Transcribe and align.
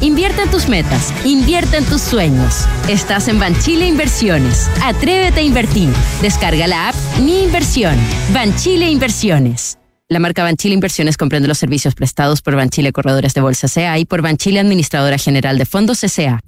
Invierte 0.00 0.42
en 0.42 0.50
tus 0.50 0.68
metas, 0.68 1.12
invierte 1.24 1.76
en 1.76 1.84
tus 1.84 2.00
sueños. 2.00 2.66
Estás 2.88 3.26
en 3.26 3.40
Banchile 3.40 3.86
Inversiones. 3.86 4.70
Atrévete 4.82 5.40
a 5.40 5.42
invertir. 5.42 5.88
Descarga 6.22 6.68
la 6.68 6.90
app 6.90 6.94
Mi 7.20 7.42
Inversión. 7.42 7.96
Banchile 8.32 8.88
Inversiones. 8.88 9.76
La 10.08 10.20
marca 10.20 10.44
Banchile 10.44 10.74
Inversiones 10.74 11.16
comprende 11.16 11.48
los 11.48 11.58
servicios 11.58 11.96
prestados 11.96 12.42
por 12.42 12.54
Banchile 12.54 12.92
Corredores 12.92 13.34
de 13.34 13.40
Bolsa 13.40 13.66
CA 13.68 13.98
y 13.98 14.04
por 14.04 14.22
Banchile 14.22 14.60
Administradora 14.60 15.18
General 15.18 15.58
de 15.58 15.66
Fondos 15.66 16.00
CA. 16.00 16.40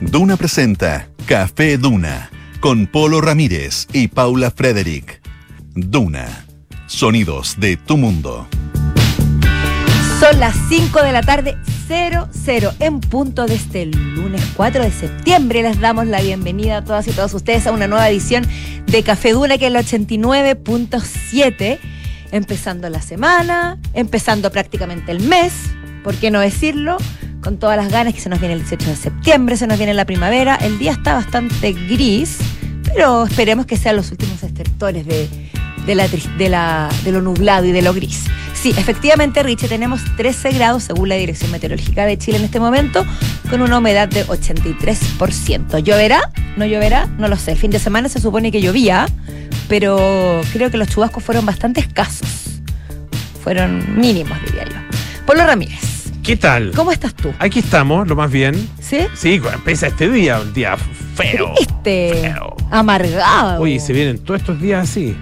Duna 0.00 0.36
presenta 0.36 1.08
Café 1.26 1.76
Duna 1.76 2.30
con 2.60 2.86
Polo 2.86 3.20
Ramírez 3.20 3.88
y 3.92 4.08
Paula 4.08 4.50
Frederick. 4.52 5.20
Duna. 5.74 6.47
Sonidos 6.88 7.60
de 7.60 7.76
tu 7.76 7.96
mundo. 7.98 8.48
Son 10.18 10.40
las 10.40 10.56
5 10.70 11.02
de 11.02 11.12
la 11.12 11.20
tarde, 11.20 11.58
00 11.86 12.72
en 12.80 13.00
punto 13.00 13.44
de 13.44 13.56
este 13.56 13.84
lunes 13.84 14.42
4 14.56 14.82
de 14.82 14.90
septiembre. 14.90 15.62
Les 15.62 15.78
damos 15.80 16.06
la 16.06 16.22
bienvenida 16.22 16.78
a 16.78 16.84
todas 16.84 17.06
y 17.06 17.12
todos 17.12 17.34
ustedes 17.34 17.66
a 17.66 17.72
una 17.72 17.88
nueva 17.88 18.08
edición 18.08 18.46
de 18.86 19.02
Café 19.02 19.32
Duna, 19.32 19.58
que 19.58 19.66
es 19.66 19.74
el 19.74 19.76
89.7. 19.76 21.78
Empezando 22.32 22.88
la 22.88 23.02
semana, 23.02 23.76
empezando 23.92 24.50
prácticamente 24.50 25.12
el 25.12 25.20
mes, 25.20 25.52
¿por 26.02 26.14
qué 26.14 26.30
no 26.30 26.40
decirlo? 26.40 26.96
Con 27.42 27.58
todas 27.58 27.76
las 27.76 27.92
ganas 27.92 28.14
que 28.14 28.20
se 28.20 28.30
nos 28.30 28.40
viene 28.40 28.54
el 28.54 28.60
18 28.60 28.88
de 28.88 28.96
septiembre, 28.96 29.58
se 29.58 29.66
nos 29.66 29.76
viene 29.76 29.92
la 29.92 30.06
primavera. 30.06 30.56
El 30.56 30.78
día 30.78 30.92
está 30.92 31.12
bastante 31.12 31.74
gris, 31.74 32.38
pero 32.82 33.26
esperemos 33.26 33.66
que 33.66 33.76
sean 33.76 33.96
los 33.96 34.10
últimos 34.10 34.42
estertores 34.42 35.06
de, 35.06 35.28
de, 35.88 35.94
la, 35.94 36.06
de, 36.06 36.48
la, 36.50 36.88
de 37.02 37.12
lo 37.12 37.22
nublado 37.22 37.64
y 37.64 37.72
de 37.72 37.80
lo 37.80 37.94
gris. 37.94 38.24
Sí, 38.52 38.74
efectivamente, 38.76 39.42
Richie, 39.42 39.68
tenemos 39.68 40.02
13 40.16 40.50
grados 40.50 40.84
según 40.84 41.08
la 41.08 41.14
Dirección 41.14 41.50
Meteorológica 41.50 42.04
de 42.04 42.18
Chile 42.18 42.36
en 42.36 42.44
este 42.44 42.60
momento, 42.60 43.06
con 43.48 43.62
una 43.62 43.78
humedad 43.78 44.06
de 44.06 44.26
83%. 44.26 45.82
¿Lloverá? 45.82 46.30
¿No 46.56 46.66
lloverá? 46.66 47.06
No 47.18 47.28
lo 47.28 47.36
sé. 47.36 47.52
El 47.52 47.58
fin 47.58 47.70
de 47.70 47.78
semana 47.78 48.10
se 48.10 48.20
supone 48.20 48.52
que 48.52 48.60
llovía, 48.60 49.06
pero 49.68 50.42
creo 50.52 50.70
que 50.70 50.76
los 50.76 50.88
chubascos 50.88 51.24
fueron 51.24 51.46
bastante 51.46 51.80
escasos. 51.80 52.60
Fueron 53.42 53.98
mínimos, 53.98 54.38
diría 54.44 54.64
yo. 54.64 54.76
Polo 55.24 55.46
Ramírez. 55.46 56.12
¿Qué 56.22 56.36
tal? 56.36 56.72
¿Cómo 56.76 56.92
estás 56.92 57.14
tú? 57.14 57.32
Aquí 57.38 57.60
estamos, 57.60 58.06
lo 58.06 58.14
más 58.14 58.30
bien. 58.30 58.68
¿Sí? 58.78 59.06
Sí, 59.14 59.40
empieza 59.54 59.86
este 59.86 60.10
día, 60.10 60.38
un 60.40 60.52
día 60.52 60.76
feo. 61.14 61.54
Este. 61.58 62.12
Feo. 62.34 62.56
Amargado. 62.70 63.62
Oye, 63.62 63.80
se 63.80 63.94
vienen 63.94 64.18
todos 64.18 64.40
estos 64.40 64.60
días 64.60 64.90
así. 64.90 65.16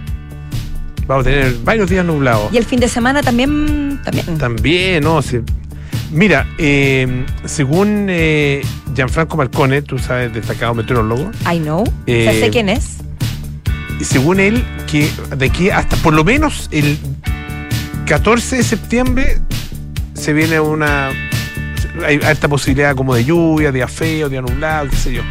Vamos 1.06 1.26
a 1.26 1.30
tener 1.30 1.54
varios 1.64 1.88
días 1.88 2.04
nublados. 2.04 2.52
Y 2.52 2.56
el 2.56 2.64
fin 2.64 2.80
de 2.80 2.88
semana 2.88 3.22
también. 3.22 4.00
También. 4.04 4.38
También, 4.38 5.04
no, 5.04 5.22
se- 5.22 5.42
Mira, 6.12 6.46
eh, 6.58 7.24
según 7.44 8.06
eh, 8.08 8.62
Gianfranco 8.94 9.36
Marcone, 9.36 9.82
tú 9.82 9.98
sabes, 9.98 10.32
destacado 10.32 10.72
meteorólogo, 10.74 11.30
I 11.52 11.58
know. 11.58 11.84
Eh, 12.06 12.26
O 12.28 12.32
sea, 12.32 12.40
sé 12.40 12.50
quién 12.50 12.68
es. 12.68 12.98
según 14.02 14.38
él, 14.40 14.64
que 14.90 15.10
de 15.36 15.46
aquí 15.46 15.70
hasta 15.70 15.96
por 15.96 16.14
lo 16.14 16.22
menos 16.24 16.68
el 16.70 16.96
14 18.06 18.56
de 18.56 18.62
septiembre 18.62 19.38
se 20.14 20.32
viene 20.32 20.60
una. 20.60 21.10
Hay 22.06 22.20
alta 22.24 22.46
posibilidad 22.48 22.94
como 22.94 23.14
de 23.14 23.24
lluvia, 23.24 23.72
día 23.72 23.88
feo, 23.88 24.28
día 24.28 24.42
nublado, 24.42 24.88
qué 24.90 24.96
sé 24.96 25.12
yo. 25.14 25.22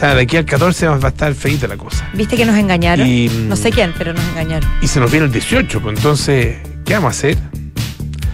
O 0.00 0.02
sea, 0.02 0.14
de 0.14 0.22
aquí 0.22 0.38
al 0.38 0.46
14 0.46 0.86
va 0.88 0.94
a 0.96 1.08
estar 1.08 1.34
feita 1.34 1.68
la 1.68 1.76
cosa. 1.76 2.08
¿Viste 2.14 2.34
que 2.34 2.46
nos 2.46 2.56
engañaron? 2.56 3.06
Y- 3.06 3.28
No 3.28 3.54
sé 3.54 3.70
quién, 3.70 3.92
pero 3.98 4.14
nos 4.14 4.24
engañaron. 4.28 4.66
Y 4.80 4.86
se 4.88 4.98
nos 4.98 5.10
viene 5.10 5.26
el 5.26 5.32
18, 5.32 5.78
pues 5.82 5.94
entonces, 5.98 6.56
¿qué 6.86 6.94
vamos 6.94 7.08
a 7.08 7.10
hacer? 7.10 7.36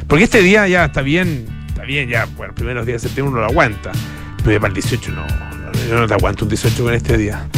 Porque 0.07 0.23
este 0.23 0.43
día 0.43 0.69
ya 0.69 0.85
está 0.85 1.03
bien, 1.03 1.45
está 1.67 1.83
bien, 1.83 2.09
ya, 2.09 2.27
bueno, 2.37 2.55
primeros 2.55 2.87
días 2.87 3.03
de 3.03 3.09
septiembre 3.09 3.33
uno 3.33 3.41
lo 3.41 3.49
aguanta. 3.49 3.91
Pero 4.39 4.53
ya 4.53 4.61
para 4.61 4.69
el 4.69 4.75
18 4.75 5.11
no, 5.11 5.27
yo 5.89 5.99
no 5.99 6.07
te 6.07 6.15
aguanto 6.15 6.45
un 6.45 6.51
18 6.51 6.85
con 6.85 6.95
este 6.95 7.19
día. 7.19 7.49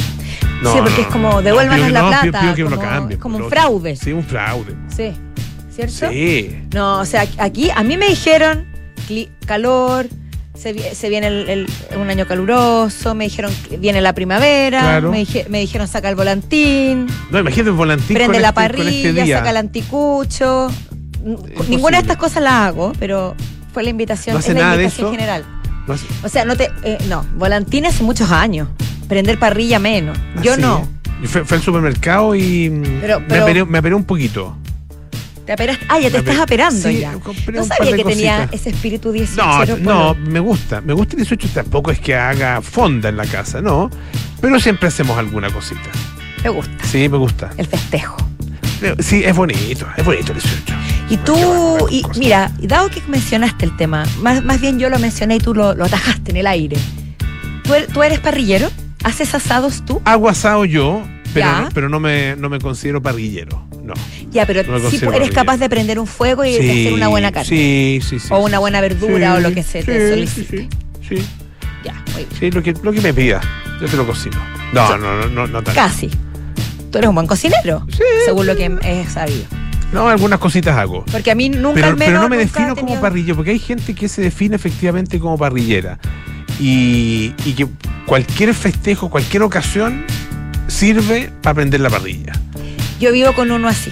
No, 0.63 0.73
sí, 0.73 0.79
porque 0.83 1.03
no, 1.03 1.03
es 1.03 1.07
como 1.09 1.31
no, 1.33 1.43
devuélvanos 1.43 1.91
la 1.91 2.01
plata. 2.09 2.23
pido- 2.23 2.41
pido 2.41 2.55
que 2.55 2.65
me 2.65 2.71
lo 2.71 2.77
como- 2.77 2.89
cambien, 2.89 3.21
como 3.21 3.37
un 3.37 3.43
lo- 3.43 3.51
fraude. 3.51 3.95
Sí, 3.95 4.13
un 4.13 4.25
fraude. 4.25 4.75
Sí. 4.97 5.13
¿Cierto? 5.71 6.11
Sí. 6.11 6.63
No, 6.73 7.01
o 7.01 7.05
sea, 7.05 7.27
aquí 7.37 7.69
a 7.71 7.83
mí 7.85 7.99
me 7.99 8.09
dijeron 8.09 8.65
calor, 9.47 10.07
se, 10.61 10.73
vi- 10.73 10.83
se 10.95 11.09
viene 11.09 11.27
el- 11.29 11.49
el- 11.49 11.67
un 11.99 12.11
año 12.11 12.27
caluroso, 12.27 13.15
me 13.15 13.25
dijeron 13.25 13.53
que 13.69 13.77
viene 13.77 14.01
la 14.01 14.13
primavera, 14.15 14.81
Claro. 14.81 15.11
me, 15.11 15.19
dije- 15.19 15.47
me 15.49 15.61
dijeron 15.61 15.87
saca 15.89 16.09
el 16.09 16.17
volantín, 16.17 17.07
No, 17.31 17.39
imagínate 17.39 17.71
un 17.71 17.77
volantín 17.77 18.15
prende 18.15 18.35
con 18.35 18.43
la 18.43 18.49
este- 18.49 18.55
parrilla, 18.55 19.09
este 19.11 19.23
día. 19.25 19.39
saca 19.39 19.51
el 19.51 19.57
anticucho. 19.59 20.71
Ninguna 21.69 21.99
de 21.99 22.03
estas 22.03 22.17
cosas 22.17 22.43
las 22.43 22.53
hago, 22.55 22.93
pero 22.99 23.35
fue 23.73 23.83
la 23.83 23.91
invitación, 23.91 24.35
¿No 24.35 24.39
hace 24.41 24.51
es 24.51 24.55
la 24.57 24.61
nada 24.63 24.77
de 24.77 24.83
invitación 24.85 25.07
eso? 25.09 25.17
general. 25.17 25.45
No. 25.87 25.95
O 26.23 26.29
sea, 26.29 26.45
no 26.45 26.57
te. 26.57 26.71
eh, 26.83 26.99
no, 27.09 27.25
volantín 27.37 27.87
hace 27.87 28.03
muchos 28.03 28.31
años. 28.31 28.69
Prender 29.09 29.39
parrilla 29.39 29.79
menos. 29.79 30.19
Ah, 30.37 30.41
Yo 30.43 30.55
sí. 30.55 30.61
no. 30.61 30.87
Yo 31.23 31.29
fui, 31.29 31.41
fui 31.45 31.57
al 31.57 31.63
supermercado 31.63 32.35
y 32.35 32.71
Pero- 33.01 33.21
me, 33.21 33.27
pero- 33.27 33.43
aperé, 33.43 33.65
me 33.65 33.79
aperé 33.79 33.95
un 33.95 34.05
poquito. 34.05 34.57
Te 35.49 35.55
aperas- 35.55 35.79
Ah, 35.89 35.99
ya 35.99 36.11
te 36.11 36.19
estás 36.19 36.35
ape- 36.37 36.43
aperando 36.43 36.89
Sí, 36.91 36.99
ya. 36.99 37.13
No 37.13 37.65
sabía 37.65 37.97
que 37.97 38.05
tenía 38.05 38.49
ese 38.53 38.69
espíritu 38.69 39.13
18. 39.13 39.79
No, 39.79 40.13
no, 40.13 40.15
me 40.15 40.41
gusta. 40.41 40.83
Me 40.83 40.93
gusta 40.93 41.15
el 41.17 41.23
18, 41.23 41.49
tampoco 41.55 41.91
es 41.91 41.99
que 42.01 42.15
haga 42.15 42.61
fonda 42.61 43.09
en 43.09 43.17
la 43.17 43.25
casa, 43.25 43.63
no. 43.63 43.89
Pero 44.43 44.61
siempre 44.61 44.89
hacemos 44.89 45.17
alguna 45.17 45.49
cosita. 45.51 45.89
Me 46.45 46.51
gusta. 46.51 46.85
Sí, 46.85 47.09
me 47.09 47.17
gusta. 47.17 47.51
El 47.57 47.67
festejo. 47.67 48.17
Sí, 48.99 49.25
es 49.25 49.35
bonito, 49.35 49.87
es 49.97 50.05
bonito 50.05 50.33
el 50.33 50.39
18. 50.39 50.75
Y 51.09 51.17
tú, 51.17 51.89
y 51.91 52.05
mira, 52.19 52.53
dado 52.61 52.91
que 52.91 53.01
mencionaste 53.09 53.65
el 53.65 53.75
tema, 53.79 54.05
más, 54.21 54.45
más 54.45 54.61
bien 54.61 54.79
yo 54.79 54.91
lo 54.91 54.99
mencioné 54.99 55.37
y 55.37 55.39
tú 55.41 55.55
lo, 55.55 55.73
lo 55.75 55.87
atajaste 55.87 56.31
en 56.33 56.37
el 56.37 56.47
aire. 56.47 56.77
¿Tú, 57.65 57.73
er- 57.73 57.87
tú 57.91 58.03
eres 58.03 58.21
parrillero? 58.21 58.71
¿Haces 59.03 59.35
asados 59.35 59.83
tú? 59.87 60.03
Hago 60.05 60.29
asado 60.29 60.67
yo, 60.67 61.03
pero, 61.35 61.61
no, 61.61 61.69
pero 61.73 61.89
no, 61.89 62.01
me, 62.01 62.37
no 62.37 62.49
me 62.49 62.59
considero 62.59 63.03
parrillero. 63.03 63.67
No. 63.83 63.95
Ya, 64.31 64.45
pero 64.47 64.63
No 64.71 64.91
sí 64.91 65.01
eres 65.15 65.31
capaz 65.31 65.57
de 65.57 65.69
prender 65.69 65.99
un 65.99 66.07
fuego 66.07 66.45
y 66.45 66.53
de 66.53 66.71
hacer 66.71 66.93
una 66.93 67.09
buena 67.09 67.33
carne. 67.33 67.49
Sí, 67.49 68.01
sí, 68.07 68.19
sí. 68.19 68.29
O 68.31 68.39
una 68.39 68.59
buena 68.59 68.81
verdura 68.81 69.35
o 69.35 69.41
lo 69.41 69.53
que 69.53 69.63
se 69.63 69.83
te 69.83 70.01
sí, 70.01 70.15
solicite. 70.15 70.59
Sí, 70.59 70.69
sí, 71.09 71.17
sí. 71.19 71.27
Ya, 71.85 71.95
muy 72.13 72.25
bien. 72.25 72.29
Sí, 72.39 72.51
lo 72.51 72.63
que, 72.63 72.75
lo 72.83 72.93
que 72.93 73.01
me 73.01 73.15
pida. 73.15 73.41
Yo 73.81 73.87
te 73.87 73.97
lo 73.97 74.07
cocino. 74.07 74.37
No, 74.73 74.97
no, 74.99 75.17
no, 75.17 75.27
no, 75.29 75.47
no 75.47 75.63
tanto. 75.63 75.73
Casi. 75.81 76.11
Tú 76.91 76.99
eres 76.99 77.09
un 77.09 77.15
buen 77.15 77.27
cocinero, 77.27 77.87
Sí. 77.91 78.03
según 78.25 78.47
lo 78.47 78.57
que 78.57 78.71
he 78.83 79.07
sabido. 79.07 79.45
No, 79.93 80.09
algunas 80.09 80.39
cositas 80.39 80.77
hago. 80.77 81.05
Porque 81.11 81.31
a 81.31 81.35
mí 81.35 81.49
nunca 81.49 81.75
Pero, 81.75 81.87
al 81.89 81.97
menos 81.97 82.09
pero 82.09 82.21
no 82.21 82.29
me 82.29 82.37
defino 82.37 82.77
como 82.77 83.01
parrillero, 83.01 83.37
porque 83.37 83.53
hay 83.53 83.59
gente 83.59 83.95
que 83.95 84.09
se 84.09 84.21
define 84.21 84.57
efectivamente 84.57 85.19
como 85.19 85.39
parrillera. 85.39 85.99
Y, 86.61 87.33
y 87.45 87.53
que 87.53 87.67
cualquier 88.05 88.53
festejo, 88.53 89.09
cualquier 89.09 89.43
ocasión 89.45 90.05
sirve 90.69 91.31
para 91.43 91.55
prender 91.55 91.81
la 91.81 91.91
parrilla. 91.91 92.33
Yo 93.01 93.13
vivo 93.13 93.33
con 93.33 93.51
uno 93.51 93.69
así. 93.69 93.91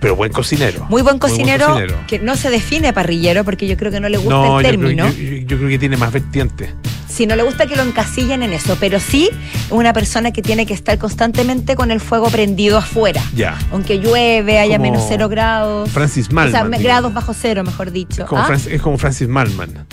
Pero 0.00 0.16
buen 0.16 0.32
cocinero. 0.32 0.84
Muy 0.88 1.02
buen 1.02 1.18
cocinero, 1.20 1.66
cocinero. 1.68 1.96
que 2.08 2.18
no 2.18 2.36
se 2.36 2.50
define 2.50 2.92
parrillero 2.92 3.44
porque 3.44 3.68
yo 3.68 3.76
creo 3.76 3.92
que 3.92 4.00
no 4.00 4.08
le 4.08 4.16
gusta 4.18 4.34
No, 4.34 4.58
el 4.60 4.66
yo 4.66 4.70
creo, 4.70 4.80
término. 4.80 5.12
yo- 5.46 5.56
creo 5.56 5.68
que 5.68 5.78
tiene 5.78 5.96
más 5.96 6.12
vertientes. 6.12 6.70
Si 7.08 7.26
no 7.26 7.36
le 7.36 7.42
gusta 7.44 7.66
que 7.66 7.76
lo 7.76 7.82
encasillen 7.82 8.42
en 8.42 8.52
eso, 8.52 8.76
pero 8.80 8.98
sí 8.98 9.28
una 9.70 9.92
persona 9.92 10.32
que 10.32 10.42
tiene 10.42 10.66
que 10.66 10.74
estar 10.74 10.98
constantemente 10.98 11.76
con 11.76 11.90
el 11.92 12.00
fuego 12.00 12.28
prendido 12.30 12.78
afuera. 12.78 13.22
Ya. 13.36 13.56
Aunque 13.70 14.00
llueve, 14.00 14.58
haya 14.58 14.78
Como 14.78 14.90
menos 14.90 15.04
cero 15.08 15.28
grados. 15.28 15.88
Francis 15.90 16.26
o 16.26 16.30
sea, 16.30 16.34
Malman. 16.34 16.70
me- 16.70 16.78
digo. 16.78 16.88
grados 16.88 17.14
bajo 17.14 17.32
cero, 17.34 17.62
mejor 17.62 17.92
dicho. 17.92 18.22
Es 18.22 18.28
como, 18.28 18.40
¿Ah? 18.42 18.46
Francis, 18.46 18.72
es 18.72 18.82
como 18.82 18.98
Francis 18.98 19.28
Malman. 19.28 19.86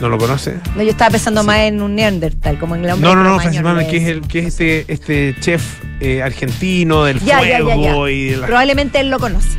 ¿No 0.00 0.08
lo 0.10 0.18
conoce? 0.18 0.56
No, 0.76 0.82
yo 0.82 0.90
estaba 0.90 1.10
pensando 1.10 1.40
Sí. 1.40 1.46
más 1.46 1.58
en 1.60 1.80
un 1.80 1.94
Neandertal, 1.94 2.58
como 2.58 2.76
en 2.76 2.84
el 2.84 2.90
hombre 2.92 3.08
No, 3.08 3.14
no, 3.16 3.24
no, 3.24 3.40
Francis 3.40 3.62
lo 3.62 3.78
que 3.88 3.96
es, 3.96 4.08
el, 4.08 4.20
que 4.22 4.38
es 4.40 4.46
este, 4.48 4.84
este 4.92 5.36
chef 5.40 5.62
eh, 6.00 6.22
argentino 6.22 7.04
del 7.04 7.18
Ya, 7.20 7.40
ya, 7.42 7.58
ya, 7.60 7.64
fuego 7.64 8.06
ya. 8.08 8.12
y 8.14 8.24
de 8.26 8.36
la- 8.36 8.46
Probablemente 8.46 9.00
él 9.00 9.08
lo 9.10 9.18
conoce. 9.18 9.58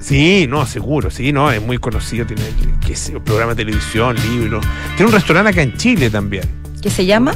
Sí, 0.00 0.46
no, 0.48 0.66
seguro, 0.66 1.10
sí, 1.10 1.32
no, 1.32 1.50
es 1.50 1.62
muy 1.62 1.78
conocido, 1.78 2.26
tiene 2.26 2.42
qué 2.86 2.94
sé 2.94 3.12
programa 3.20 3.54
de 3.54 3.64
televisión, 3.64 4.16
libros. 4.28 4.64
Tiene 4.96 5.06
un 5.10 5.14
restaurante 5.14 5.50
acá 5.50 5.62
en 5.62 5.76
Chile 5.76 6.10
también. 6.10 6.44
¿Qué 6.82 6.90
se 6.90 7.06
llama? 7.06 7.34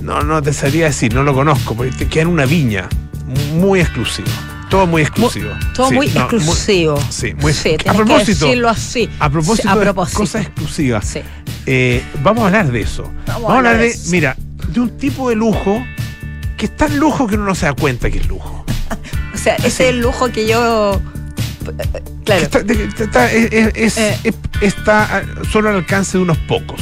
No, 0.00 0.22
no 0.22 0.42
te 0.42 0.52
sabría 0.52 0.86
decir, 0.86 1.14
no 1.14 1.22
lo 1.22 1.32
conozco, 1.32 1.76
porque 1.76 1.92
te 1.92 2.06
queda 2.08 2.22
en 2.22 2.28
una 2.28 2.44
viña, 2.44 2.88
muy 3.54 3.78
exclusivo. 3.80 4.26
Todo 4.72 4.86
muy 4.86 5.02
exclusivo. 5.02 5.50
Todo 5.74 5.90
Sí, 5.90 5.94
muy 5.94 6.08
no, 6.08 6.20
exclusivo. 6.22 6.98
sí, 7.10 7.34
muy 7.34 7.52
Sí, 7.52 7.76
A 7.86 7.92
propósito, 7.92 8.24
que 8.40 8.46
decirlo 8.46 8.68
así. 8.70 9.10
a 9.20 9.28
propósito, 9.28 9.78
de 9.78 9.92
cosas 9.94 10.46
exclusivas, 10.46 11.06
Sí. 11.06 11.20
eh, 11.66 12.02
vamos 12.22 12.42
a 12.44 12.46
hablar 12.46 12.72
de 12.72 12.80
eso. 12.80 13.12
Vamos, 13.26 13.50
a 13.52 13.56
hablar 13.58 13.76
de, 13.76 13.88
eso. 13.88 14.10
mira, 14.10 14.34
de 14.68 14.80
un 14.80 14.96
tipo 14.96 15.28
de 15.28 15.36
lujo 15.36 15.84
que 16.56 16.64
es 16.66 16.74
tan 16.76 16.98
lujo 16.98 17.26
que 17.26 17.34
uno 17.34 17.44
no 17.44 17.54
se 17.54 17.66
da 17.66 17.74
cuenta 17.74 18.10
que 18.10 18.18
es 18.18 18.26
lujo. 18.28 18.64
O 19.34 19.36
sea, 19.38 19.56
ese 19.56 19.66
es 19.66 19.80
el 19.80 20.00
lujo 20.00 20.30
que 20.32 20.46
yo. 20.48 21.00
Claro. 22.24 22.42
Está, 22.42 22.62
de- 22.62 22.84
está- 22.84 23.30
es- 23.32 23.52
es- 23.52 23.72
es- 23.74 23.98
Eh. 23.98 24.18
es- 24.24 24.34
está 24.62 25.22
solo 25.50 25.68
al 25.68 25.76
alcance 25.76 26.16
de 26.16 26.22
unos 26.24 26.38
pocos. 26.38 26.80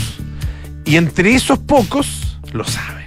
Y 0.85 0.95
entre 0.97 1.35
esos 1.35 1.59
pocos 1.59 2.39
lo 2.53 2.65
saben. 2.65 3.07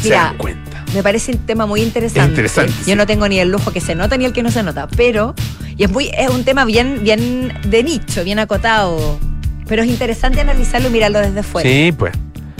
se 0.00 0.04
Mira, 0.08 0.24
dan 0.24 0.36
cuenta. 0.38 0.69
Me 0.94 1.02
parece 1.02 1.32
un 1.32 1.38
tema 1.38 1.66
muy 1.66 1.82
interesante. 1.82 2.22
Es 2.22 2.28
interesante, 2.28 2.72
Yo 2.80 2.84
sí. 2.84 2.94
no 2.96 3.06
tengo 3.06 3.28
ni 3.28 3.38
el 3.38 3.48
lujo 3.50 3.72
que 3.72 3.80
se 3.80 3.94
nota 3.94 4.16
ni 4.16 4.24
el 4.24 4.32
que 4.32 4.42
no 4.42 4.50
se 4.50 4.62
nota, 4.62 4.88
pero 4.96 5.34
Y 5.76 5.84
es 5.84 5.90
muy, 5.90 6.10
es 6.16 6.28
un 6.28 6.44
tema 6.44 6.64
bien, 6.64 7.00
bien 7.02 7.52
de 7.66 7.82
nicho, 7.82 8.24
bien 8.24 8.38
acotado. 8.38 9.18
Pero 9.66 9.82
es 9.82 9.88
interesante 9.88 10.40
analizarlo 10.40 10.88
y 10.88 10.92
mirarlo 10.92 11.20
desde 11.20 11.42
fuera. 11.42 11.68
Sí, 11.68 11.92
pues. 11.92 12.12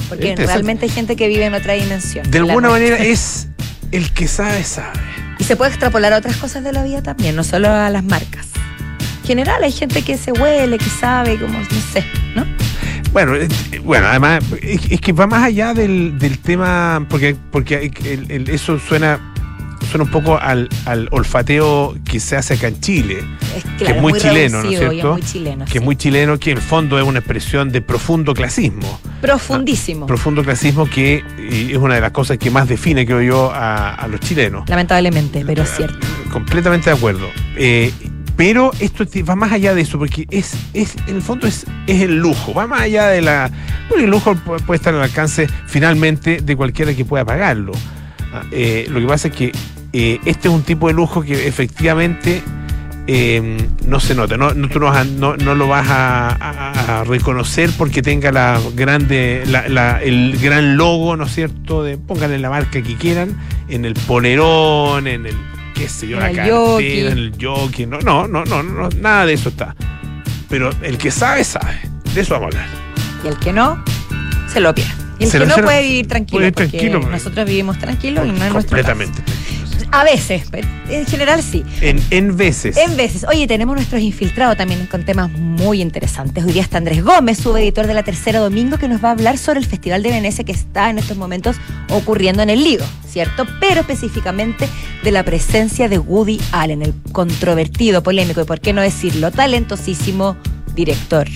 porque 0.09 0.35
realmente 0.37 0.87
hay 0.87 0.91
gente 0.91 1.17
que 1.17 1.29
vive 1.29 1.44
en 1.44 1.55
otra 1.55 1.75
dimensión. 1.75 2.31
De 2.31 2.38
alguna 2.38 2.71
manera 2.71 2.97
es 2.97 3.49
el 3.91 4.12
que 4.12 4.29
sabe, 4.29 4.62
sabe. 4.65 4.99
Y 5.38 5.44
se 5.44 5.56
puede 5.56 5.71
extrapolar 5.71 6.12
a 6.12 6.19
otras 6.19 6.37
cosas 6.37 6.62
de 6.62 6.73
la 6.73 6.85
vida 6.85 7.03
también, 7.03 7.35
no 7.35 7.44
solo 7.44 7.71
a 7.71 7.91
las 7.91 8.05
marcas. 8.05 8.47
En 9.23 9.26
general 9.26 9.62
hay 9.62 9.73
gente 9.73 10.03
que 10.03 10.17
se 10.17 10.33
huele, 10.33 10.79
que 10.79 10.91
sabe, 10.91 11.38
como, 11.38 11.59
no 11.59 11.81
sé, 11.93 12.05
¿no? 12.35 12.44
Bueno, 13.12 13.35
eh, 13.35 13.49
bueno, 13.85 14.07
además, 14.07 14.45
es, 14.62 15.01
que 15.01 15.12
va 15.12 15.27
más 15.27 15.43
allá 15.43 15.75
del, 15.75 16.19
del 16.19 16.39
tema, 16.39 17.05
porque, 17.09 17.37
porque 17.51 17.91
el- 18.05 18.31
el- 18.31 18.49
eso 18.51 18.79
suena, 18.79 19.19
suena 19.91 20.05
un 20.05 20.11
poco 20.11 20.39
al, 20.39 20.69
al 20.87 21.09
olfateo 21.11 21.97
que 22.05 22.21
se 22.21 22.37
hace 22.37 22.55
acá 22.55 22.69
en 22.69 22.79
Chile, 22.81 23.19
Es, 23.57 23.65
que 23.85 23.93
es 23.93 24.01
muy 24.01 24.12
chileno, 24.12 24.59
¿no 24.62 24.65
es 24.69 24.71
y 24.71 24.75
es 24.75 24.81
cierto? 24.91 25.12
muy 25.15 25.23
chileno. 25.23 25.65
que 25.65 25.71
sí. 25.73 25.79
es 25.79 25.85
muy 25.85 25.97
chileno, 25.97 26.39
que 26.39 26.53
en 26.53 26.59
el 26.59 26.62
fondo 26.62 26.99
es 27.01 27.05
una 27.05 27.19
expresión 27.19 27.73
de 27.73 27.83
profundo 27.83 28.33
clasismo. 28.33 29.01
Profundísimo. 29.21 30.07
Profundo 30.07 30.45
clasismo 30.45 30.87
que 30.89 31.25
eh, 31.39 31.69
es 31.73 31.77
una 31.79 31.97
de 31.97 32.01
las 32.03 32.12
cosas 32.12 32.39
que 32.39 32.49
más 32.51 32.69
define, 32.69 33.05
creo 33.05 33.23
yo, 33.23 33.51
a, 33.53 33.93
a 33.95 34.07
los 34.07 34.21
chilenos. 34.21 34.69
Lamentablemente, 34.69 35.43
pero 35.45 35.65
es 35.65 35.75
cierto. 35.77 36.07
Completamente 36.33 36.91
de 36.91 36.97
acuerdo. 36.97 37.27
Eh, 37.57 37.93
pero 38.40 38.70
esto 38.81 39.04
va 39.28 39.37
más 39.37 39.52
allá 39.52 39.75
de 39.75 39.82
eso, 39.82 39.98
porque 39.98 40.26
es, 40.31 40.54
es 40.72 40.96
en 41.06 41.16
el 41.16 41.20
fondo 41.20 41.46
es, 41.46 41.66
es 41.87 42.00
el 42.00 42.20
lujo, 42.20 42.54
va 42.54 42.66
más 42.66 42.81
allá 42.81 43.08
de 43.08 43.20
la... 43.20 43.50
Bueno, 43.90 44.04
el 44.04 44.10
lujo 44.10 44.34
pu- 44.34 44.58
puede 44.64 44.76
estar 44.78 44.94
al 44.94 45.02
alcance 45.02 45.46
finalmente 45.66 46.40
de 46.40 46.56
cualquiera 46.56 46.94
que 46.94 47.04
pueda 47.04 47.22
pagarlo. 47.22 47.72
Ah, 48.32 48.42
eh, 48.50 48.87
lo 48.88 48.98
que 48.98 49.06
pasa 49.06 49.28
es 49.28 49.34
que 49.34 49.52
eh, 49.92 50.20
este 50.25 50.48
es 50.48 50.54
un 50.54 50.62
tipo 50.62 50.87
de 50.87 50.94
lujo 50.94 51.20
que 51.20 51.46
efectivamente 51.46 52.40
eh, 53.06 53.58
no 53.87 54.00
se 54.00 54.14
nota, 54.14 54.38
no, 54.38 54.54
tú 54.69 54.81
no, 54.81 55.04
no- 55.04 55.37
no 55.37 55.54
lo 55.54 55.69
vas 55.69 55.88
a, 55.90 57.04
reconocer 57.06 57.69
porque 57.76 58.00
tenga 58.00 58.32
la 58.32 58.58
grande, 58.75 59.42
la- 59.46 60.02
el 60.02 60.38
gran 60.40 60.78
logo, 60.78 61.14
¿no 61.14 61.25
es 61.25 61.34
cierto? 61.34 61.82
De, 61.82 61.98
pónganle 61.98 62.38
la 62.38 62.48
marca 62.48 62.81
que 62.81 62.94
quieran, 62.94 63.37
en 63.69 63.84
el 63.84 63.92
polerón, 63.92 65.06
en 65.06 65.26
el, 65.26 65.37
qué 65.81 65.88
sé 65.88 66.09
yo, 66.09 66.21
la 66.21 66.29
el 66.29 66.37
cartera, 66.37 66.56
jockey. 66.56 67.00
en 67.00 67.19
el 67.19 67.32
jockey, 67.41 67.87
no, 67.87 68.00
no, 68.00 68.29
no, 68.29 68.44
no, 68.44 68.62
no, 68.62 68.88
nada 69.00 69.25
de 69.25 69.32
eso 69.32 69.49
está. 69.49 69.75
Pero 70.50 70.71
el 70.82 70.99
que 70.99 71.11
sabe, 71.11 71.43
sabe. 71.43 71.81
De 72.12 72.21
eso 72.21 72.35
vamos 72.35 72.55
a 72.55 72.59
hablar. 72.59 72.69
Y 73.25 73.29
el 73.29 73.38
que 73.38 73.53
no, 73.53 73.82
se 74.53 74.61
lo 74.61 74.75
pierde. 74.75 74.93
Y 75.19 75.25
el 75.25 75.31
Se 75.31 75.38
que 75.38 75.47
no 75.47 75.56
puede 75.56 75.82
vivir 75.82 76.06
tranquilo, 76.06 76.53
puede 76.53 76.53
porque 76.53 76.91
nosotros 76.91 77.47
vivimos 77.47 77.79
tranquilos 77.79 78.27
y 78.27 78.32
no 78.32 78.44
es 78.44 78.53
nuestro 78.53 78.77
Completamente. 78.77 79.23
A 79.91 80.05
veces, 80.05 80.44
en 80.88 81.06
general 81.06 81.43
sí. 81.43 81.65
En, 81.81 82.03
en 82.11 82.37
veces. 82.37 82.77
En 82.77 82.97
veces. 82.97 83.25
Oye, 83.29 83.47
tenemos 83.47 83.75
nuestros 83.75 84.00
infiltrados 84.00 84.56
también 84.56 84.87
con 84.87 85.05
temas 85.05 85.31
muy 85.31 85.81
interesantes. 85.81 86.44
Hoy 86.44 86.53
día 86.53 86.62
está 86.62 86.79
Andrés 86.79 87.03
Gómez, 87.03 87.38
subeditor 87.38 87.87
de 87.87 87.94
la 87.94 88.03
Tercera 88.03 88.41
Domingo, 88.41 88.79
que 88.79 88.88
nos 88.88 89.03
va 89.03 89.09
a 89.09 89.12
hablar 89.12 89.38
sobre 89.38 89.61
el 89.61 89.67
Festival 89.67 90.03
de 90.03 90.11
Venecia 90.11 90.44
que 90.44 90.53
está 90.53 90.91
en 90.91 90.99
estos 90.99 91.17
momentos 91.17 91.56
ocurriendo 91.91 92.43
en 92.43 92.50
el 92.50 92.62
Lido, 92.62 92.87
¿cierto? 93.09 93.47
Pero 93.61 93.81
específicamente 93.81 94.69
de 95.03 95.11
la 95.11 95.25
presencia 95.25 95.88
de 95.88 95.99
Woody 95.99 96.41
Allen, 96.53 96.83
el 96.83 96.94
controvertido, 97.12 98.03
polémico 98.03 98.41
y, 98.41 98.44
por 98.44 98.61
qué 98.61 98.73
no 98.73 98.83
decirlo, 98.83 99.31
talentosísimo 99.31 100.37
director. 100.75 101.29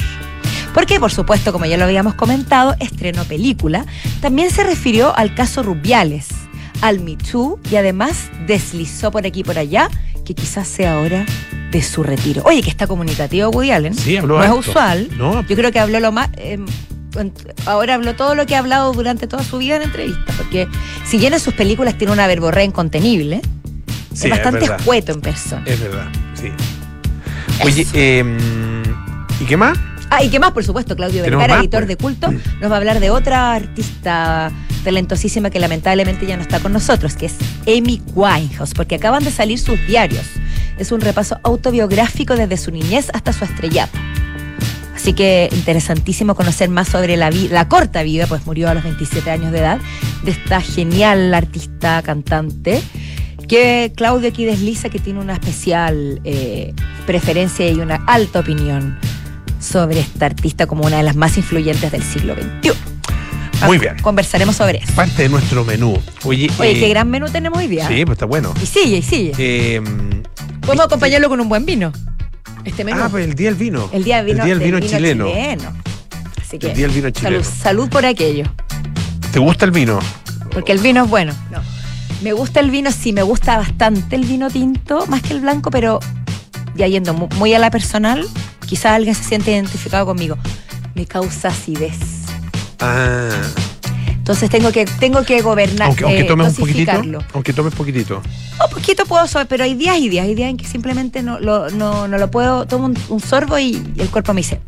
Porque, 0.74 0.98
por 0.98 1.12
supuesto, 1.12 1.52
como 1.52 1.66
ya 1.66 1.76
lo 1.76 1.84
habíamos 1.84 2.14
comentado, 2.14 2.74
estrenó 2.80 3.24
película. 3.24 3.86
También 4.20 4.50
se 4.50 4.64
refirió 4.64 5.16
al 5.16 5.32
caso 5.34 5.62
Rubiales, 5.62 6.26
al 6.84 7.00
Me 7.00 7.16
Too 7.16 7.58
y 7.70 7.76
además 7.76 8.30
deslizó 8.46 9.10
por 9.10 9.26
aquí 9.26 9.40
y 9.40 9.44
por 9.44 9.58
allá 9.58 9.88
que 10.26 10.34
quizás 10.34 10.68
sea 10.68 10.98
hora 11.00 11.24
de 11.70 11.82
su 11.82 12.02
retiro. 12.02 12.42
Oye, 12.44 12.62
que 12.62 12.68
está 12.68 12.86
comunicativo 12.86 13.48
Woody 13.48 13.70
Allen. 13.70 13.94
Sí, 13.94 14.16
habló 14.18 14.38
no 14.38 14.44
es 14.44 14.50
usual. 14.68 15.08
No, 15.16 15.40
Yo 15.46 15.56
creo 15.56 15.72
que 15.72 15.80
habló 15.80 15.98
lo 16.00 16.12
más. 16.12 16.28
eh, 16.36 16.58
ahora 17.66 17.94
habló 17.94 18.14
todo 18.16 18.34
lo 18.34 18.44
que 18.44 18.54
ha 18.54 18.58
hablado 18.58 18.92
durante 18.92 19.26
toda 19.26 19.42
su 19.44 19.58
vida 19.58 19.76
en 19.76 19.82
entrevistas. 19.82 20.34
Porque 20.36 20.68
si 21.06 21.16
bien 21.18 21.32
en 21.32 21.40
sus 21.40 21.54
películas 21.54 21.96
tiene 21.96 22.12
una 22.12 22.26
verborrea 22.26 22.64
incontenible, 22.64 23.40
sí, 24.12 24.24
es 24.26 24.30
bastante 24.30 24.60
verdad. 24.60 24.78
escueto 24.78 25.12
en 25.12 25.20
persona. 25.22 25.62
Es 25.66 25.80
verdad, 25.80 26.08
sí. 26.34 26.50
Oye, 27.64 27.86
eh, 27.94 28.24
¿y 29.40 29.44
qué 29.44 29.56
más? 29.56 29.78
Ah, 30.16 30.22
y 30.22 30.28
qué 30.28 30.38
más, 30.38 30.52
por 30.52 30.62
supuesto, 30.62 30.94
Claudio 30.94 31.22
Vergara, 31.22 31.58
editor 31.58 31.80
pues. 31.80 31.88
de 31.88 31.96
culto, 31.96 32.30
nos 32.60 32.70
va 32.70 32.74
a 32.74 32.78
hablar 32.78 33.00
de 33.00 33.10
otra 33.10 33.52
artista 33.52 34.52
talentosísima 34.84 35.50
que 35.50 35.58
lamentablemente 35.58 36.24
ya 36.24 36.36
no 36.36 36.42
está 36.42 36.60
con 36.60 36.72
nosotros, 36.72 37.16
que 37.16 37.26
es 37.26 37.34
Amy 37.66 38.00
Winehouse, 38.14 38.74
porque 38.74 38.94
acaban 38.94 39.24
de 39.24 39.32
salir 39.32 39.58
sus 39.58 39.84
diarios. 39.88 40.24
Es 40.78 40.92
un 40.92 41.00
repaso 41.00 41.40
autobiográfico 41.42 42.36
desde 42.36 42.56
su 42.58 42.70
niñez 42.70 43.08
hasta 43.12 43.32
su 43.32 43.44
estrellato. 43.44 43.98
Así 44.94 45.14
que 45.14 45.48
interesantísimo 45.50 46.36
conocer 46.36 46.68
más 46.68 46.88
sobre 46.88 47.16
la, 47.16 47.30
la 47.32 47.68
corta 47.68 48.04
vida, 48.04 48.28
pues 48.28 48.46
murió 48.46 48.68
a 48.68 48.74
los 48.74 48.84
27 48.84 49.28
años 49.28 49.50
de 49.50 49.58
edad, 49.58 49.78
de 50.22 50.30
esta 50.30 50.60
genial 50.60 51.34
artista 51.34 52.02
cantante, 52.02 52.80
que 53.48 53.92
Claudio 53.96 54.28
aquí 54.28 54.44
desliza 54.44 54.90
que 54.90 55.00
tiene 55.00 55.18
una 55.18 55.32
especial 55.32 56.20
eh, 56.22 56.72
preferencia 57.04 57.68
y 57.68 57.80
una 57.80 57.96
alta 58.06 58.38
opinión 58.38 58.96
sobre 59.64 60.00
esta 60.00 60.26
artista 60.26 60.66
como 60.66 60.84
una 60.84 60.98
de 60.98 61.02
las 61.02 61.16
más 61.16 61.36
influyentes 61.36 61.90
del 61.90 62.02
siglo 62.02 62.34
XXI. 62.34 62.72
Muy 63.66 63.78
bien. 63.78 63.96
Conversaremos 64.02 64.56
sobre 64.56 64.78
eso. 64.78 64.92
Parte 64.94 65.22
de 65.22 65.28
nuestro 65.30 65.64
menú. 65.64 65.98
Oye, 66.24 66.50
Oye, 66.58 66.72
eh, 66.72 66.80
qué 66.80 66.88
gran 66.88 67.08
menú 67.08 67.26
tenemos 67.30 67.58
hoy 67.58 67.66
día. 67.66 67.88
Sí, 67.88 68.04
pues 68.04 68.16
está 68.16 68.26
bueno. 68.26 68.52
Y 68.62 68.66
sigue, 68.66 68.98
y 68.98 69.02
sigue. 69.02 69.32
Eh, 69.38 69.80
Podemos 70.60 70.86
acompañarlo 70.86 71.28
con 71.28 71.40
un 71.40 71.48
buen 71.48 71.64
vino. 71.64 71.92
Este 72.64 72.84
menú. 72.84 73.00
ah, 73.02 73.08
pues 73.10 73.24
el 73.26 73.34
día 73.34 73.48
del 73.50 73.58
vino. 73.58 73.88
el 73.92 74.04
día 74.04 74.22
del 74.22 74.26
vino, 74.26 74.42
El 74.42 74.44
día 74.46 74.54
del 74.54 74.58
del 74.72 74.80
vino 74.80 74.86
chileno. 74.86 75.28
Así 76.40 76.58
que 76.58 76.68
El 76.68 76.74
día 76.76 76.86
del 76.86 76.94
vino 76.96 77.10
chileno. 77.10 77.42
salud, 77.44 77.58
salud 77.62 77.88
por 77.88 78.04
aquello. 78.06 78.44
¿Te 79.32 79.38
gusta 79.38 79.64
el 79.64 79.70
vino? 79.70 79.98
Porque 80.52 80.72
el 80.72 80.78
vino 80.78 81.04
es 81.04 81.10
bueno. 81.10 81.32
No. 81.50 81.60
Me 82.22 82.32
gusta 82.32 82.60
el 82.60 82.70
vino, 82.70 82.90
sí, 82.92 83.12
me 83.12 83.22
gusta 83.22 83.56
bastante 83.58 84.16
el 84.16 84.24
vino 84.24 84.48
tinto, 84.50 85.06
más 85.06 85.20
que 85.22 85.32
el 85.34 85.40
blanco, 85.40 85.70
pero 85.70 86.00
ya 86.76 86.86
yendo 86.86 87.12
mu- 87.12 87.28
muy 87.36 87.52
a 87.54 87.58
la 87.58 87.70
personal, 87.70 88.26
quizás 88.66 88.92
alguien 88.92 89.14
se 89.14 89.24
siente 89.24 89.52
identificado 89.52 90.06
conmigo. 90.06 90.36
Me 90.94 91.06
causa 91.06 91.48
acidez. 91.48 91.96
Ah, 92.80 93.28
Entonces 94.08 94.48
tengo 94.50 94.72
que, 94.72 94.84
tengo 94.86 95.22
que 95.24 95.40
gobernar. 95.42 95.88
aunque, 95.88 96.04
aunque 96.04 96.20
eh, 96.20 96.24
tomes 96.24 96.48
un 96.48 96.54
poquitito. 96.56 96.92
Aunque 97.34 97.52
tomes 97.52 97.74
poquitito. 97.74 98.22
Un 98.64 98.70
poquito 98.70 99.04
puedo 99.06 99.26
saber, 99.26 99.48
pero 99.48 99.64
hay 99.64 99.74
días 99.74 99.98
y 99.98 100.08
días. 100.08 100.26
Hay 100.26 100.34
días 100.34 100.50
en 100.50 100.56
que 100.56 100.66
simplemente 100.66 101.22
no 101.22 101.38
lo, 101.40 101.70
no, 101.70 102.08
no 102.08 102.18
lo 102.18 102.30
puedo. 102.30 102.66
Tomo 102.66 102.86
un, 102.86 102.98
un 103.08 103.20
sorbo 103.20 103.58
y 103.58 103.74
el 103.98 104.08
cuerpo 104.10 104.32
me 104.32 104.40
dice, 104.40 104.60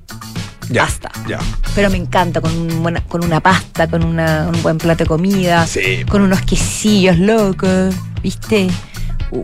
Ya. 0.68 0.82
Basta. 0.82 1.10
Ya. 1.28 1.38
pero 1.74 1.90
me 1.90 1.96
encanta 1.96 2.40
con, 2.40 2.52
un 2.56 2.82
buena- 2.82 3.02
con 3.02 3.24
una 3.24 3.40
pasta, 3.40 3.86
con 3.88 4.04
una- 4.04 4.48
un 4.52 4.62
buen 4.62 4.78
plato 4.78 5.04
de 5.04 5.08
comida, 5.08 5.66
Sí. 5.66 6.04
con 6.08 6.22
unos 6.22 6.42
quesillos 6.42 7.18
locos, 7.18 7.94
¿viste? 8.22 8.68
Uh, 9.30 9.42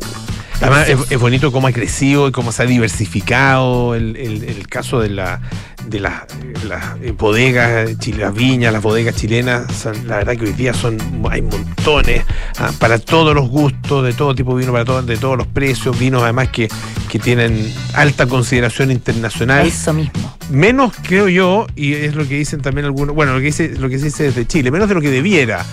Además, 0.63 0.89
es, 1.11 1.19
bonito 1.19 1.51
cómo 1.53 1.67
ha 1.67 1.73
crecido 1.73 2.29
y 2.29 2.33
cómo 2.33 2.53
se 2.53 2.63
ha 2.63 2.67
diversificado 2.67 3.95
el, 3.95 4.17
el- 4.17 4.45
el 4.45 4.69
caso 4.69 5.01
de 5.01 5.11
la 5.11 5.41
de 5.87 5.99
las 5.99 6.23
las, 6.65 6.97
eh, 7.03 7.11
bodegas, 7.11 7.91
las 8.17 8.35
viñas, 8.35 8.73
las 8.73 8.83
bodegas 8.83 9.17
chilenas. 9.17 9.85
la 10.07 10.19
verdad 10.19 10.37
que 10.37 10.45
hoy 10.45 10.53
día 10.53 10.73
son 10.73 10.97
hay 11.29 11.43
montones 11.43 12.25
ah, 12.59 12.71
para 12.79 12.99
todos 13.01 13.35
los 13.35 13.49
gustos, 13.49 14.05
de 14.05 14.13
todo 14.13 14.35
tipo 14.35 14.55
de 14.55 14.61
vino, 14.61 14.73
para 14.73 14.85
todo, 14.85 15.03
de 15.03 15.17
todos 15.17 15.37
los 15.37 15.49
precios, 15.49 15.99
vinos 15.99 16.23
además 16.23 16.49
que, 16.51 16.69
que 17.11 17.19
tienen 17.19 17.73
alta 17.95 18.27
consideración 18.27 18.93
internacional. 18.93 19.67
Eso 19.67 19.93
mismo. 19.93 20.37
Menos, 20.51 20.93
creo 21.03 21.29
yo, 21.29 21.67
y 21.75 21.95
es 21.95 22.15
lo 22.15 22.29
que 22.29 22.37
dicen 22.39 22.61
también 22.63 22.85
algunos, 22.85 23.15
bueno, 23.15 23.33
lo 23.33 23.39
que 23.41 23.47
dice, 23.47 23.75
lo 23.77 23.89
que 23.89 23.99
se 23.99 24.05
dice 24.07 24.23
desde 24.25 24.47
Chile, 24.47 24.71
menos 24.71 24.89
de 24.89 24.95
lo 24.95 25.01
que 25.01 25.11
debiera. 25.11 25.67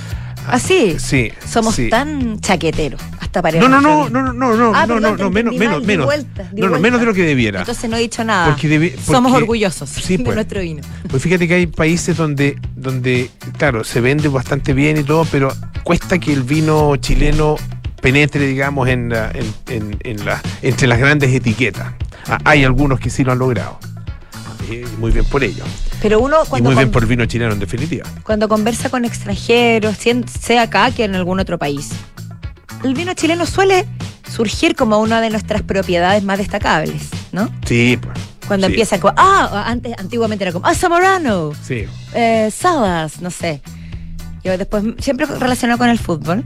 Así. 0.47 0.95
Sí. 0.97 1.31
Somos 1.47 1.75
sí. 1.75 1.89
tan 1.89 2.39
chaqueteros, 2.39 2.99
hasta 3.29 3.43
para 3.43 3.59
No, 3.59 3.69
no, 3.69 3.79
no, 3.79 4.09
no, 4.09 4.33
no, 4.33 4.55
no, 4.55 4.71
Ah, 4.75 4.87
no, 4.87 4.95
perdón, 4.95 5.17
no, 5.17 5.23
no, 5.25 5.29
menos, 5.29 5.55
menos, 5.55 5.81
di 5.81 5.85
menos. 5.87 6.05
vuelta, 6.07 6.49
di 6.51 6.61
no, 6.61 6.69
no, 6.69 6.79
menos 6.79 6.99
de 6.99 7.05
lo 7.05 7.13
que 7.13 7.21
debiera. 7.23 7.59
Entonces 7.59 7.87
no 7.87 7.95
he 7.95 7.99
dicho 7.99 8.23
nada. 8.23 8.47
Porque 8.47 8.67
debi- 8.67 8.97
Somos 8.99 9.31
porque- 9.31 9.43
orgullosos 9.43 9.87
Sí, 9.87 10.17
de 10.17 10.23
pues. 10.23 10.33
nuestro 10.35 10.61
vino. 10.61 10.81
Pues 11.07 11.21
fíjate 11.21 11.47
que 11.47 11.53
hay 11.53 11.67
países 11.67 12.17
donde, 12.17 12.57
donde, 12.75 13.29
claro, 13.59 13.83
se 13.83 14.01
vende 14.01 14.29
bastante 14.29 14.73
bien 14.73 14.97
y 14.97 15.03
todo, 15.03 15.25
pero 15.31 15.53
cuesta 15.83 16.17
que 16.17 16.33
el 16.33 16.41
vino 16.41 16.95
chileno 16.95 17.55
penetre, 18.01 18.47
digamos, 18.47 18.87
en, 18.89 19.09
la- 19.09 19.29
en, 19.31 19.53
en- 19.67 19.97
en 20.03 20.25
la, 20.25 20.41
entre 20.63 20.87
las 20.87 20.97
grandes 20.97 21.31
etiquetas. 21.31 21.93
Ah, 22.27 22.39
hay 22.45 22.63
algunos 22.63 22.99
que 22.99 23.11
sí 23.11 23.23
lo 23.23 23.31
han 23.31 23.37
logrado. 23.39 23.77
Y 24.71 24.83
muy 24.99 25.11
bien 25.11 25.25
por 25.25 25.43
ello. 25.43 25.63
Pero 26.01 26.19
uno 26.19 26.37
Y 26.45 26.47
cuando, 26.49 26.69
muy 26.69 26.75
bien 26.77 26.89
por 26.91 27.03
el 27.03 27.09
vino 27.09 27.25
chileno, 27.27 27.53
en 27.53 27.59
definitiva. 27.59 28.05
cuando 28.23 28.47
conversa 28.49 28.89
con 28.89 29.05
extranjeros, 29.05 29.97
sea 30.41 30.63
acá 30.63 30.89
que 30.89 31.03
en 31.03 31.13
algún 31.15 31.39
otro 31.39 31.57
país, 31.59 31.89
el 32.83 32.93
vino 32.93 33.13
chileno 33.13 33.45
suele 33.45 33.85
surgir 34.29 34.75
como 34.75 34.99
una 34.99 35.21
de 35.21 35.29
nuestras 35.29 35.61
propiedades 35.63 36.23
más 36.23 36.37
destacables, 36.37 37.03
¿no? 37.31 37.49
Sí, 37.65 37.97
pues. 38.01 38.17
Cuando 38.47 38.67
sí, 38.67 38.73
empieza 38.73 38.99
como, 38.99 39.13
ah, 39.17 39.63
antes, 39.67 39.93
antiguamente 39.97 40.43
era 40.43 40.51
como, 40.51 40.65
ah, 40.65 40.73
Zamorano, 40.73 41.51
Sí. 41.63 41.85
eh, 42.13 42.49
Salas, 42.55 43.21
no 43.21 43.29
sé. 43.31 43.61
Yo 44.43 44.57
después, 44.57 44.83
siempre 44.99 45.25
relacionado 45.25 45.77
con 45.77 45.89
el 45.89 45.99
fútbol, 45.99 46.43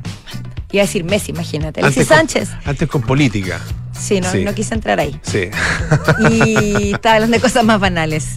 iba 0.71 0.83
a 0.83 0.85
decir 0.85 1.03
Messi, 1.03 1.31
imagínate, 1.31 1.79
Alexis 1.81 2.07
Sánchez. 2.07 2.49
Antes 2.65 2.89
con 2.89 3.01
política. 3.03 3.59
Sí, 3.97 4.19
no, 4.19 4.29
Sí. 4.31 4.43
no 4.43 4.53
quise 4.53 4.73
entrar 4.73 4.99
ahí. 4.99 5.17
Sí. 5.21 5.49
Y 6.29 6.93
estaba 6.93 7.15
hablando 7.15 7.37
de 7.37 7.41
cosas 7.41 7.63
más 7.63 7.79
banales. 7.79 8.29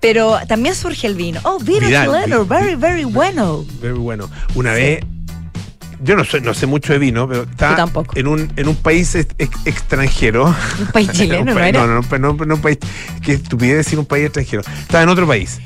Pero 0.00 0.38
también 0.48 0.74
surge 0.74 1.06
el 1.06 1.14
vino. 1.14 1.38
Oh, 1.44 1.58
vino 1.58 1.86
Vidal, 1.86 2.06
chileno, 2.06 2.44
vi- 2.44 2.48
very, 2.48 2.74
very 2.74 3.04
bueno. 3.04 3.66
Muy 3.82 3.90
bueno. 3.90 4.30
Una 4.54 4.72
vez, 4.72 5.04
yo 6.02 6.16
no 6.16 6.24
sé, 6.24 6.40
no 6.40 6.54
sé 6.54 6.66
mucho 6.66 6.92
de 6.92 6.98
vino, 6.98 7.28
pero 7.28 7.46
tampoco. 7.56 8.16
en 8.16 8.26
un, 8.26 8.52
en 8.56 8.68
un 8.68 8.76
país 8.76 9.14
ex- 9.14 9.34
ex- 9.38 9.66
extranjero. 9.66 10.44
Un 10.46 10.86
país 10.92 11.10
chileno, 11.12 11.40
Un 11.40 11.46
¿no 11.46 11.54
país- 11.54 11.68
era? 11.68 11.86
No, 11.86 12.00
no, 12.00 12.18
no, 12.18 12.18
no, 12.34 12.44
no 12.46 12.54
un 12.54 12.60
país. 12.60 12.78
Qué 13.22 13.34
estupidez 13.34 13.76
decir 13.78 13.98
un 13.98 14.06
país 14.06 14.24
extranjero. 14.26 14.62
Estaba 14.80 15.02
en 15.02 15.08
otro 15.08 15.26
país. 15.26 15.60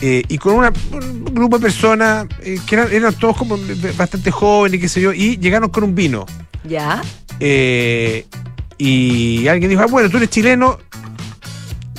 Eh, 0.00 0.22
y 0.28 0.38
con 0.38 0.54
una, 0.54 0.72
un 0.92 1.24
grupo 1.34 1.58
de 1.58 1.62
personas 1.62 2.26
eh, 2.42 2.58
que 2.66 2.74
eran, 2.76 2.92
eran 2.92 3.14
todos 3.14 3.36
como 3.36 3.58
bastante 3.96 4.30
jóvenes, 4.30 4.80
qué 4.80 4.88
sé 4.88 5.00
yo, 5.00 5.12
y 5.12 5.36
llegaron 5.38 5.70
con 5.70 5.82
un 5.84 5.94
vino. 5.94 6.24
Ya. 6.64 7.02
Eh, 7.40 8.26
y 8.78 9.48
alguien 9.48 9.70
dijo, 9.70 9.82
ah, 9.82 9.86
bueno, 9.86 10.08
tú 10.08 10.18
eres 10.18 10.30
chileno, 10.30 10.78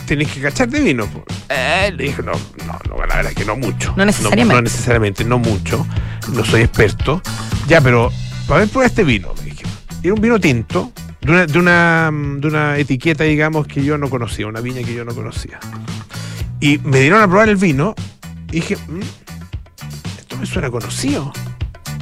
tenés 0.06 0.30
que 0.32 0.42
cachar 0.42 0.70
de 0.70 0.80
vino. 0.80 1.08
po". 1.08 1.24
Eh, 1.50 1.92
le 1.96 2.06
dije, 2.06 2.24
no, 2.24 2.32
no, 2.66 2.80
no, 2.88 3.06
la 3.06 3.16
verdad 3.18 3.32
que 3.34 3.44
no 3.46 3.56
mucho. 3.58 3.94
No 3.98 4.06
necesariamente. 4.06 4.54
No, 4.56 4.62
necesariamente, 4.62 5.26
no 5.26 5.38
mucho. 5.40 5.86
No 6.34 6.46
soy 6.46 6.62
experto. 6.62 7.22
Ya, 7.70 7.80
pero, 7.82 8.12
para 8.48 8.62
ver, 8.62 8.70
prueba 8.70 8.88
este 8.88 9.04
vino, 9.04 9.34
me 9.38 9.44
dije. 9.52 9.64
Era 10.04 10.14
un 10.14 10.22
vino 10.22 10.40
tinto, 10.40 10.92
de 11.22 11.32
una, 11.32 11.46
de 11.46 11.60
una, 11.60 12.10
de 12.12 12.48
una 12.48 12.78
etiqueta, 12.78 13.24
digamos, 13.26 13.68
que 13.68 13.84
yo 13.84 13.98
no 13.98 14.10
conocía, 14.10 14.48
una 14.48 14.60
viña 14.62 14.82
que 14.86 14.94
yo 14.94 15.06
no 15.06 15.14
conocía. 15.14 15.60
Y 16.60 16.80
me 16.80 17.00
dieron 17.02 17.22
a 17.22 17.28
probar 17.28 17.48
el 17.50 17.56
vino 17.58 17.94
y 18.50 18.56
dije, 18.56 18.76
"Mm, 18.88 19.00
esto 20.20 20.38
me 20.38 20.46
suena 20.46 20.70
conocido. 20.72 21.32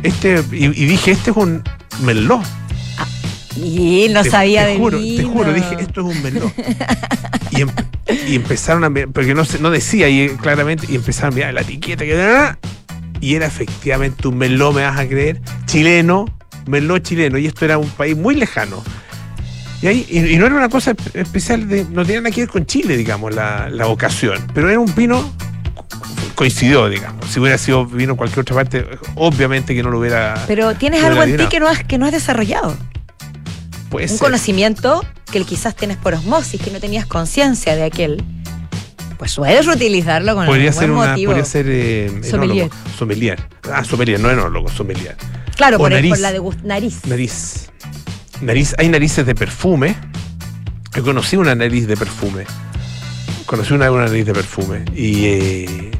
Este, 0.03 0.43
y, 0.51 0.65
y 0.65 0.85
dije, 0.85 1.11
este 1.11 1.31
es 1.31 1.37
un 1.37 1.61
meló. 2.03 2.41
Y 3.55 4.03
él 4.05 4.13
no 4.13 4.21
Te- 4.23 4.29
sabía 4.29 4.63
te 4.65 4.71
de 4.71 4.77
juro, 4.77 4.99
vino. 4.99 5.17
Te 5.17 5.23
juro, 5.23 5.53
dije, 5.53 5.75
esto 5.79 6.01
es 6.09 6.15
un 6.15 6.23
melón. 6.23 6.53
y, 7.51 7.61
em- 7.61 7.69
y 8.27 8.35
empezaron 8.35 8.83
a 8.83 8.89
porque 9.11 9.33
no, 9.33 9.43
no 9.59 9.69
decía 9.71 10.05
ahí 10.05 10.29
claramente, 10.41 10.85
y 10.89 10.95
empezaron 10.95 11.33
a 11.33 11.35
mirar 11.35 11.53
la 11.55 11.61
etiqueta 11.61 12.05
que 12.05 12.15
y 13.21 13.35
era 13.35 13.45
efectivamente 13.45 14.27
un 14.27 14.37
melón, 14.37 14.75
me 14.75 14.83
vas 14.83 14.99
a 14.99 15.07
creer, 15.07 15.41
chileno, 15.65 16.25
melón 16.67 17.01
chileno, 17.01 17.37
y 17.37 17.45
esto 17.47 17.65
era 17.65 17.77
un 17.77 17.89
país 17.89 18.15
muy 18.17 18.35
lejano. 18.35 18.83
Y, 19.81 19.87
ahí, 19.87 20.05
y, 20.09 20.19
y 20.33 20.37
no 20.37 20.47
era 20.47 20.55
una 20.55 20.69
cosa 20.69 20.91
espe- 20.95 21.19
especial, 21.21 21.67
de, 21.67 21.85
no 21.85 22.03
tenía 22.03 22.21
nada 22.21 22.33
que 22.33 22.41
ver 22.41 22.49
con 22.49 22.65
Chile, 22.65 22.97
digamos, 22.97 23.33
la, 23.35 23.69
la 23.69 23.87
ocasión, 23.87 24.39
pero 24.53 24.69
era 24.69 24.79
un 24.79 24.93
vino, 24.95 25.31
coincidió, 26.35 26.89
digamos. 26.89 27.25
Si 27.29 27.39
hubiera 27.39 27.57
sido 27.57 27.85
vino 27.85 28.11
en 28.13 28.17
cualquier 28.17 28.39
otra 28.39 28.55
parte, 28.55 28.85
obviamente 29.15 29.75
que 29.75 29.83
no 29.83 29.89
lo 29.89 29.99
hubiera... 29.99 30.43
Pero 30.47 30.75
tienes 30.75 31.01
No 31.01 31.07
algo 31.07 31.23
en 31.23 31.37
ti 31.37 31.45
que 31.47 31.59
no 31.59 31.67
has, 31.67 31.83
que 31.83 31.97
no 31.97 32.05
has 32.05 32.11
desarrollado. 32.11 32.75
puede 33.89 34.05
Un 34.05 34.09
ser. 34.09 34.19
conocimiento 34.19 35.05
que 35.31 35.43
quizás 35.43 35.75
tienes 35.75 35.97
por 35.97 36.13
osmosis, 36.13 36.59
que 36.61 36.71
no 36.71 36.79
tenías 36.79 37.05
conciencia 37.05 37.75
de 37.75 37.83
aquel. 37.83 38.23
Pues 39.17 39.35
puedes 39.35 39.67
utilizarlo 39.67 40.35
con 40.35 40.45
Podría 40.45 40.69
algún 40.69 40.79
ser, 40.79 40.89
buen 40.91 41.01
una, 41.01 41.09
motivo. 41.11 41.31
podría 41.31 41.45
ser 41.45 41.65
eh, 41.69 42.21
Sommelier. 42.29 42.65
enólogo. 42.65 42.69
Sommelier. 42.97 43.39
Ah, 43.73 43.83
sommelier, 43.83 44.19
no 44.19 44.29
enólogo, 44.29 44.69
sommelier. 44.69 45.15
Claro, 45.55 45.77
o 45.77 45.79
por, 45.79 45.91
el- 45.91 45.97
nariz. 45.97 46.09
por 46.11 46.19
la 46.19 46.31
de 46.31 46.41
nariz. 46.63 46.99
Nariz. 47.05 47.69
Nariz. 48.41 48.75
Hay 48.77 48.89
narices 48.89 49.25
de 49.25 49.33
perfume. 49.33 49.95
Yo 50.95 51.03
conocí 51.03 51.35
una 51.35 51.55
nariz 51.55 51.87
de 51.87 51.97
perfume. 51.97 52.43
Conocí 53.47 53.73
una, 53.73 53.89
una 53.91 54.05
nariz 54.05 54.25
de 54.25 54.33
perfume. 54.33 54.85
Y 54.95 55.25
eh, 55.25 55.91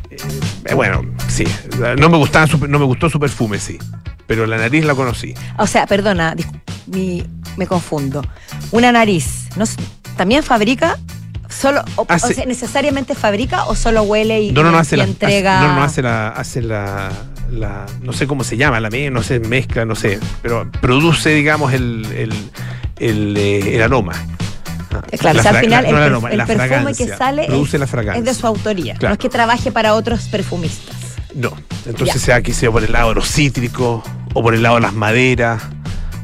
eh, 0.65 0.73
bueno, 0.75 1.01
sí. 1.27 1.43
No 1.97 2.09
me 2.09 2.17
gustaba 2.17 2.45
su- 2.45 2.67
no 2.67 2.77
me 2.77 2.85
gustó 2.85 3.09
su 3.09 3.19
perfume, 3.19 3.57
sí. 3.59 3.79
Pero 4.27 4.45
la 4.45 4.57
nariz 4.57 4.85
la 4.85 4.93
conocí. 4.93 5.33
O 5.57 5.65
sea, 5.65 5.87
perdona, 5.87 6.35
mi- 6.87 7.25
me 7.55 7.65
confundo. 7.65 8.21
Una 8.71 8.91
nariz, 8.91 9.47
¿no, 9.55 9.63
s- 9.63 9.77
¿también 10.17 10.43
fabrica? 10.43 10.99
Solo, 11.59 11.83
o, 11.95 12.05
sea, 12.19 12.45
¿Necesariamente 12.45 13.15
fabrica 13.15 13.65
o 13.65 13.75
solo 13.75 14.03
huele 14.03 14.41
y, 14.41 14.51
No, 14.51 14.61
no, 14.63 14.71
no 14.71 14.77
hace 14.77 14.95
y 14.95 14.99
la. 14.99 15.03
entrega? 15.05 15.59
hace- 15.59 15.67
no, 15.67 15.75
no 15.75 15.83
hace 15.83 16.01
la. 16.01 16.27
Hace 16.29 16.61
la, 16.61 17.09
la- 17.51 17.85
no 18.01 18.13
sé 18.13 18.27
cómo 18.27 18.43
se 18.43 18.57
llama, 18.57 18.79
la 18.79 18.89
no 18.89 19.23
sé, 19.23 19.39
mezcla, 19.39 19.85
no 19.85 19.95
sé. 19.95 20.19
Pero 20.41 20.69
produce, 20.81 21.29
digamos, 21.31 21.73
el, 21.73 22.05
el, 22.15 22.33
el, 22.97 23.37
el 23.37 23.81
aroma. 23.81 24.13
Claro, 24.89 25.07
La 25.33 25.39
o 25.39 25.43
sea, 25.43 25.51
al 25.51 25.57
final 25.63 25.83
la- 25.83 25.89
el, 25.89 25.95
no 25.95 25.97
el 25.99 26.03
per- 26.03 26.11
aroma, 26.11 26.29
el 26.31 26.37
la 26.37 26.45
perfume 26.45 26.93
que 26.93 27.07
sale 27.07 27.45
Produce 27.47 27.77
es, 27.77 27.79
la 27.81 27.87
fragancia. 27.87 28.19
es 28.19 28.25
de 28.25 28.33
su 28.33 28.47
autoría. 28.47 28.93
Claro. 28.95 29.09
No 29.09 29.13
es 29.13 29.19
que 29.19 29.29
trabaje 29.29 29.71
para 29.71 29.93
otros 29.95 30.27
perfumistas. 30.27 30.95
No. 31.35 31.51
Entonces 31.85 32.21
sea 32.21 32.41
que 32.41 32.53
sea 32.53 32.71
por 32.71 32.83
el 32.83 32.91
lado 32.91 33.09
de 33.09 33.15
los 33.15 33.27
cítricos, 33.31 34.03
o 34.33 34.41
por 34.43 34.53
el 34.53 34.61
lado 34.63 34.75
de 34.75 34.81
las 34.81 34.93
maderas, 34.93 35.61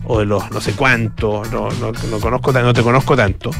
o 0.06 0.20
de 0.20 0.26
los 0.26 0.50
no 0.52 0.60
sé 0.62 0.74
cuánto, 0.74 1.44
no, 1.52 1.70
no, 1.72 1.92
no 2.10 2.20
conozco 2.20 2.52
no 2.52 2.74
te 2.74 2.84
conozco 2.84 3.16
tanto. 3.16 3.52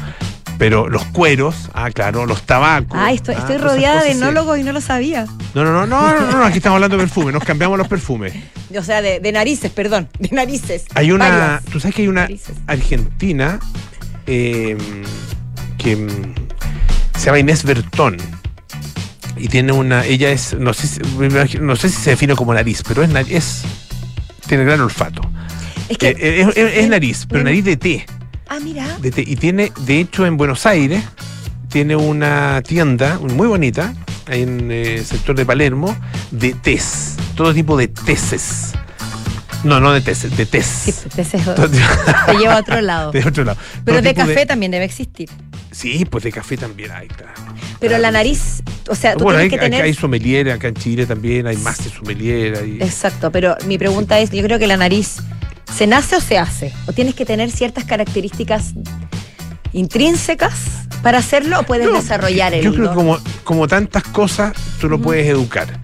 Pero 0.58 0.88
los 0.88 1.04
cueros, 1.06 1.68
ah, 1.74 1.90
claro, 1.90 2.26
los 2.26 2.42
tabacos. 2.42 2.96
Ah, 3.00 3.12
estoy, 3.12 3.34
ah, 3.34 3.38
estoy 3.40 3.56
esas 3.56 3.66
rodeada 3.70 4.02
de 4.04 4.12
enólogos 4.12 4.58
y 4.58 4.62
no 4.62 4.72
lo 4.72 4.80
sabía. 4.80 5.26
No, 5.54 5.64
no, 5.64 5.72
no, 5.72 5.86
no, 5.86 6.20
no, 6.20 6.30
no, 6.30 6.44
aquí 6.44 6.58
estamos 6.58 6.76
hablando 6.76 6.96
de 6.96 7.02
perfume, 7.02 7.32
nos 7.32 7.42
cambiamos 7.44 7.76
los 7.78 7.88
perfumes. 7.88 8.32
O 8.76 8.82
sea, 8.82 9.02
de, 9.02 9.20
de 9.20 9.30
narices, 9.30 9.70
perdón, 9.70 10.08
de 10.18 10.30
narices. 10.32 10.86
Hay 10.96 11.12
una, 11.12 11.28
Varias. 11.28 11.64
tú 11.66 11.78
sabes 11.78 11.94
que 11.94 12.02
hay 12.02 12.08
una 12.08 12.22
Narices. 12.22 12.56
argentina 12.66 13.60
eh, 14.26 14.76
que 15.78 15.94
mm, 15.94 16.34
se 17.16 17.26
llama 17.26 17.38
Inés 17.38 17.62
Bertón 17.62 18.16
y 19.36 19.46
tiene 19.46 19.70
una, 19.70 20.04
ella 20.04 20.30
es, 20.30 20.54
no 20.58 20.74
sé, 20.74 20.88
si- 20.88 21.00
me 21.18 21.26
imagino- 21.26 21.62
no 21.64 21.76
sé 21.76 21.88
si 21.88 22.02
se 22.02 22.10
define 22.10 22.34
como 22.34 22.52
nariz, 22.52 22.82
pero 22.88 23.04
es, 23.04 23.10
nariz, 23.10 23.32
es 23.32 23.62
tiene 24.48 24.64
gran 24.64 24.80
olfato. 24.80 25.22
Es 25.88 25.98
que, 25.98 26.08
Eh, 26.08 26.16
eh, 26.18 26.40
es, 26.40 26.56
es- 26.56 26.76
es 26.78 26.88
nariz, 26.88 27.26
pero 27.28 27.44
nariz 27.44 27.64
de 27.64 27.76
té, 27.76 28.06
ah, 28.48 28.58
mira. 28.60 28.98
de. 29.00 29.22
Y 29.26 29.36
tiene, 29.36 29.72
de 29.80 30.00
hecho, 30.00 30.26
en 30.26 30.36
Buenos 30.36 30.66
Aires, 30.66 31.02
tiene 31.68 31.96
una 31.96 32.62
tienda 32.62 33.18
muy 33.18 33.46
bonita, 33.48 33.94
ahí 34.26 34.42
en 34.42 34.70
eh, 34.70 34.96
el 34.96 35.04
sector 35.04 35.34
de 35.36 35.44
Palermo, 35.46 35.96
de 36.30 36.54
tés, 36.54 37.16
todo 37.36 37.52
tipo 37.54 37.76
de 37.76 37.88
teses. 37.88 38.72
No, 39.64 39.80
no 39.80 39.92
de 39.92 40.02
tés, 40.02 40.36
de 40.36 40.44
tés. 40.46 40.66
Sí, 40.66 40.90
es- 40.90 41.04
tipo- 41.30 41.54
te 42.26 42.34
lleva 42.38 42.56
a 42.56 42.60
otro 42.60 42.80
lado. 42.82 43.12
de 43.12 43.20
otro 43.26 43.44
lado. 43.44 43.58
Pero 43.84 43.98
Todo 43.98 44.08
de 44.08 44.14
café 44.14 44.44
también 44.46 44.70
debe 44.72 44.84
existir. 44.84 45.30
Sí, 45.72 46.04
pues 46.04 46.22
de 46.22 46.30
café 46.30 46.56
también 46.56 46.92
hay, 46.92 47.08
claro. 47.08 47.32
Pero 47.80 47.90
Claro. 47.92 48.02
la 48.02 48.10
nariz, 48.12 48.62
o 48.88 48.94
sea, 48.94 49.16
tú 49.16 49.24
Bueno, 49.24 49.40
hay, 49.40 49.48
tienes 49.48 49.58
que 49.60 49.64
hay- 49.64 49.70
tener. 49.70 49.84
hay 49.86 49.94
sommelier 49.94 50.50
acá 50.52 50.68
en 50.68 50.74
Chile 50.74 51.06
también, 51.06 51.46
hay 51.46 51.56
más 51.56 51.82
de 51.82 51.90
sommelier. 51.90 52.56
Hay... 52.58 52.78
Exacto, 52.80 53.32
pero 53.32 53.56
mi 53.66 53.76
pregunta 53.78 54.18
es, 54.20 54.30
yo 54.30 54.42
creo 54.44 54.58
que 54.58 54.66
la 54.68 54.76
nariz, 54.76 55.16
¿se 55.76 55.86
nace 55.86 56.16
o 56.16 56.20
se 56.20 56.38
hace? 56.38 56.72
¿O 56.86 56.92
tienes 56.92 57.14
que 57.14 57.24
tener 57.24 57.50
ciertas 57.50 57.84
características 57.84 58.74
intrínsecas 59.72 60.52
para 61.02 61.18
hacerlo 61.18 61.60
o 61.60 61.62
puedes 61.64 61.86
No, 61.86 61.94
desarrollar 61.94 62.54
el 62.54 62.64
Yo 62.64 62.72
creo 62.72 62.90
que 62.90 62.94
como, 62.94 63.18
como 63.42 63.66
tantas 63.68 64.04
cosas, 64.04 64.52
tú 64.80 64.88
lo 64.88 65.00
puedes 65.00 65.26
educar. 65.26 65.80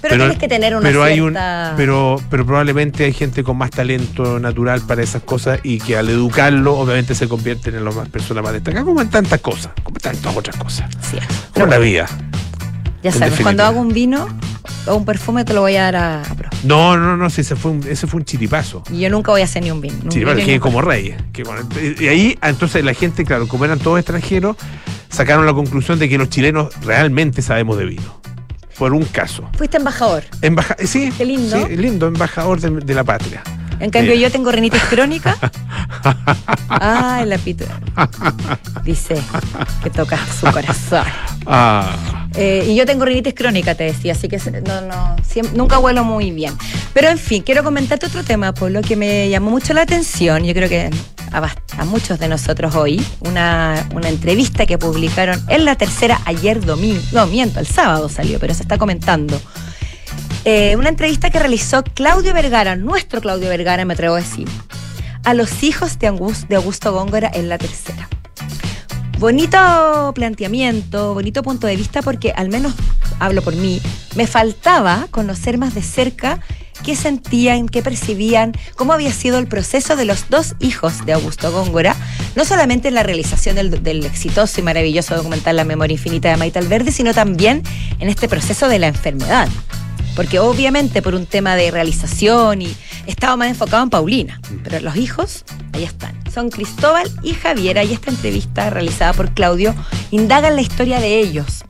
Pero, 0.00 0.16
tienes 0.16 0.38
que 0.38 0.46
tener 0.46 0.76
una 0.76 0.84
pero 0.84 1.02
hay 1.02 1.18
un 1.18 1.30
cierta... 1.32 1.74
pero 1.76 2.22
pero 2.30 2.46
probablemente 2.46 3.02
hay 3.04 3.12
gente 3.12 3.42
con 3.42 3.56
más 3.56 3.70
talento 3.72 4.38
natural 4.38 4.80
para 4.82 5.02
esas 5.02 5.22
cosas 5.22 5.58
y 5.64 5.78
que 5.80 5.96
al 5.96 6.08
educarlo 6.08 6.78
obviamente 6.78 7.16
se 7.16 7.26
convierten 7.26 7.74
en 7.74 7.84
las 7.84 7.96
más 7.96 8.08
personas 8.08 8.44
más 8.44 8.52
destacadas 8.52 8.84
como 8.84 9.02
en 9.02 9.10
tantas 9.10 9.40
cosas 9.40 9.72
como 9.82 9.96
en 9.96 10.02
tantas 10.02 10.36
otras 10.36 10.56
cosas 10.56 10.88
Sí, 11.10 11.18
como 11.52 11.64
en 11.64 11.70
la 11.70 11.78
vida 11.78 12.06
ya 13.02 13.10
sabes, 13.10 13.30
definitiva. 13.32 13.42
cuando 13.42 13.64
hago 13.64 13.80
un 13.80 13.88
vino 13.88 14.28
o 14.86 14.94
un 14.96 15.04
perfume 15.04 15.44
te 15.44 15.52
lo 15.54 15.60
voy 15.62 15.76
a 15.76 15.82
dar 15.84 15.96
a, 15.96 16.20
a 16.22 16.34
prueba. 16.34 16.50
no 16.64 16.96
no 16.96 17.16
no 17.16 17.26
ese 17.26 17.56
fue 17.56 17.70
un, 17.72 17.84
ese 17.88 18.06
fue 18.06 18.18
un 18.20 18.24
chiripazo 18.24 18.82
Y 18.90 19.00
yo 19.00 19.10
nunca 19.10 19.30
voy 19.30 19.40
a 19.40 19.44
hacer 19.44 19.62
ni 19.62 19.70
un 19.70 19.80
vino. 19.80 19.96
un 20.02 20.08
chiripazo 20.08 20.36
que 20.44 20.60
como 20.60 20.80
rey 20.82 21.14
que 21.32 21.42
bueno, 21.44 21.66
y 22.00 22.06
ahí 22.08 22.38
entonces 22.42 22.84
la 22.84 22.94
gente 22.94 23.24
claro 23.24 23.46
como 23.48 23.64
eran 23.64 23.78
todos 23.78 23.98
extranjeros 23.98 24.56
sacaron 25.08 25.46
la 25.46 25.54
conclusión 25.54 25.98
de 25.98 26.08
que 26.08 26.18
los 26.18 26.28
chilenos 26.28 26.68
realmente 26.84 27.42
sabemos 27.42 27.78
de 27.78 27.84
vino 27.86 28.20
por 28.78 28.92
un 28.94 29.04
caso 29.04 29.48
Fuiste 29.56 29.76
embajador. 29.78 30.22
Embaja 30.42 30.76
sí, 30.84 31.12
Qué 31.18 31.24
lindo. 31.24 31.66
sí, 31.66 31.76
lindo 31.76 32.06
embajador 32.06 32.60
de, 32.60 32.70
de 32.70 32.94
la 32.94 33.02
patria 33.04 33.42
En 33.80 33.90
cambio, 33.90 34.14
Mira. 34.14 34.28
yo 34.28 34.32
tengo 34.32 34.50
rinitis 34.50 34.82
crónica. 34.84 35.36
Ay, 36.68 37.26
la 37.26 37.38
pito. 37.38 37.64
Dice 38.84 39.20
que 39.82 39.90
tocas 39.90 40.20
su 40.40 40.50
corazón. 40.50 41.04
ah 41.46 42.26
Eh, 42.34 42.66
y 42.68 42.74
yo 42.76 42.86
tengo 42.86 43.04
rinitis 43.04 43.34
crónica, 43.34 43.74
te 43.74 43.84
decía, 43.84 44.12
así 44.12 44.28
que 44.28 44.38
no, 44.66 44.80
no, 44.82 45.16
nunca 45.54 45.78
huelo 45.78 46.04
muy 46.04 46.30
bien. 46.30 46.54
Pero 46.92 47.08
en 47.08 47.18
fin, 47.18 47.42
quiero 47.42 47.64
comentarte 47.64 48.06
otro 48.06 48.22
tema, 48.22 48.52
Polo, 48.52 48.80
que 48.82 48.96
me 48.96 49.28
llamó 49.28 49.50
mucho 49.50 49.72
la 49.74 49.82
atención. 49.82 50.44
Yo 50.44 50.54
creo 50.54 50.68
que 50.68 50.90
a, 51.32 51.54
a 51.78 51.84
muchos 51.84 52.18
de 52.18 52.28
nosotros 52.28 52.74
hoy, 52.74 53.04
una, 53.20 53.88
una 53.94 54.08
entrevista 54.08 54.66
que 54.66 54.78
publicaron 54.78 55.42
en 55.48 55.64
la 55.64 55.76
tercera 55.76 56.20
ayer 56.26 56.64
domingo, 56.64 57.00
no, 57.12 57.26
miento, 57.26 57.60
el 57.60 57.66
sábado 57.66 58.08
salió, 58.08 58.38
pero 58.38 58.54
se 58.54 58.62
está 58.62 58.78
comentando. 58.78 59.40
Eh, 60.50 60.76
una 60.76 60.88
entrevista 60.88 61.28
que 61.28 61.38
realizó 61.38 61.84
Claudio 61.84 62.32
Vergara, 62.32 62.74
nuestro 62.74 63.20
Claudio 63.20 63.50
Vergara, 63.50 63.84
me 63.84 63.92
atrevo 63.92 64.14
a 64.14 64.20
decir, 64.20 64.48
a 65.22 65.34
los 65.34 65.62
hijos 65.62 65.98
de 65.98 66.06
Augusto, 66.06 66.90
Góngora 66.90 67.30
en 67.34 67.50
la 67.50 67.58
tercera. 67.58 68.08
Bonito 69.18 70.10
planteamiento, 70.14 71.12
bonito 71.12 71.42
punto 71.42 71.66
de 71.66 71.76
vista, 71.76 72.00
porque 72.00 72.32
al 72.34 72.48
menos 72.48 72.72
hablo 73.18 73.42
por 73.42 73.56
mí, 73.56 73.82
me 74.16 74.26
faltaba 74.26 75.06
conocer 75.10 75.58
más 75.58 75.74
de 75.74 75.82
cerca 75.82 76.40
qué 76.82 76.96
sentían, 76.96 77.68
qué 77.68 77.82
percibían, 77.82 78.52
cómo 78.74 78.94
había 78.94 79.12
sido 79.12 79.36
el 79.36 79.48
proceso 79.48 79.96
de 79.96 80.06
los 80.06 80.30
dos 80.30 80.54
hijos 80.60 81.04
de 81.04 81.12
Augusto 81.12 81.52
Góngora, 81.52 81.94
no 82.36 82.46
solamente 82.46 82.88
en 82.88 82.94
la 82.94 83.02
realización 83.02 83.56
del, 83.56 83.82
del 83.82 84.06
exitoso 84.06 84.60
y 84.60 84.62
maravilloso 84.62 85.14
documental 85.14 85.56
La 85.56 85.64
memoria 85.64 85.92
infinita 85.92 86.30
de 86.30 86.38
Maite 86.38 86.58
Alberdi, 86.58 86.90
sino 86.90 87.12
también 87.12 87.62
en 87.98 88.08
este 88.08 88.30
proceso 88.30 88.66
de 88.66 88.78
la 88.78 88.86
enfermedad. 88.86 89.46
Porque 90.18 90.40
obviamente 90.40 91.00
por 91.00 91.14
un 91.14 91.26
tema 91.26 91.54
de 91.54 91.70
realización 91.70 92.60
y 92.60 92.74
estaba 93.06 93.36
más 93.36 93.50
enfocado 93.50 93.84
en 93.84 93.90
Paulina, 93.90 94.40
pero 94.64 94.80
los 94.80 94.96
hijos, 94.96 95.44
ahí 95.72 95.84
están. 95.84 96.12
Son 96.34 96.50
Cristóbal 96.50 97.08
y 97.22 97.34
Javiera 97.34 97.84
y 97.84 97.92
esta 97.92 98.10
entrevista 98.10 98.68
realizada 98.68 99.12
por 99.12 99.32
Claudio. 99.32 99.76
Indaga 100.10 100.48
en 100.48 100.56
la 100.56 100.62
historia 100.62 100.98
de 100.98 101.20
ellos, 101.20 101.64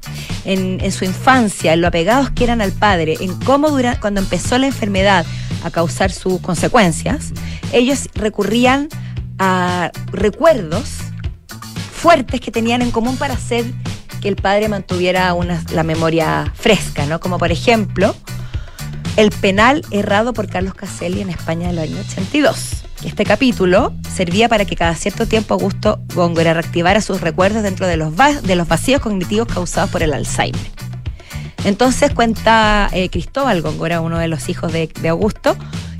en, 0.46 0.80
en 0.82 0.92
su 0.92 1.04
infancia, 1.04 1.74
en 1.74 1.82
lo 1.82 1.88
apegados 1.88 2.30
que 2.30 2.44
eran 2.44 2.62
al 2.62 2.72
padre, 2.72 3.18
en 3.20 3.38
cómo 3.40 3.68
dura, 3.68 4.00
cuando 4.00 4.22
empezó 4.22 4.56
la 4.56 4.68
enfermedad 4.68 5.26
a 5.62 5.70
causar 5.70 6.10
sus 6.10 6.40
consecuencias, 6.40 7.32
ellos 7.74 8.08
recurrían 8.14 8.88
a 9.38 9.90
recuerdos 10.10 10.88
fuertes 11.92 12.40
que 12.40 12.50
tenían 12.50 12.80
en 12.80 12.92
común 12.92 13.18
para 13.18 13.34
hacer 13.34 13.66
que 14.22 14.28
el 14.30 14.36
padre 14.36 14.70
mantuviera 14.70 15.34
una, 15.34 15.62
la 15.70 15.82
memoria 15.82 16.50
fresca, 16.54 17.04
¿no? 17.04 17.20
Como 17.20 17.36
por 17.36 17.52
ejemplo, 17.52 18.16
el 19.18 19.32
penal 19.32 19.84
errado 19.90 20.32
por 20.32 20.48
Carlos 20.48 20.74
Caselli 20.74 21.20
en 21.20 21.28
España 21.28 21.66
del 21.66 21.80
año 21.80 21.96
82. 22.08 22.84
Este 23.04 23.24
capítulo 23.24 23.92
servía 24.14 24.48
para 24.48 24.64
que 24.64 24.76
cada 24.76 24.94
cierto 24.94 25.26
tiempo 25.26 25.54
Augusto 25.54 26.00
Góngora 26.14 26.54
reactivara 26.54 27.00
sus 27.00 27.20
recuerdos 27.20 27.64
dentro 27.64 27.88
de 27.88 27.96
los, 27.96 28.14
vacíos 28.14 29.00
cognitivos 29.02 29.48
causados 29.48 29.90
por 29.90 30.04
el 30.04 30.14
Alzheimer. 30.14 30.60
Entonces 31.64 32.14
cuenta 32.14 32.90
eh, 32.92 33.08
Cristóbal 33.08 33.60
Góngora, 33.60 34.00
uno 34.00 34.20
de 34.20 34.28
los 34.28 34.48
hijos 34.48 34.72
de, 34.72 34.88
de 35.00 35.08
Augusto, 35.08 35.56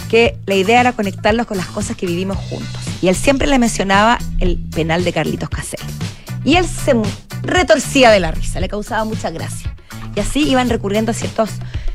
que 0.09 0.39
la 0.47 0.55
idea 0.55 0.79
era 0.79 0.93
conectarlos 0.93 1.49
con 1.49 1.57
las 1.57 1.67
cosas 1.67 1.97
que 1.97 2.07
vivimos 2.07 2.37
juntos. 2.37 2.81
Y 3.03 3.09
él 3.09 3.17
siempre 3.17 3.49
le 3.49 3.59
mencionaba 3.59 4.19
el 4.39 4.59
penal 4.59 5.03
de 5.03 5.13
Carlitos 5.13 5.49
Caselli. 5.49 5.93
Y 6.45 6.55
él 6.55 6.67
se 6.69 6.95
retorcía 7.43 8.13
de 8.13 8.21
la 8.21 8.31
risa, 8.31 8.61
le 8.61 8.69
causaba 8.69 9.03
mucha 9.03 9.31
gracia. 9.31 9.75
Y 10.15 10.21
así 10.21 10.49
iban 10.49 10.71
recurriendo 10.71 11.11
a 11.11 11.15
ciertos 11.15 11.51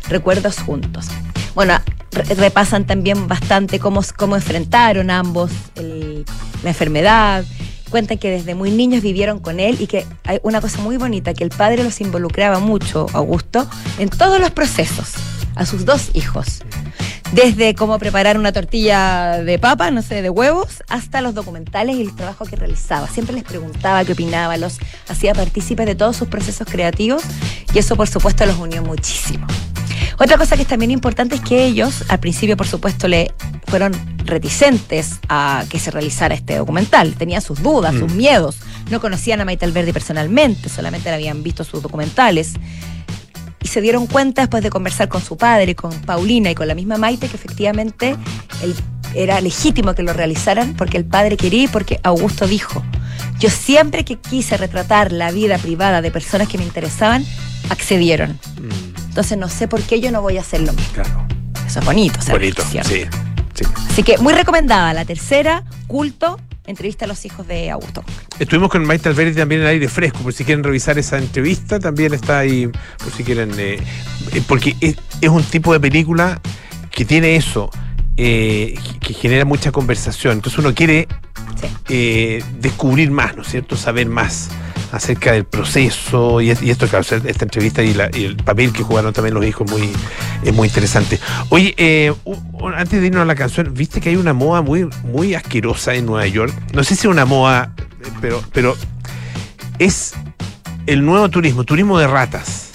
recuerdos 0.10 0.60
juntos. 0.60 1.08
Bueno, 1.56 1.80
re- 2.12 2.36
repasan 2.36 2.86
también 2.86 3.28
bastante 3.28 3.80
cómo, 3.80 4.02
cómo 4.18 4.36
enfrentaron 4.36 5.10
ambos 5.10 5.52
la 5.76 6.70
enfermedad. 6.70 7.46
Cuentan 7.90 8.18
que 8.18 8.32
desde 8.32 8.56
muy 8.56 8.72
niños 8.72 9.04
vivieron 9.04 9.40
con 9.40 9.60
él 9.60 9.78
y 9.80 9.86
que 9.86 10.06
hay 10.24 10.40
una 10.42 10.62
cosa 10.62 10.82
muy 10.82 10.98
bonita, 10.98 11.36
que 11.36 11.44
el 11.44 11.52
padre 11.52 11.84
los 11.84 12.02
involucraba 12.02 12.60
mucho, 12.60 13.06
Augusto, 13.14 13.68
en 14.00 14.10
todos 14.10 14.40
los 14.40 14.50
procesos, 14.50 15.12
a 15.56 15.66
sus 15.68 15.86
dos 15.86 16.10
hijos. 16.16 16.64
Desde 17.34 17.76
cómo 17.76 18.00
preparar 18.00 18.38
una 18.40 18.52
tortilla 18.52 19.44
de 19.44 19.60
papa, 19.60 19.92
no 19.92 20.02
sé, 20.02 20.24
de 20.24 20.30
huevos, 20.32 20.84
hasta 20.88 21.22
los 21.22 21.36
documentales 21.36 21.96
y 21.96 22.02
el 22.02 22.16
trabajo 22.16 22.46
que 22.46 22.56
realizaba. 22.56 23.08
Siempre 23.08 23.36
les 23.36 23.44
preguntaba 23.44 24.04
qué 24.06 24.14
opinaba, 24.14 24.58
los 24.58 24.78
hacía 25.08 25.34
partícipes 25.34 25.86
de 25.86 25.96
todos 25.96 26.16
sus 26.16 26.28
procesos 26.28 26.68
creativos 26.68 27.24
y 27.74 27.80
eso 27.80 27.96
por 27.96 28.08
supuesto 28.08 28.46
los 28.46 28.58
unió 28.58 28.84
muchísimo. 28.84 29.46
Otra 30.20 30.38
cosa 30.38 30.56
que 30.56 30.62
es 30.64 30.68
también 30.68 30.92
importante 30.92 31.36
es 31.36 31.42
que 31.42 31.66
ellos, 31.66 32.04
al 32.10 32.20
principio 32.20 32.56
por 32.58 32.68
supuesto, 32.68 33.08
le 33.08 33.34
fueron 33.68 33.94
reticentes 34.26 35.20
a 35.30 35.64
que 35.70 35.80
se 35.80 35.92
realizara 35.92 36.36
este 36.36 36.56
documental. 36.58 37.14
Tenían 37.16 37.42
sus 37.42 37.62
dudas, 37.62 37.94
sus 37.96 38.14
miedos. 38.14 38.58
No 38.90 39.02
conocían 39.02 39.42
a 39.42 39.46
Maite 39.46 39.66
Alberdi 39.66 39.92
personalmente, 39.92 40.70
solamente 40.70 41.10
le 41.10 41.16
habían 41.16 41.42
visto 41.44 41.64
sus 41.64 41.82
documentales 41.82 42.54
y 43.62 43.68
se 43.68 43.82
dieron 43.82 44.08
cuenta 44.08 44.42
después 44.42 44.62
de 44.62 44.70
conversar 44.70 45.08
con 45.10 45.22
su 45.22 45.38
padre, 45.38 45.74
con 45.76 45.92
Paulina 46.02 46.52
y 46.52 46.56
con 46.56 46.68
la 46.68 46.76
misma 46.76 46.98
Maite 46.98 47.28
que 47.30 47.36
efectivamente 47.38 48.16
el- 48.62 48.76
era 49.16 49.40
legítimo 49.42 49.94
que 49.94 50.02
lo 50.04 50.12
realizaran 50.12 50.74
porque 50.74 50.98
el 50.98 51.06
padre 51.06 51.38
quería 51.38 51.64
y 51.64 51.68
porque 51.68 52.00
Augusto 52.04 52.48
dijo, 52.48 52.84
yo 53.40 53.50
siempre 53.50 54.04
que 54.06 54.18
quise 54.18 54.58
retratar 54.58 55.12
la 55.12 55.32
vida 55.32 55.58
privada 55.60 56.02
de 56.02 56.10
personas 56.12 56.48
que 56.48 56.58
me 56.58 56.64
interesaban, 56.64 57.24
accedieron. 57.70 58.40
Entonces 59.14 59.38
no 59.38 59.48
sé 59.48 59.68
por 59.68 59.80
qué 59.84 60.02
yo 60.02 60.12
no 60.12 60.24
voy 60.24 60.38
a 60.38 60.42
hacer 60.42 60.62
lo 60.62 60.74
mismo. 60.74 60.92
Claro. 60.94 61.28
Eso 61.68 61.80
es 61.80 61.86
bonito, 61.86 62.20
ser 62.20 62.34
Bonito. 62.34 62.64
Sí. 62.70 62.80
sí. 62.84 63.64
Así 63.92 64.02
que 64.02 64.18
muy 64.18 64.34
recomendada. 64.34 64.92
La 64.96 65.06
tercera, 65.06 65.64
culto, 65.86 66.40
entrevista 66.66 67.06
a 67.06 67.08
los 67.08 67.24
hijos 67.26 67.48
de 67.48 67.70
Augusto. 67.70 68.04
Estuvimos 68.40 68.72
con 68.72 68.84
Maite 68.86 69.10
Alberti 69.10 69.38
también 69.38 69.62
en 69.62 69.68
aire 69.68 69.88
fresco, 69.88 70.18
por 70.20 70.34
si 70.34 70.44
quieren 70.44 70.64
revisar 70.64 70.98
esa 70.98 71.20
entrevista, 71.20 71.80
también 71.80 72.14
está 72.16 72.40
ahí, 72.40 72.68
por 72.98 73.12
si 73.16 73.24
quieren. 73.24 73.52
eh, 73.60 73.78
eh, 74.32 74.42
porque 74.48 74.76
es, 74.82 74.96
es 75.22 75.30
un 75.30 75.44
tipo 75.44 75.72
de 75.74 75.80
película 75.80 76.42
que 76.90 77.06
tiene 77.06 77.36
eso, 77.36 77.70
eh, 78.18 78.74
que- 78.84 79.00
que 79.00 79.14
genera 79.14 79.46
mucha 79.46 79.72
conversación. 79.72 80.34
Entonces 80.34 80.58
uno 80.58 80.74
quiere 80.74 81.08
Sí. 81.62 81.68
eh, 81.90 82.44
descubrir 82.60 83.12
más, 83.12 83.36
¿no 83.36 83.44
es 83.44 83.50
cierto? 83.50 83.78
Saber 83.78 84.08
más 84.08 84.50
acerca 84.94 85.32
del 85.34 85.44
proceso 85.44 86.40
y, 86.40 86.54
y 86.62 86.70
esto, 86.70 86.88
claro, 86.88 87.04
esta 87.04 87.44
entrevista 87.46 87.82
y, 87.84 87.94
la- 87.94 88.10
y 88.14 88.26
el 88.26 88.36
papel 88.38 88.72
que 88.72 88.84
jugaron 88.84 89.12
también 89.12 89.34
los 89.34 89.44
hijos 89.46 89.70
muy, 89.70 89.90
es 90.44 90.54
muy 90.54 90.68
interesante. 90.68 91.20
Oye, 91.50 91.74
eh, 91.78 92.14
antes 92.76 93.02
de 93.02 93.08
irnos 93.08 93.24
a 93.24 93.26
la 93.26 93.36
canción, 93.36 93.74
viste 93.74 94.00
que 94.00 94.10
hay 94.10 94.16
una 94.16 94.34
moda 94.34 94.62
muy, 94.62 94.88
muy 95.04 95.34
asquerosa 95.34 95.96
en 95.96 96.06
Nueva 96.06 96.28
York. 96.28 96.54
No 96.74 96.84
sé 96.84 96.96
si 96.96 97.02
es 97.08 97.12
una 97.12 97.26
moda, 97.26 97.74
eh, 97.80 98.10
pero, 98.22 98.42
pero 98.54 98.78
es 99.80 100.14
el 100.86 101.04
nuevo 101.04 101.28
turismo, 101.30 101.64
turismo 101.64 101.98
de 101.98 102.08
ratas. 102.08 102.70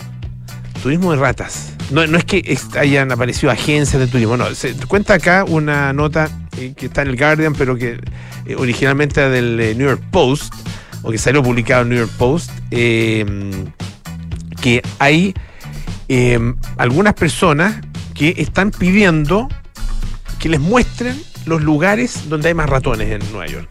Turismo 0.83 1.13
de 1.13 1.19
ratas. 1.19 1.73
No, 1.91 2.07
no 2.07 2.19
es 2.19 2.25
que 2.25 2.59
hayan 2.79 3.13
aparecido 3.13 3.51
agencias 3.51 4.01
de 4.01 4.09
turismo, 4.09 4.37
no. 4.37 4.55
Se 4.55 4.75
cuenta 4.75 5.15
acá 5.15 5.45
una 5.47 5.93
nota 5.93 6.29
eh, 6.59 6.75
que 6.77 6.87
está 6.87 7.03
en 7.03 7.09
el 7.09 7.17
Guardian, 7.17 7.55
pero 7.55 7.77
que 7.77 7.99
originalmente 8.57 9.21
era 9.21 9.31
del 9.31 9.57
New 9.79 9.87
York 9.89 10.03
Post, 10.11 10.53
o 11.03 11.11
que 11.11 11.19
salió 11.19 11.43
publicado 11.43 11.83
en 11.83 11.89
New 11.91 11.99
York 11.99 12.13
Post, 12.19 12.51
eh, 12.71 13.25
que 14.61 14.83
hay 14.99 15.35
eh, 16.09 16.39
algunas 16.77 17.15
personas 17.15 17.77
que 18.15 18.35
están 18.39 18.71
pidiendo 18.71 19.49
que 20.39 20.49
les 20.49 20.61
muestren 20.61 21.21
los 21.47 21.63
lugares 21.63 22.29
donde 22.29 22.49
hay 22.49 22.55
más 22.55 22.69
ratones 22.69 23.11
en 23.11 23.33
Nueva 23.33 23.47
York. 23.47 23.69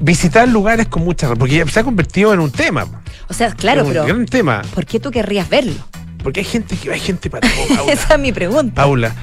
Visitar 0.00 0.48
lugares 0.48 0.88
con 0.88 1.04
muchas 1.04 1.30
ratones, 1.30 1.38
porque 1.38 1.56
ya 1.56 1.66
se 1.66 1.80
ha 1.80 1.84
convertido 1.84 2.32
en 2.32 2.40
un 2.40 2.50
tema. 2.50 2.86
O 3.28 3.34
sea, 3.34 3.52
claro, 3.54 3.82
un 3.82 3.88
pero 3.88 4.04
gran 4.04 4.26
tema. 4.26 4.62
¿por 4.74 4.86
qué 4.86 5.00
tú 5.00 5.10
querrías 5.10 5.48
verlo? 5.48 5.74
Porque 6.22 6.40
hay 6.40 6.46
gente 6.46 6.76
que 6.76 6.92
hay 6.92 7.00
gente 7.00 7.30
para 7.30 7.48
todo, 7.48 7.68
Paula. 7.76 7.92
Esa 7.92 8.14
es 8.14 8.20
mi 8.20 8.32
pregunta. 8.32 8.74
Paula, 8.82 9.14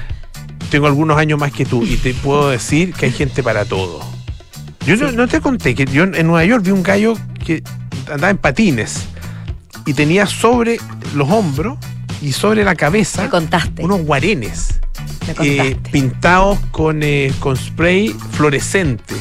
tengo 0.70 0.86
algunos 0.86 1.18
años 1.18 1.38
más 1.38 1.52
que 1.52 1.64
tú 1.64 1.84
y 1.84 1.96
te 1.96 2.14
puedo 2.14 2.50
decir 2.50 2.92
que 2.92 3.06
hay 3.06 3.12
gente 3.12 3.42
para 3.42 3.64
todo. 3.64 4.15
Yo 4.86 4.94
no, 4.94 5.10
no 5.10 5.26
te 5.26 5.40
conté 5.40 5.74
que 5.74 5.84
yo 5.84 6.04
en 6.04 6.12
Nueva 6.28 6.44
York 6.44 6.64
vi 6.64 6.70
un 6.70 6.84
gallo 6.84 7.14
que 7.44 7.60
andaba 8.08 8.30
en 8.30 8.38
patines 8.38 9.08
y 9.84 9.94
tenía 9.94 10.26
sobre 10.26 10.78
los 11.16 11.28
hombros 11.28 11.76
y 12.22 12.30
sobre 12.30 12.62
la 12.62 12.76
cabeza 12.76 13.28
contaste. 13.28 13.82
unos 13.82 14.02
guarenes 14.02 14.78
eh, 15.42 15.76
pintados 15.90 16.60
con, 16.70 17.02
eh, 17.02 17.32
con 17.40 17.56
spray 17.56 18.14
fluorescente, 18.30 19.16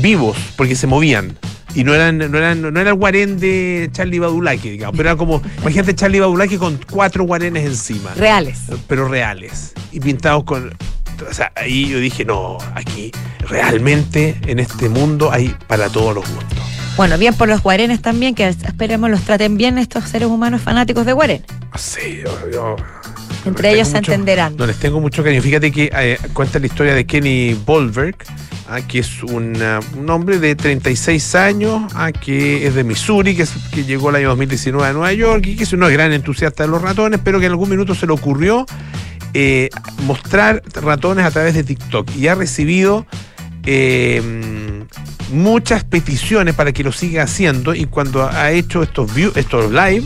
vivos, 0.00 0.38
porque 0.56 0.74
se 0.74 0.86
movían. 0.86 1.36
Y 1.74 1.84
no 1.84 1.94
eran, 1.94 2.16
no 2.16 2.38
eran, 2.38 2.62
no 2.62 2.80
era 2.80 2.90
el 2.90 2.96
guarén 2.96 3.38
de 3.38 3.90
Charlie 3.92 4.18
Badulaki, 4.18 4.70
digamos, 4.70 4.96
pero 4.96 5.10
era 5.10 5.16
como, 5.16 5.42
imagínate 5.60 5.94
Charlie 5.94 6.20
Badulaki 6.20 6.56
con 6.56 6.80
cuatro 6.90 7.24
guarenes 7.24 7.64
encima 7.64 8.12
Reales. 8.14 8.62
pero 8.88 9.06
reales 9.06 9.72
y 9.92 10.00
pintados 10.00 10.42
con 10.44 10.74
o 11.28 11.34
sea, 11.34 11.52
ahí 11.56 11.88
yo 11.88 11.98
dije, 11.98 12.24
no, 12.24 12.58
aquí 12.74 13.10
realmente 13.48 14.36
en 14.46 14.58
este 14.58 14.88
mundo 14.88 15.30
hay 15.32 15.54
para 15.66 15.88
todos 15.88 16.14
los 16.14 16.24
gustos. 16.28 16.58
Bueno, 16.96 17.16
bien 17.18 17.34
por 17.34 17.48
los 17.48 17.62
guarenes 17.62 18.02
también, 18.02 18.34
que 18.34 18.46
esperemos 18.48 19.10
los 19.10 19.22
traten 19.22 19.56
bien 19.56 19.78
estos 19.78 20.04
seres 20.04 20.28
humanos 20.28 20.60
fanáticos 20.60 21.06
de 21.06 21.12
guaren. 21.12 21.42
Sí, 21.76 22.20
yo, 22.24 22.50
yo- 22.50 22.76
Entre 23.46 23.72
ellos 23.72 23.88
se 23.88 23.98
entenderán. 23.98 24.56
No 24.56 24.66
les 24.66 24.76
tengo 24.76 25.00
mucho 25.00 25.22
cariño. 25.24 25.40
Fíjate 25.40 25.70
que 25.72 25.90
eh, 25.94 26.18
cuenta 26.34 26.58
la 26.58 26.66
historia 26.66 26.94
de 26.94 27.06
Kenny 27.06 27.54
Bolberg, 27.54 28.16
ah, 28.68 28.80
que 28.86 28.98
es 28.98 29.22
una- 29.22 29.80
un 29.96 30.10
hombre 30.10 30.38
de 30.38 30.54
36 30.56 31.34
años, 31.36 31.90
ah, 31.94 32.12
que 32.12 32.66
es 32.66 32.74
de 32.74 32.84
Missouri, 32.84 33.34
que, 33.34 33.44
es- 33.44 33.52
que 33.72 33.84
llegó 33.84 34.10
el 34.10 34.16
año 34.16 34.28
2019 34.30 34.86
a 34.86 34.92
Nueva 34.92 35.12
York 35.14 35.46
y 35.46 35.56
que 35.56 35.64
es 35.64 35.72
un 35.72 35.80
gran 35.80 36.12
entusiasta 36.12 36.64
de 36.64 36.68
los 36.68 36.82
ratones, 36.82 37.20
pero 37.24 37.40
que 37.40 37.46
en 37.46 37.52
algún 37.52 37.70
minuto 37.70 37.94
se 37.94 38.06
le 38.06 38.12
ocurrió 38.12 38.66
eh, 39.34 39.70
mostrar 40.04 40.62
ratones 40.74 41.24
a 41.24 41.30
través 41.30 41.54
de 41.54 41.64
TikTok 41.64 42.14
y 42.16 42.28
ha 42.28 42.34
recibido 42.34 43.06
eh, 43.64 44.84
muchas 45.32 45.84
peticiones 45.84 46.54
para 46.54 46.72
que 46.72 46.82
lo 46.82 46.92
siga 46.92 47.22
haciendo 47.24 47.74
y 47.74 47.86
cuando 47.86 48.28
ha 48.28 48.50
hecho 48.50 48.82
estos, 48.82 49.10
estos 49.36 49.70
live, 49.70 50.04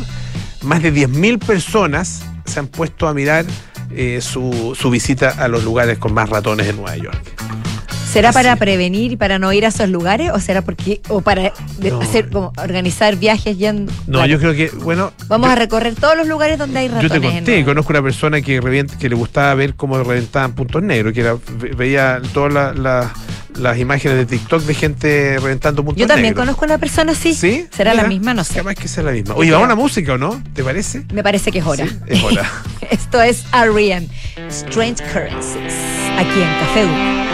más 0.62 0.82
de 0.82 0.92
10.000 0.92 1.38
personas 1.44 2.22
se 2.44 2.60
han 2.60 2.66
puesto 2.66 3.08
a 3.08 3.14
mirar 3.14 3.44
eh, 3.90 4.20
su, 4.20 4.76
su 4.78 4.90
visita 4.90 5.30
a 5.30 5.48
los 5.48 5.64
lugares 5.64 5.98
con 5.98 6.12
más 6.12 6.28
ratones 6.28 6.66
en 6.68 6.76
Nueva 6.76 6.96
York. 6.96 7.73
¿Será 8.14 8.28
Así 8.30 8.38
para 8.38 8.56
prevenir 8.56 9.12
y 9.12 9.16
para 9.16 9.38
no 9.38 9.52
ir 9.52 9.64
a 9.66 9.68
esos 9.68 9.88
lugares 9.88 10.30
o 10.32 10.38
será 10.40 10.62
porque 10.62 11.00
o 11.08 11.20
para 11.20 11.52
No. 11.80 12.00
hacer 12.00 12.30
como 12.30 12.52
organizar 12.56 13.16
viajes 13.16 13.58
yendo? 13.58 13.92
No, 14.06 14.18
Claro. 14.20 14.26
yo 14.28 14.38
creo 14.38 14.54
que, 14.54 14.68
bueno. 14.84 15.12
Vamos 15.26 15.48
yo- 15.48 15.52
a 15.52 15.56
recorrer 15.56 15.94
todos 15.96 16.16
los 16.16 16.26
lugares 16.28 16.56
donde 16.58 16.78
hay 16.78 16.88
Yo 16.88 16.94
ratones. 16.94 17.10
te 17.10 17.16
en 17.26 17.34
conté, 17.34 17.50
Nueva- 17.52 17.66
conozco 17.66 17.92
una 17.92 18.02
persona 18.02 18.40
que, 18.40 18.60
revient- 18.62 18.96
que 18.96 19.08
le 19.08 19.16
gustaba 19.16 19.52
ver 19.54 19.74
cómo 19.74 19.98
reventaban 20.02 20.52
puntos 20.54 20.82
negros, 20.82 21.12
que 21.12 21.20
era, 21.20 21.36
veía 21.76 22.22
todas 22.32 22.52
la- 22.52 22.72
la- 22.72 23.12
las 23.58 23.78
imágenes 23.78 24.16
de 24.18 24.26
TikTok 24.26 24.62
de 24.62 24.74
gente 24.74 25.38
reventando 25.40 25.84
puntos 25.84 26.00
Yo 26.00 26.06
también 26.06 26.30
negros. 26.34 26.44
conozco 26.46 26.64
una 26.64 26.78
persona 26.78 27.12
así. 27.12 27.34
¿Sí? 27.34 27.66
¿Será 27.70 27.94
la 27.94 28.04
misma? 28.04 28.32
No 28.34 28.42
sé. 28.44 28.54
Capaz 28.54 28.74
que 28.76 28.86
sea 28.88 29.02
la 29.04 29.12
misma. 29.12 29.34
Oye, 29.34 29.50
vamos 29.50 29.64
a 29.64 29.72
una 29.74 29.80
música 29.82 30.12
o 30.14 30.18
no? 30.18 30.40
¿Te 30.54 30.62
parece? 30.64 31.04
Me 31.12 31.22
parece 31.22 31.50
que 31.52 31.58
es 31.58 31.66
hora. 31.66 31.86
Sí, 31.86 31.96
es 32.06 32.22
hora. 32.22 32.48
Esto 32.90 33.20
es 33.22 33.44
R.E.M. 33.52 34.06
Strange 34.48 35.02
Currencies. 35.12 35.74
Aquí 36.16 36.40
en 36.40 36.58
Café 36.60 36.82
Duna. 36.82 37.33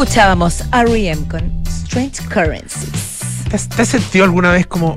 Escuchábamos 0.00 0.64
R.E.M. 0.72 1.28
con 1.28 1.62
Strange 1.66 2.26
Currencies. 2.32 3.44
¿Te 3.50 3.56
has, 3.56 3.68
te 3.68 3.82
has 3.82 3.88
sentido 3.88 4.24
alguna 4.24 4.50
vez 4.50 4.66
como 4.66 4.96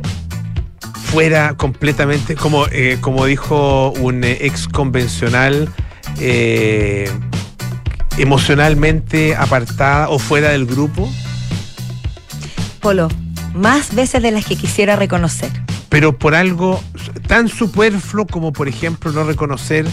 fuera 1.11 1.57
completamente, 1.57 2.35
como, 2.35 2.67
eh, 2.67 2.99
como 3.01 3.25
dijo 3.25 3.91
un 3.99 4.23
eh, 4.23 4.37
ex 4.39 4.65
convencional, 4.65 5.67
eh, 6.21 7.11
emocionalmente 8.17 9.35
apartada 9.35 10.07
o 10.07 10.19
fuera 10.19 10.51
del 10.51 10.65
grupo? 10.65 11.11
Polo, 12.79 13.09
más 13.53 13.93
veces 13.93 14.23
de 14.23 14.31
las 14.31 14.45
que 14.45 14.55
quisiera 14.55 14.95
reconocer. 14.95 15.51
Pero 15.89 16.17
por 16.17 16.33
algo 16.33 16.81
tan 17.27 17.49
superfluo 17.49 18.25
como, 18.25 18.53
por 18.53 18.69
ejemplo, 18.69 19.11
no 19.11 19.25
reconocer 19.25 19.85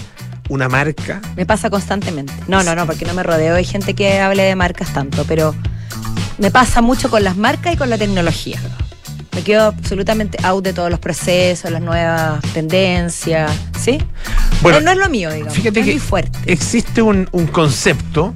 una 0.50 0.68
marca. 0.68 1.20
Me 1.36 1.46
pasa 1.46 1.70
constantemente. 1.70 2.32
No, 2.46 2.62
no, 2.62 2.74
no, 2.74 2.84
porque 2.86 3.04
no 3.06 3.14
me 3.14 3.22
rodeo 3.22 3.54
de 3.54 3.64
gente 3.64 3.94
que 3.94 4.20
hable 4.20 4.42
de 4.42 4.54
marcas 4.56 4.92
tanto, 4.92 5.24
pero 5.24 5.54
me 6.38 6.50
pasa 6.50 6.82
mucho 6.82 7.08
con 7.10 7.24
las 7.24 7.36
marcas 7.36 7.72
y 7.74 7.76
con 7.78 7.88
la 7.88 7.96
tecnología. 7.96 8.58
Me 9.34 9.42
quedo 9.42 9.68
absolutamente 9.68 10.36
out 10.42 10.62
de 10.64 10.72
todos 10.72 10.90
los 10.90 10.98
procesos, 10.98 11.70
las 11.70 11.80
nuevas 11.80 12.42
tendencias, 12.52 13.50
¿sí? 13.80 13.98
Bueno, 14.60 14.78
Eh, 14.78 14.82
no 14.82 14.90
es 14.90 14.98
lo 14.98 15.08
mío, 15.08 15.30
digamos. 15.32 15.54
Fíjate 15.54 15.80
no 15.80 15.84
que 15.86 15.90
es 15.92 15.96
mi 15.96 16.00
fuerte. 16.00 16.38
existe 16.46 17.00
un, 17.00 17.28
un 17.32 17.46
concepto 17.46 18.34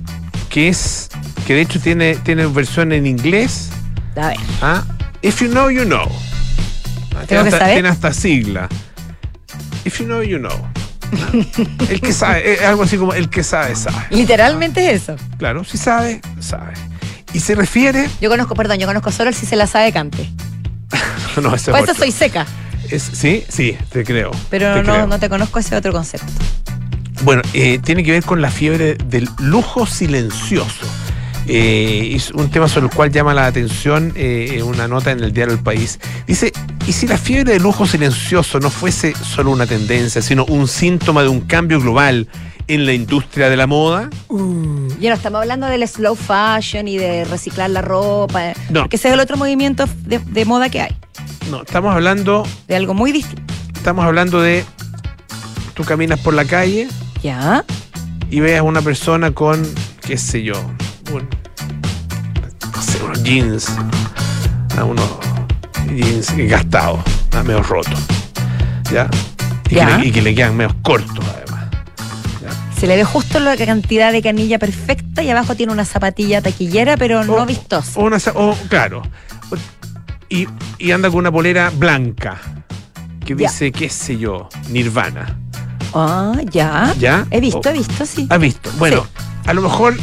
que 0.49 0.69
es 0.69 1.09
que 1.47 1.55
de 1.55 1.61
hecho 1.63 1.81
tiene, 1.81 2.15
tiene 2.17 2.47
versión 2.47 2.93
en 2.93 3.07
inglés, 3.07 3.69
A 4.17 4.29
ver. 4.29 4.37
¿Ah? 4.63 4.85
If 5.21 5.41
you 5.43 5.49
know, 5.49 5.69
you 5.69 5.85
know. 5.85 6.09
Tiene 7.27 7.89
hasta 7.89 8.13
sigla. 8.13 8.69
If 9.85 9.99
you 9.99 10.07
know, 10.07 10.23
you 10.23 10.39
know. 10.39 10.53
El 11.89 12.01
que 12.01 12.13
sabe, 12.13 12.55
es 12.55 12.63
algo 12.63 12.83
así 12.83 12.97
como 12.97 13.13
el 13.15 13.29
que 13.29 13.43
sabe, 13.43 13.75
sabe. 13.77 13.97
Literalmente 14.11 14.91
es 14.93 15.03
eso. 15.03 15.17
Claro, 15.39 15.65
si 15.65 15.79
sabe, 15.79 16.21
sabe. 16.41 16.73
Y 17.33 17.41
se 17.41 17.55
refiere. 17.55 18.09
Yo 18.21 18.31
conozco, 18.31 18.55
perdón, 18.55 18.79
yo 18.79 18.87
conozco 18.87 19.11
solo 19.13 19.31
el 19.31 19.35
si 19.37 19.47
se 19.47 19.57
la 19.57 19.67
sabe 19.67 19.93
cante. 19.93 20.29
No, 21.43 21.53
ese 21.55 21.73
es 21.73 21.77
Por 21.77 21.89
eso 21.91 21.95
soy 21.99 22.13
seca, 22.13 22.47
Es- 22.91 23.03
sí, 23.13 23.45
sí, 23.49 23.77
te 23.91 24.05
creo. 24.05 24.31
pero 24.51 24.73
te 24.75 24.83
no, 24.85 24.93
creo. 24.93 25.07
no 25.09 25.19
te 25.19 25.29
conozco 25.29 25.59
ese 25.59 25.75
otro 25.75 25.93
concepto. 25.93 26.27
Bueno, 27.23 27.43
eh, 27.55 27.79
tiene 27.83 28.05
que 28.05 28.13
ver 28.13 28.23
con 28.25 28.41
la 28.43 28.51
fiebre 28.51 28.95
del 28.95 29.29
lujo 29.39 29.85
silencioso. 29.87 30.87
Eh, 31.47 32.13
es 32.15 32.31
un 32.31 32.51
tema 32.51 32.69
sobre 32.69 32.87
el 32.87 32.93
cual 32.95 33.11
llama 33.11 33.35
la 33.35 33.47
atención 33.47 34.13
eh, 34.17 34.63
una 34.65 34.89
nota 34.89 35.11
en 35.13 35.21
el 35.23 35.33
diario 35.33 35.55
El 35.55 35.63
País. 35.63 35.99
Dice, 36.27 36.53
¿y 36.87 36.93
si 36.93 37.07
la 37.07 37.19
fiebre 37.19 37.53
del 37.53 37.63
lujo 37.63 37.87
silencioso 37.87 38.61
no 38.61 38.71
fuese 38.71 39.15
solo 39.15 39.51
una 39.51 39.67
tendencia, 39.67 40.23
sino 40.23 40.45
un 40.47 40.69
síntoma 40.69 41.23
de 41.23 41.29
un 41.29 41.41
cambio 41.43 41.81
global 41.81 42.29
en 42.67 42.87
la 42.87 42.95
industria 42.95 43.51
de 43.51 43.57
la 43.59 43.67
moda? 43.67 44.09
Ya 45.01 45.11
no 45.11 45.17
estamos 45.17 45.43
hablando 45.43 45.67
del 45.67 45.87
slow 45.87 46.17
fashion 46.17 46.89
y 46.89 46.97
de 46.97 47.25
reciclar 47.27 47.69
la 47.69 47.83
ropa, 47.83 48.55
No. 48.71 48.81
porque 48.81 48.97
ese 48.97 49.09
es 49.09 49.15
el 49.15 49.21
otro 49.21 49.37
movimiento 49.37 49.85
de, 50.07 50.19
de 50.21 50.45
moda 50.47 50.71
que 50.71 50.81
hay, 50.81 50.97
No, 51.51 51.61
estamos 51.63 51.95
hablando, 51.95 52.47
de 52.69 52.77
algo 52.77 52.95
muy 52.95 53.13
distinto. 53.13 53.53
estamos 53.75 54.03
hablando 54.07 54.41
de 54.41 54.65
tú 55.75 55.85
caminas 55.85 56.19
por 56.21 56.33
la 56.33 56.47
calle 56.47 56.89
¿Ya? 57.23 57.65
y 58.31 58.41
ves 58.41 58.59
a 58.59 58.63
una 58.63 58.81
persona 58.81 59.33
con, 59.33 59.63
qué 60.07 60.17
sé 60.17 60.43
yo, 60.43 60.55
jeans, 63.25 63.67
a 64.79 64.85
unos 64.85 65.09
jeans 65.95 66.37
gastados, 66.49 67.01
a 67.37 67.43
medio 67.43 67.63
rotos, 67.63 67.99
¿ya? 68.93 69.09
Y, 69.71 69.75
Ya. 69.77 69.87
Que 69.87 69.97
le, 70.03 70.07
y 70.09 70.13
que 70.13 70.23
le 70.23 70.35
quedan 70.35 70.57
medio 70.57 70.75
cortos 70.83 71.25
además. 71.35 71.65
Se 72.79 72.87
le 72.87 72.97
ve 72.97 73.05
justo 73.05 73.41
la 73.41 73.57
cantidad 73.57 74.13
de 74.13 74.21
canilla 74.23 74.59
perfecta 74.59 75.23
y 75.23 75.31
abajo 75.31 75.55
tiene 75.55 75.73
una 75.73 75.85
zapatilla 75.85 76.43
taquillera, 76.43 76.97
pero 76.97 77.25
no 77.25 77.35
O- 77.35 77.47
vistosa. 77.47 77.99
O 77.99 78.05
una, 78.05 78.19
o, 78.35 78.55
claro, 78.69 79.03
y, 80.29 80.47
y 80.79 80.91
anda 80.93 81.09
con 81.11 81.21
una 81.21 81.33
polera 81.33 81.71
blanca 81.75 82.39
que 83.25 83.35
Ya. 83.37 83.49
dice, 83.49 83.73
qué 83.73 83.89
sé 83.89 84.19
yo, 84.19 84.49
Nirvana, 84.69 85.39
Ah, 85.95 86.35
ya. 86.51 86.93
¿ya? 86.99 87.27
He 87.31 87.41
visto, 87.41 87.69
he 87.71 87.73
visto, 87.73 88.05
sí. 88.05 88.27
¿Has 88.29 88.41
visto? 88.41 88.71
Bueno, 88.79 89.07
a 89.47 89.55
lo 89.55 89.63
mejor 89.63 89.97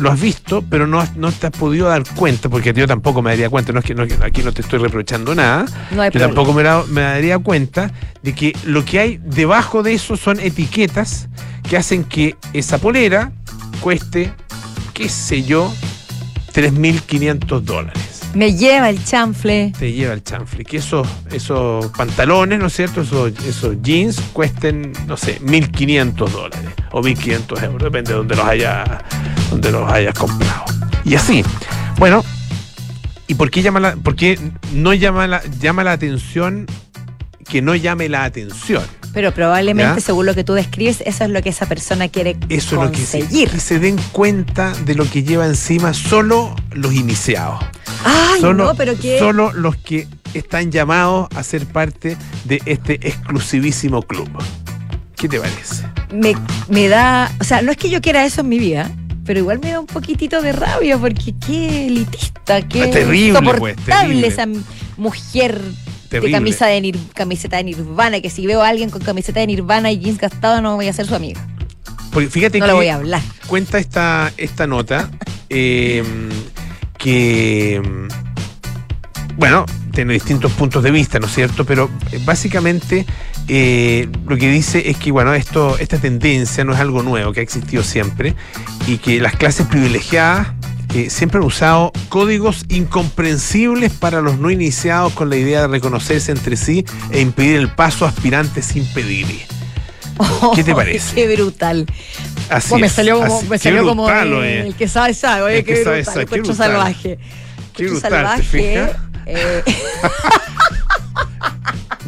lo 0.00 0.10
has 0.10 0.20
visto, 0.20 0.62
pero 0.68 0.86
no, 0.86 1.00
has- 1.00 1.16
no 1.16 1.30
te 1.30 1.46
has 1.46 1.52
podido 1.52 1.88
dar 1.88 2.02
cuenta, 2.16 2.48
porque 2.48 2.72
yo 2.72 2.86
tampoco 2.86 3.22
me 3.22 3.30
daría 3.30 3.48
cuenta, 3.50 3.72
no 3.72 3.80
es 3.80 3.84
que 3.84 3.94
no- 3.94 4.06
aquí 4.24 4.42
no 4.42 4.52
te 4.52 4.62
estoy 4.62 4.78
reprochando 4.78 5.34
nada, 5.34 5.66
No 5.90 6.04
yo 6.04 6.10
tampoco 6.20 6.52
me, 6.52 6.62
me 6.88 7.00
daría 7.02 7.38
cuenta 7.38 7.92
de 8.22 8.34
que 8.34 8.56
lo 8.64 8.84
que 8.84 8.98
hay 8.98 9.20
debajo 9.24 9.82
de 9.82 9.94
eso 9.94 10.16
son 10.16 10.40
etiquetas 10.40 11.28
que 11.68 11.76
hacen 11.76 12.04
que 12.04 12.36
esa 12.52 12.78
polera 12.78 13.32
cueste, 13.80 14.32
qué 14.94 15.08
sé 15.08 15.42
yo, 15.44 15.72
3.500 16.52 17.60
dólares. 17.64 18.09
Me 18.34 18.54
lleva 18.54 18.90
el 18.90 19.04
chanfle. 19.04 19.72
Te 19.78 19.92
lleva 19.92 20.12
el 20.12 20.22
chanfle. 20.22 20.64
Que 20.64 20.76
esos, 20.76 21.06
esos 21.32 21.86
pantalones, 21.88 22.58
¿no 22.60 22.66
es 22.66 22.74
cierto? 22.74 23.00
Esos, 23.00 23.32
esos 23.44 23.82
jeans 23.82 24.20
cuesten, 24.32 24.92
no 25.06 25.16
sé, 25.16 25.40
1.500 25.40 26.28
dólares 26.28 26.70
o 26.92 27.02
1.500 27.02 27.64
euros, 27.64 27.82
depende 27.82 28.12
de 28.12 28.18
donde 28.18 28.36
los, 28.36 28.46
haya, 28.46 29.04
donde 29.50 29.72
los 29.72 29.90
hayas 29.90 30.14
comprado. 30.14 30.64
Y 31.04 31.16
así. 31.16 31.44
Bueno, 31.98 32.24
¿y 33.26 33.34
por 33.34 33.50
qué, 33.50 33.62
llama 33.62 33.80
la, 33.80 33.96
por 33.96 34.14
qué 34.14 34.38
no 34.72 34.94
llama 34.94 35.26
la, 35.26 35.42
llama 35.60 35.82
la 35.82 35.92
atención 35.92 36.66
que 37.48 37.62
no 37.62 37.74
llame 37.74 38.08
la 38.08 38.24
atención? 38.24 38.84
Pero 39.12 39.32
probablemente, 39.34 39.96
¿Ya? 39.96 40.06
según 40.06 40.26
lo 40.26 40.34
que 40.34 40.44
tú 40.44 40.54
describes, 40.54 41.02
eso 41.04 41.24
es 41.24 41.30
lo 41.30 41.42
que 41.42 41.48
esa 41.48 41.66
persona 41.66 42.08
quiere 42.08 42.36
Eso 42.48 42.76
es 42.76 42.82
lo 42.82 42.90
que 42.92 42.98
conseguir. 42.98 43.50
que 43.50 43.58
se 43.60 43.78
den 43.80 43.96
cuenta 44.12 44.72
de 44.84 44.94
lo 44.94 45.04
que 45.08 45.22
lleva 45.24 45.46
encima 45.46 45.92
solo 45.94 46.54
los 46.72 46.94
iniciados. 46.94 47.58
Ay, 48.04 48.40
solo, 48.40 48.66
no, 48.66 48.74
pero 48.76 48.96
que. 48.98 49.18
solo 49.18 49.52
los 49.52 49.76
que 49.76 50.06
están 50.34 50.70
llamados 50.70 51.28
a 51.34 51.42
ser 51.42 51.66
parte 51.66 52.16
de 52.44 52.62
este 52.66 52.94
exclusivísimo 53.06 54.02
club. 54.02 54.28
¿Qué 55.16 55.28
te 55.28 55.38
parece? 55.40 55.84
me, 56.12 56.34
me 56.68 56.88
da, 56.88 57.30
o 57.40 57.44
sea, 57.44 57.62
no 57.62 57.70
es 57.72 57.76
que 57.76 57.90
yo 57.90 58.00
quiera 58.00 58.24
eso 58.24 58.40
en 58.40 58.48
mi 58.48 58.58
vida, 58.58 58.90
pero 59.24 59.38
igual 59.40 59.58
me 59.60 59.70
da 59.70 59.80
un 59.80 59.86
poquitito 59.86 60.40
de 60.42 60.52
rabia 60.52 60.96
porque 60.98 61.34
qué 61.44 61.86
elitista, 61.86 62.62
qué 62.62 62.86
terrible, 62.88 63.40
pues, 63.40 63.74
insoportable 63.74 63.74
terrible. 63.84 64.26
esa 64.26 64.46
mujer 64.96 65.60
Terrible. 66.10 66.28
de 66.28 66.32
camisa 66.32 66.66
de 66.66 66.80
Nir- 66.82 67.12
camiseta 67.14 67.56
de 67.56 67.64
Nirvana, 67.64 68.20
que 68.20 68.28
si 68.28 68.46
veo 68.46 68.60
a 68.62 68.68
alguien 68.68 68.90
con 68.90 69.00
camiseta 69.00 69.40
de 69.40 69.46
Nirvana 69.46 69.90
y 69.90 69.98
jeans 70.00 70.18
gastados 70.18 70.60
no 70.60 70.74
voy 70.76 70.88
a 70.88 70.92
ser 70.92 71.06
su 71.06 71.14
amiga. 71.14 71.40
Porque 72.12 72.28
fíjate 72.28 72.58
No 72.58 72.64
que 72.66 72.72
le 72.72 72.74
voy 72.76 72.88
a 72.88 72.96
hablar. 72.96 73.22
cuenta 73.46 73.78
esta, 73.78 74.32
esta 74.36 74.66
nota 74.66 75.08
eh, 75.48 76.02
que, 76.98 77.80
bueno, 79.36 79.64
tiene 79.94 80.12
distintos 80.14 80.52
puntos 80.52 80.82
de 80.82 80.90
vista, 80.90 81.18
¿no 81.18 81.26
es 81.26 81.34
cierto? 81.34 81.64
Pero 81.64 81.88
eh, 82.12 82.20
básicamente 82.24 83.06
eh, 83.48 84.08
lo 84.26 84.36
que 84.36 84.50
dice 84.50 84.90
es 84.90 84.96
que, 84.96 85.10
bueno, 85.10 85.32
esto, 85.34 85.78
esta 85.78 85.98
tendencia 85.98 86.64
no 86.64 86.72
es 86.74 86.80
algo 86.80 87.02
nuevo, 87.02 87.32
que 87.32 87.40
ha 87.40 87.42
existido 87.42 87.82
siempre, 87.82 88.34
y 88.86 88.98
que 88.98 89.20
las 89.20 89.36
clases 89.36 89.66
privilegiadas 89.66 90.48
eh, 90.94 91.08
siempre 91.10 91.38
han 91.38 91.44
usado 91.46 91.92
códigos 92.08 92.64
incomprensibles 92.68 93.92
para 93.92 94.20
los 94.20 94.38
no 94.38 94.50
iniciados 94.50 95.12
con 95.12 95.30
la 95.30 95.36
idea 95.36 95.62
de 95.62 95.68
reconocerse 95.68 96.32
entre 96.32 96.56
sí 96.56 96.84
e 97.10 97.20
impedir 97.20 97.56
el 97.56 97.70
paso 97.74 98.04
a 98.06 98.08
aspirantes 98.08 98.66
sin 98.66 98.84
pedir. 98.92 99.26
¿Qué 100.54 100.64
te 100.64 100.74
parece? 100.74 101.14
qué 101.14 101.34
brutal. 101.34 101.86
Así 102.50 102.74
Oh, 102.74 102.78
me 102.78 102.88
salió 102.88 103.18
como, 103.20 103.38
así- 103.38 103.46
me 103.48 103.58
salió 103.58 103.84
como 103.86 104.04
brutal, 104.04 104.32
el, 104.44 104.74
que 104.74 104.88
sabe 104.88 105.14
sabe, 105.14 105.42
oye, 105.42 105.58
El 105.58 105.64
que 105.64 105.74
qué 105.74 105.84
sabe 105.84 105.96
brutal, 105.98 106.14
sabe, 106.14 106.26
qué 106.26 106.34
brutal. 106.40 106.56
salvaje. 106.56 107.18
Qué 107.76 107.86
brutal, 107.88 108.36
¿te 108.36 108.42
fijas? 108.42 108.90
eh, 109.26 109.62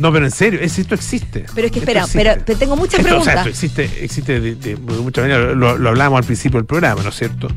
No, 0.02 0.12
pero 0.12 0.24
en 0.26 0.30
serio, 0.32 0.60
es- 0.60 0.78
esto 0.78 0.94
existe. 0.94 1.46
pero 1.54 1.66
es 1.68 1.72
que 1.72 1.78
espera, 1.78 2.04
pero, 2.12 2.34
pero 2.44 2.58
tengo 2.58 2.76
muchas 2.76 3.00
Esto, 3.00 3.18
o 3.18 3.24
sea, 3.24 3.42
preguntas. 3.42 3.46
esto 3.46 3.48
existe, 3.50 4.04
existe 4.04 4.40
de, 4.40 4.54
de- 4.56 4.74
de 4.74 4.76
muchas 4.76 5.22
maneras. 5.24 5.56
Lo, 5.56 5.78
lo 5.78 5.88
hablábamos 5.90 6.18
al 6.18 6.24
principio 6.24 6.58
del 6.58 6.66
programa, 6.66 7.02
¿no 7.02 7.08
es 7.10 7.14
cierto? 7.16 7.48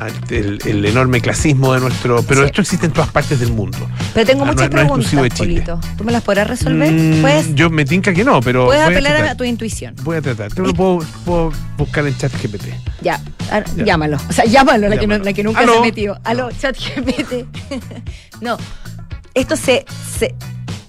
Ah, 0.00 0.08
El, 0.30 0.58
el 0.66 0.84
enorme 0.86 1.20
clasismo 1.20 1.72
de 1.72 1.78
nuestro. 1.80 2.22
Pero 2.24 2.40
Sí. 2.40 2.46
esto 2.46 2.62
existe 2.62 2.86
en 2.86 2.92
todas 2.92 3.10
partes 3.10 3.38
del 3.38 3.52
mundo. 3.52 3.78
Pero 4.12 4.26
tengo 4.26 4.42
Ah, 4.42 4.46
no 4.46 4.52
muchas 4.52 4.70
no 4.70 4.76
es 4.78 4.82
preguntas, 4.82 4.98
exclusivo 5.12 5.22
de 5.22 5.30
Chile. 5.30 5.62
Polito. 5.62 5.80
¿Tú 5.96 6.02
me 6.04 6.10
las 6.10 6.22
podrás 6.22 6.48
resolver? 6.48 6.90
Mm, 6.92 7.20
¿Puedes, 7.20 7.54
Yo 7.54 7.70
me 7.70 7.84
tinca 7.84 8.12
que 8.12 8.24
no, 8.24 8.40
pero. 8.40 8.64
puedes 8.66 8.82
a 8.82 8.86
apelar 8.86 9.16
a, 9.24 9.36
tu 9.36 9.44
intuición? 9.44 9.94
Voy 10.02 10.16
a 10.16 10.22
tratar. 10.22 10.52
Te 10.52 10.62
lo 10.62 10.74
puedo, 10.74 10.98
puedo 11.24 11.52
buscar 11.76 12.04
en 12.08 12.16
chat 12.16 12.32
GPT. 12.42 12.74
Ya, 13.02 13.20
ah, 13.52 13.62
Ya. 13.76 13.84
llámalo. 13.84 14.16
O 14.28 14.32
sea, 14.32 14.46
llámalo, 14.46 14.88
la 14.88 14.96
que, 14.96 15.06
no- 15.06 15.12
Llámalo. 15.14 15.24
la 15.26 15.32
que 15.32 15.44
nunca 15.44 15.60
Aló. 15.60 15.74
se 15.74 15.80
metió. 15.82 16.18
Aló, 16.24 16.48
chat 16.50 16.76
GPT. 16.76 17.46
no, 18.40 18.56
esto 19.34 19.56
se, 19.56 19.84
se, 20.18 20.34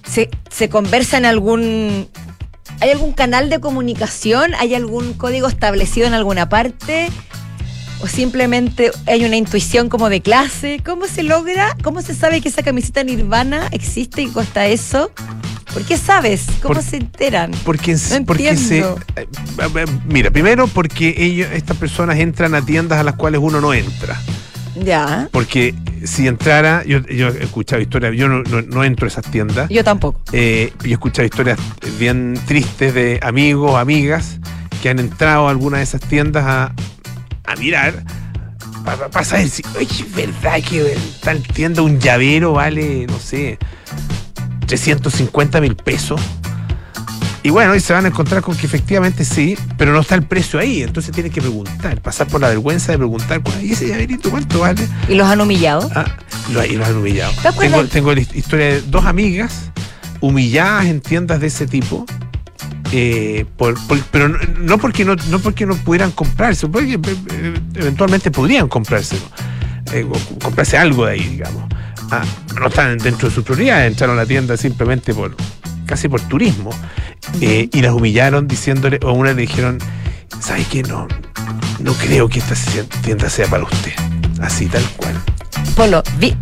se, 0.08 0.30
se 0.50 0.68
conversa 0.68 1.18
en 1.18 1.24
algún... 1.26 2.08
¿Hay 2.80 2.90
algún 2.90 3.12
canal 3.12 3.48
de 3.48 3.58
comunicación? 3.58 4.52
¿Hay 4.58 4.74
algún 4.74 5.14
código 5.14 5.48
establecido 5.48 6.06
en 6.06 6.12
alguna 6.14 6.48
parte? 6.50 7.08
¿O 8.02 8.06
simplemente 8.06 8.90
hay 9.06 9.24
una 9.24 9.36
intuición 9.36 9.88
como 9.88 10.10
de 10.10 10.20
clase? 10.20 10.82
¿Cómo 10.84 11.06
se 11.06 11.22
logra? 11.22 11.74
¿Cómo 11.82 12.02
se 12.02 12.14
sabe 12.14 12.42
que 12.42 12.50
esa 12.50 12.62
camiseta 12.62 13.02
Nirvana 13.02 13.68
existe 13.72 14.20
y 14.22 14.26
cuesta 14.26 14.66
eso? 14.66 15.10
¿Por 15.72 15.84
qué 15.84 15.96
sabes? 15.96 16.44
¿Cómo 16.60 16.74
Por- 16.74 16.82
se 16.82 16.96
enteran? 16.98 17.52
Porque, 17.64 17.94
No 17.94 18.24
porque 18.26 18.56
se. 18.56 18.78
entiendo. 18.80 18.98
eh, 19.16 19.26
eh, 19.58 19.84
Mira, 20.04 20.30
primero 20.30 20.66
porque 20.66 21.14
ellos, 21.16 21.48
estas 21.52 21.78
personas 21.78 22.18
entran 22.18 22.54
a 22.54 22.60
tiendas 22.64 22.98
a 22.98 23.02
las 23.02 23.14
cuales 23.14 23.40
uno 23.42 23.60
no 23.62 23.72
entra. 23.72 24.20
Ya, 24.84 25.28
Porque 25.32 25.74
si 26.06 26.26
entrara, 26.28 26.82
yo, 26.84 27.00
yo 27.06 27.28
he 27.28 27.44
escuchado 27.44 27.80
historias, 27.82 28.14
yo 28.16 28.28
no, 28.28 28.42
no- 28.42 28.62
no 28.62 28.84
entro 28.84 29.06
a 29.06 29.08
esas 29.08 29.24
tiendas. 29.30 29.68
yo 29.68 29.82
tampoco. 29.84 30.20
Eh, 30.32 30.72
yo 30.82 30.88
he 30.90 30.92
escuchado 30.92 31.24
historias 31.26 31.58
bien 31.98 32.38
tristes 32.46 32.94
de 32.94 33.18
amigos, 33.22 33.74
amigas 33.76 34.38
que 34.82 34.88
han 34.90 34.98
entrado 34.98 35.48
a 35.48 35.50
alguna 35.50 35.78
de 35.78 35.84
esas 35.84 36.00
tiendas 36.02 36.44
a, 36.46 36.72
a 37.46 37.56
mirar 37.56 38.04
para 39.10 39.24
saber 39.24 39.48
si, 39.48 39.62
oye, 39.76 39.86
es 39.90 40.14
verdad 40.14 40.60
que 40.62 40.92
en 40.92 40.98
tal 41.20 41.42
tienda 41.42 41.82
un 41.82 41.98
llavero 41.98 42.52
vale, 42.52 43.06
no 43.08 43.18
sé, 43.18 43.58
350 44.66 45.60
mil 45.60 45.74
pesos. 45.76 46.20
Y 47.46 47.50
bueno, 47.50 47.76
y 47.76 47.80
se 47.80 47.92
van 47.92 48.04
a 48.06 48.08
encontrar 48.08 48.42
con 48.42 48.56
que 48.56 48.66
efectivamente 48.66 49.24
sí, 49.24 49.56
pero 49.78 49.92
no 49.92 50.00
está 50.00 50.16
el 50.16 50.24
precio 50.24 50.58
ahí. 50.58 50.82
Entonces 50.82 51.12
tienen 51.14 51.30
que 51.30 51.40
preguntar, 51.40 52.00
pasar 52.02 52.26
por 52.26 52.40
la 52.40 52.48
vergüenza 52.48 52.90
de 52.90 52.98
preguntar, 52.98 53.40
¿y 53.62 53.70
ese 53.72 53.86
llaverito 53.86 54.30
cuánto 54.30 54.58
vale? 54.58 54.82
¿Y 55.08 55.14
los 55.14 55.28
han 55.28 55.40
humillado? 55.40 55.88
Ah, 55.94 56.06
lo, 56.52 56.60
ahí 56.60 56.74
los 56.74 56.88
han 56.88 56.96
humillado. 56.96 57.32
Tengo, 57.60 57.84
tengo 57.84 58.12
la 58.12 58.20
his- 58.20 58.34
historia 58.34 58.66
de 58.66 58.82
dos 58.82 59.04
amigas 59.04 59.70
humilladas 60.20 60.86
en 60.86 61.00
tiendas 61.00 61.38
de 61.40 61.46
ese 61.46 61.68
tipo. 61.68 62.04
eh, 62.92 63.44
por- 63.56 63.78
por- 63.86 64.02
pero 64.10 64.28
no, 64.28 64.38
no 64.58 64.78
porque 64.78 65.04
no, 65.04 65.14
no 65.30 65.38
porque 65.38 65.66
no 65.66 65.76
pudieran 65.76 66.10
comprarse, 66.10 66.66
porque 66.68 66.94
eh, 66.94 67.60
eventualmente 67.74 68.30
podrían 68.32 68.66
comprárselo, 68.68 69.22
eh, 69.92 70.04
o 70.08 70.38
comprarse 70.42 70.76
algo 70.78 71.06
de 71.06 71.12
ahí, 71.12 71.26
digamos. 71.28 71.62
ah, 72.10 72.24
no 72.60 72.66
están 72.68 72.98
dentro 72.98 73.28
de 73.28 73.34
sus 73.34 73.44
prioridades, 73.44 73.90
entraron 73.92 74.16
a 74.18 74.22
la 74.22 74.26
tienda 74.26 74.56
simplemente 74.56 75.14
por 75.14 75.36
casi 75.86 76.08
por 76.08 76.20
turismo 76.22 76.70
eh, 77.40 77.68
y 77.72 77.80
las 77.82 77.92
humillaron 77.92 78.46
diciéndole, 78.48 78.98
o 79.02 79.08
a 79.08 79.12
una 79.12 79.32
le 79.32 79.42
dijeron, 79.42 79.78
¿sabes 80.40 80.66
qué? 80.68 80.82
No, 80.82 81.06
no 81.80 81.92
creo 81.94 82.28
que 82.28 82.40
esta 82.40 82.54
tienda 83.02 83.30
sea 83.30 83.46
para 83.46 83.64
usted. 83.64 83.92
Así 84.40 84.66
tal 84.66 84.82
cual. 84.96 85.14
Polo, 85.76 86.02
vi- 86.18 86.36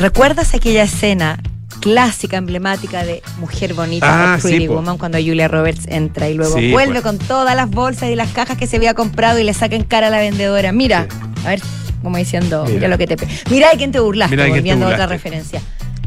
¿recuerdas 0.00 0.54
aquella 0.54 0.84
escena 0.84 1.40
clásica, 1.80 2.36
emblemática 2.36 3.02
de 3.04 3.22
Mujer 3.38 3.74
Bonita 3.74 4.34
Ah, 4.34 4.38
Pretty 4.40 4.58
sí. 4.60 4.68
Woman 4.68 4.98
cuando 4.98 5.18
Julia 5.18 5.48
Roberts 5.48 5.86
entra 5.88 6.28
y 6.28 6.34
luego 6.34 6.56
Sí, 6.56 6.70
vuelve 6.70 7.00
pues. 7.00 7.02
con 7.02 7.18
todas 7.18 7.56
las 7.56 7.68
bolsas 7.68 8.08
y 8.10 8.14
las 8.14 8.30
cajas 8.30 8.56
que 8.56 8.68
se 8.68 8.76
había 8.76 8.94
comprado 8.94 9.40
y 9.40 9.44
le 9.44 9.52
saca 9.52 9.74
en 9.74 9.82
cara 9.82 10.06
a 10.06 10.10
la 10.10 10.18
vendedora? 10.18 10.70
Mira, 10.70 11.08
a 11.44 11.48
ver, 11.48 11.60
como 12.02 12.18
diciendo, 12.18 12.62
mira, 12.66 12.74
Mira. 12.76 12.88
lo 12.88 12.98
que 12.98 13.06
te... 13.08 13.16
Mira 13.50 13.70
de 13.70 13.76
quién 13.78 13.90
te 13.90 13.98
burlaste, 13.98 14.36
Mira 14.36 14.48
volviendo 14.48 14.86
a 14.86 14.90
otra 14.90 15.06
referencia. 15.08 15.60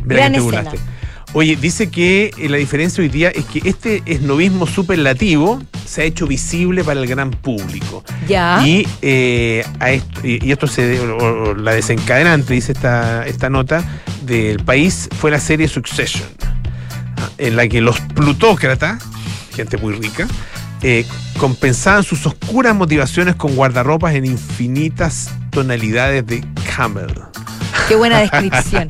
Mira 0.06 0.16
Gran 0.22 0.36
escena. 0.36 0.44
burlaste. 0.62 0.80
Oye, 1.38 1.58
dice 1.58 1.90
que 1.90 2.32
eh, 2.38 2.48
la 2.48 2.56
diferencia 2.56 3.02
hoy 3.02 3.10
día 3.10 3.30
es 3.30 3.44
que 3.44 3.68
este 3.68 4.02
esnovismo 4.06 4.66
superlativo 4.66 5.62
se 5.86 6.02
ha 6.02 6.06
hecho 6.06 6.28
visible 6.28 6.82
para 6.86 7.02
el 7.02 7.08
gran 7.08 7.30
público. 7.30 8.06
Ya. 8.26 8.62
Y, 8.66 8.88
eh, 9.02 9.66
a 9.82 9.92
esto, 9.92 10.22
y, 10.26 10.40
y 10.48 10.52
esto 10.54 10.66
se 10.66 10.98
o- 11.02 11.18
o 11.50 11.54
la 11.54 11.74
desencadenante, 11.74 12.54
dice 12.54 12.72
esta, 12.72 13.26
esta 13.28 13.50
nota, 13.50 13.84
del 14.24 14.64
país 14.64 15.10
fue 15.20 15.30
la 15.30 15.42
serie 15.42 15.68
Succession, 15.68 16.24
en 17.38 17.58
la 17.58 17.68
que 17.68 17.82
los 17.82 18.00
plutócratas, 18.00 19.04
gente 19.54 19.78
muy 19.78 19.94
rica, 19.94 20.28
eh, 20.84 21.06
compensaban 21.38 22.04
sus 22.04 22.26
oscuras 22.26 22.74
motivaciones 22.76 23.36
con 23.36 23.56
guardarropas 23.58 24.16
en 24.16 24.24
infinitas 24.26 25.32
tonalidades 25.50 26.26
de 26.26 26.46
camel. 26.78 27.14
Qué 27.90 27.96
buena 27.96 28.20
descripción. 28.22 28.90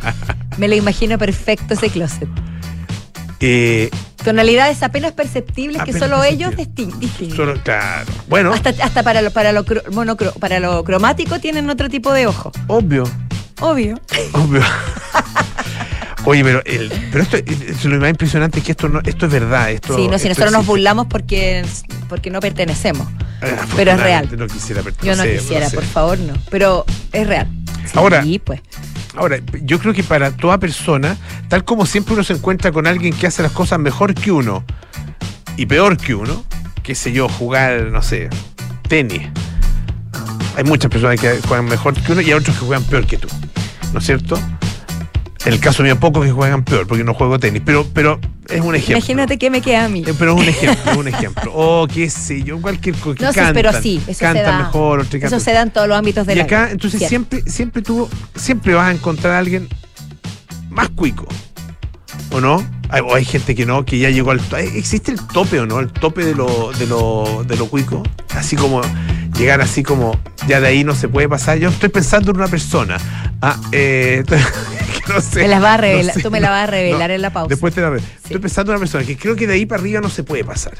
Me 0.57 0.67
lo 0.67 0.75
imagino 0.75 1.17
perfecto 1.17 1.73
ese 1.73 1.89
closet. 1.89 2.29
Eh, 3.39 3.89
Tonalidades 4.23 4.81
apenas 4.81 5.11
perceptibles 5.11 5.83
que 5.83 5.93
solo 5.93 6.23
ellos 6.23 6.55
distinguen. 6.55 7.35
solo- 7.35 7.61
claro. 7.63 8.11
Bueno, 8.27 8.51
Hasta, 8.53 8.71
hasta 8.83 9.03
para 9.03 9.21
lo, 9.21 9.29
para, 9.31 9.51
lo 9.51 9.63
cro- 9.65 9.83
monocro- 9.91 10.33
para 10.39 10.59
lo 10.59 10.83
cromático 10.83 11.39
tienen 11.39 11.69
otro 11.69 11.89
tipo 11.89 12.11
de 12.11 12.25
ojo. 12.25 12.51
obvio, 12.67 13.03
Obvio. 13.61 13.99
obvio. 14.33 14.61
Oye, 16.27 16.43
pero, 16.43 16.63
el, 16.65 16.91
pero 17.11 17.23
esto, 17.23 17.37
es 17.37 17.85
lo 17.85 17.99
más 17.99 18.09
impresionante 18.09 18.57
es 18.59 18.65
que 18.65 18.71
esto 18.71 18.89
no, 18.89 18.99
esto 19.05 19.27
es 19.27 19.31
verdad. 19.31 19.69
Esto, 19.71 19.95
sí, 19.95 20.07
no, 20.07 20.17
si 20.17 20.27
esto 20.27 20.29
nosotros 20.29 20.51
nos 20.53 20.65
burlamos 20.65 21.05
porque, 21.05 21.63
porque 22.09 22.31
no 22.31 22.39
pertenecemos. 22.39 23.07
Ah, 23.43 23.63
pero 23.75 23.91
es 23.91 23.99
real. 23.99 24.27
No 24.35 24.47
quisiera 24.47 24.81
Yo 24.81 24.89
no 24.89 24.95
pertenecer, 24.95 25.37
quisiera, 25.39 25.69
sé. 25.69 25.75
por 25.75 25.85
favor, 25.85 26.17
no. 26.17 26.33
Pero 26.49 26.83
es 27.11 27.27
real. 27.27 27.47
Sí, 27.85 27.91
Ahora- 27.93 28.23
pues. 28.43 28.61
Ahora, 29.15 29.37
yo 29.63 29.79
creo 29.79 29.93
que 29.93 30.03
para 30.03 30.31
toda 30.31 30.57
persona, 30.57 31.17
tal 31.47 31.63
como 31.63 31.85
siempre 31.85 32.13
uno 32.13 32.23
se 32.23 32.33
encuentra 32.33 32.71
con 32.71 32.85
alguien 32.85 33.13
que 33.13 33.27
hace 33.27 33.41
las 33.41 33.51
cosas 33.51 33.79
mejor 33.79 34.13
que 34.13 34.31
uno 34.31 34.63
y 35.57 35.65
peor 35.65 35.97
que 35.97 36.13
uno, 36.13 36.43
qué 36.83 36.95
sé 36.95 37.11
yo, 37.11 37.29
jugar, 37.29 37.87
no 37.91 38.01
sé, 38.01 38.29
tenis. 38.89 39.23
Hay 40.57 40.63
muchas 40.63 40.91
personas 40.91 41.19
que 41.19 41.39
juegan 41.47 41.65
mejor 41.65 41.93
que 41.93 42.11
uno 42.11 42.21
y 42.21 42.25
hay 42.25 42.33
otros 42.33 42.57
que 42.57 42.65
juegan 42.65 42.83
peor 42.83 43.05
que 43.07 43.17
tú, 43.17 43.27
¿no 43.93 43.99
es 43.99 44.05
cierto? 44.05 44.37
En 45.45 45.53
el 45.53 45.59
caso 45.59 45.83
mío, 45.83 45.99
pocos 45.99 46.25
que 46.25 46.31
juegan 46.31 46.63
peor 46.63 46.87
porque 46.87 47.03
no 47.03 47.13
juego 47.13 47.37
tenis, 47.39 47.61
pero, 47.63 47.85
pero 47.93 48.19
es 48.49 48.61
un 48.61 48.73
ejemplo. 48.75 48.97
Imagínate 48.97 49.37
qué 49.37 49.49
me 49.51 49.61
queda 49.61 49.85
a 49.85 49.89
mí. 49.89 50.03
Eh, 50.05 50.13
Pero 50.17 50.33
es 50.35 50.41
un 50.41 50.49
ejemplo, 50.49 50.91
es 50.91 50.97
un 50.97 51.07
ejemplo. 51.07 51.51
O 51.53 51.87
qué 51.87 52.09
sé 52.09 52.41
yo, 52.41 52.59
cualquier 52.59 52.95
cosa. 52.95 53.15
que 53.17 53.25
No, 53.25 53.31
cantan, 53.33 53.53
pero 53.53 53.71
sí, 53.81 54.01
eso 54.07 54.19
se 54.33 54.41
da. 54.41 54.57
mejor, 54.57 54.99
otros 55.01 55.13
Eso 55.15 55.21
cantan- 55.35 55.39
se 55.39 55.53
da 55.53 55.61
en 55.61 55.71
todos 55.71 55.87
los 55.87 55.97
ámbitos 55.97 56.25
de 56.25 56.33
y 56.33 56.35
la 56.37 56.43
acá, 56.45 56.61
vida. 56.63 56.71
entonces 56.71 56.97
Cierto. 56.97 57.09
siempre, 57.09 57.43
siempre 57.51 57.81
tú, 57.83 58.09
siempre 58.35 58.73
vas 58.73 58.87
a 58.87 58.91
encontrar 58.91 59.33
a 59.33 59.37
alguien 59.39 59.67
más 60.69 60.89
cuico. 60.89 61.27
¿O 62.31 62.41
no? 62.41 62.65
Hay- 62.89 63.01
O 63.01 63.13
hay 63.13 63.23
gente 63.25 63.53
que 63.55 63.65
no, 63.67 63.85
que 63.85 63.99
ya 63.99 64.09
llegó 64.09 64.31
al 64.31 64.39
to- 64.41 64.57
¿Existe 64.57 65.11
el 65.11 65.19
tope 65.27 65.59
o 65.59 65.65
no? 65.67 65.79
El 65.79 65.91
tope 65.91 66.25
de 66.25 66.33
lo, 66.33 66.71
de 66.73 66.87
lo, 66.87 67.43
de 67.47 67.55
lo 67.55 67.67
cuico. 67.67 68.01
Así 68.35 68.55
como 68.55 68.81
llegar 69.37 69.61
así 69.61 69.83
como, 69.83 70.17
ya 70.47 70.59
de 70.59 70.67
ahí 70.67 70.83
no 70.83 70.95
se 70.95 71.07
puede 71.07 71.29
pasar. 71.29 71.57
Yo 71.59 71.69
estoy 71.69 71.89
pensando 71.89 72.31
en 72.31 72.37
una 72.37 72.47
persona. 72.47 72.97
Ah, 73.41 73.59
eh, 73.71 74.23
que 74.27 74.35
no 75.13 75.21
sé. 75.21 75.41
Me 75.41 75.47
las 75.47 75.61
vas 75.61 75.73
a 75.73 75.77
no 75.77 75.81
revelar, 75.81 76.15
sé, 76.15 76.21
tú 76.21 76.31
me 76.31 76.39
la 76.39 76.49
vas 76.49 76.63
a 76.67 76.71
revelar 76.71 77.11
en 77.11 77.21
la 77.21 77.29
pausa. 77.31 77.49
Después 77.49 77.73
te 77.73 77.81
la 77.81 77.89
re- 77.91 77.99
Estoy 78.23 78.39
pensando 78.39 78.71
en 78.71 78.75
una 78.77 78.79
persona 78.79 79.03
que 79.05 79.17
creo 79.17 79.35
que 79.35 79.47
de 79.47 79.53
ahí 79.53 79.65
para 79.65 79.81
arriba 79.81 80.01
no 80.01 80.09
se 80.09 80.23
puede 80.23 80.43
pasar. 80.43 80.73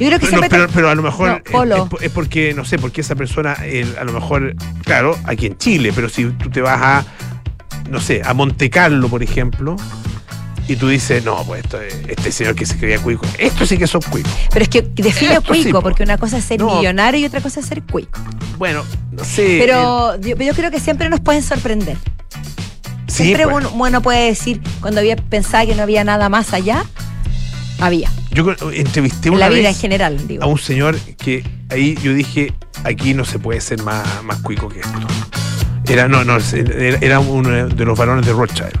Yo 0.00 0.06
creo 0.08 0.18
que 0.18 0.26
siempre 0.26 0.48
pero, 0.50 0.66
te- 0.66 0.72
pero 0.74 0.88
a 0.88 0.94
lo 0.94 1.02
mejor 1.02 1.42
Polo. 1.44 1.84
es, 1.84 1.88
po- 1.90 2.00
es 2.00 2.10
porque, 2.10 2.54
no 2.54 2.64
sé, 2.64 2.78
porque 2.78 3.02
esa 3.02 3.14
persona, 3.14 3.52
a 4.00 4.04
lo 4.04 4.12
mejor, 4.12 4.54
claro, 4.84 5.16
aquí 5.24 5.46
en 5.46 5.56
Chile, 5.58 5.92
pero 5.94 6.08
si 6.08 6.24
tú 6.24 6.50
te 6.50 6.60
vas 6.60 6.80
a, 6.82 7.04
no 7.90 8.00
sé, 8.00 8.22
a 8.24 8.34
Monte 8.34 8.68
Carlo, 8.70 9.08
por 9.08 9.22
ejemplo, 9.22 9.76
y 10.66 10.76
tú 10.76 10.88
dices, 10.88 11.24
no, 11.24 11.44
pues 11.44 11.62
esto, 11.64 11.80
es- 11.80 11.94
este 12.08 12.32
señor 12.32 12.54
que 12.56 12.64
se 12.66 12.78
creía 12.78 12.98
cuico, 13.00 13.26
esto 13.38 13.66
sí 13.66 13.76
que 13.76 13.86
son 13.86 14.00
cuicos. 14.00 14.32
Pero 14.52 14.62
es 14.64 14.68
que 14.70 14.82
define 14.82 15.34
Esto 15.34 15.54
sí, 15.54 15.62
cuico, 15.64 15.78
po. 15.78 15.82
porque 15.82 16.02
una 16.02 16.18
cosa 16.18 16.38
es 16.38 16.44
ser 16.44 16.58
No. 16.60 16.76
millonario 16.76 17.20
y 17.20 17.24
otra 17.26 17.40
cosa 17.40 17.60
es 17.60 17.66
ser 17.66 17.82
cuico. 17.82 18.18
Bueno, 18.58 18.84
no 19.12 19.22
sé. 19.24 19.58
Pero 19.60 20.16
yo, 20.20 20.36
yo 20.36 20.54
creo 20.54 20.70
que 20.70 20.80
siempre 20.80 21.08
nos 21.10 21.20
pueden 21.20 21.42
sorprender. 21.42 21.96
Sí, 23.12 23.24
Siempre 23.24 23.44
pues, 23.44 23.66
uno, 23.66 23.84
uno 23.84 24.02
puede 24.02 24.26
decir, 24.26 24.60
cuando 24.80 25.00
había 25.00 25.16
pensado 25.16 25.66
que 25.66 25.74
no 25.74 25.82
había 25.82 26.02
nada 26.04 26.28
más 26.28 26.52
allá, 26.52 26.84
había. 27.78 28.10
yo 28.30 28.54
entrevisté 28.72 29.28
En 29.28 29.34
una 29.34 29.48
la 29.48 29.54
vida 29.54 29.68
en 29.68 29.74
general, 29.74 30.26
digo. 30.26 30.42
a 30.42 30.46
un 30.46 30.58
señor 30.58 30.96
que 31.18 31.44
ahí 31.68 31.96
yo 32.02 32.14
dije, 32.14 32.52
aquí 32.84 33.12
no 33.14 33.24
se 33.24 33.38
puede 33.38 33.60
ser 33.60 33.82
más, 33.82 34.22
más 34.22 34.38
cuico 34.38 34.68
que 34.68 34.80
esto. 34.80 34.98
Era, 35.88 36.08
no, 36.08 36.24
no, 36.24 36.38
era, 37.00 37.20
uno 37.20 37.68
de 37.68 37.84
los 37.84 37.98
varones 37.98 38.24
de 38.24 38.32
Rothschild. 38.32 38.78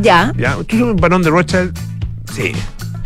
Ya. 0.00 0.32
¿Ya? 0.38 0.54
Tú 0.54 0.76
eres 0.76 0.82
un 0.82 0.96
varón 0.96 1.22
de 1.22 1.30
Rothschild, 1.30 1.76
sí. 2.32 2.52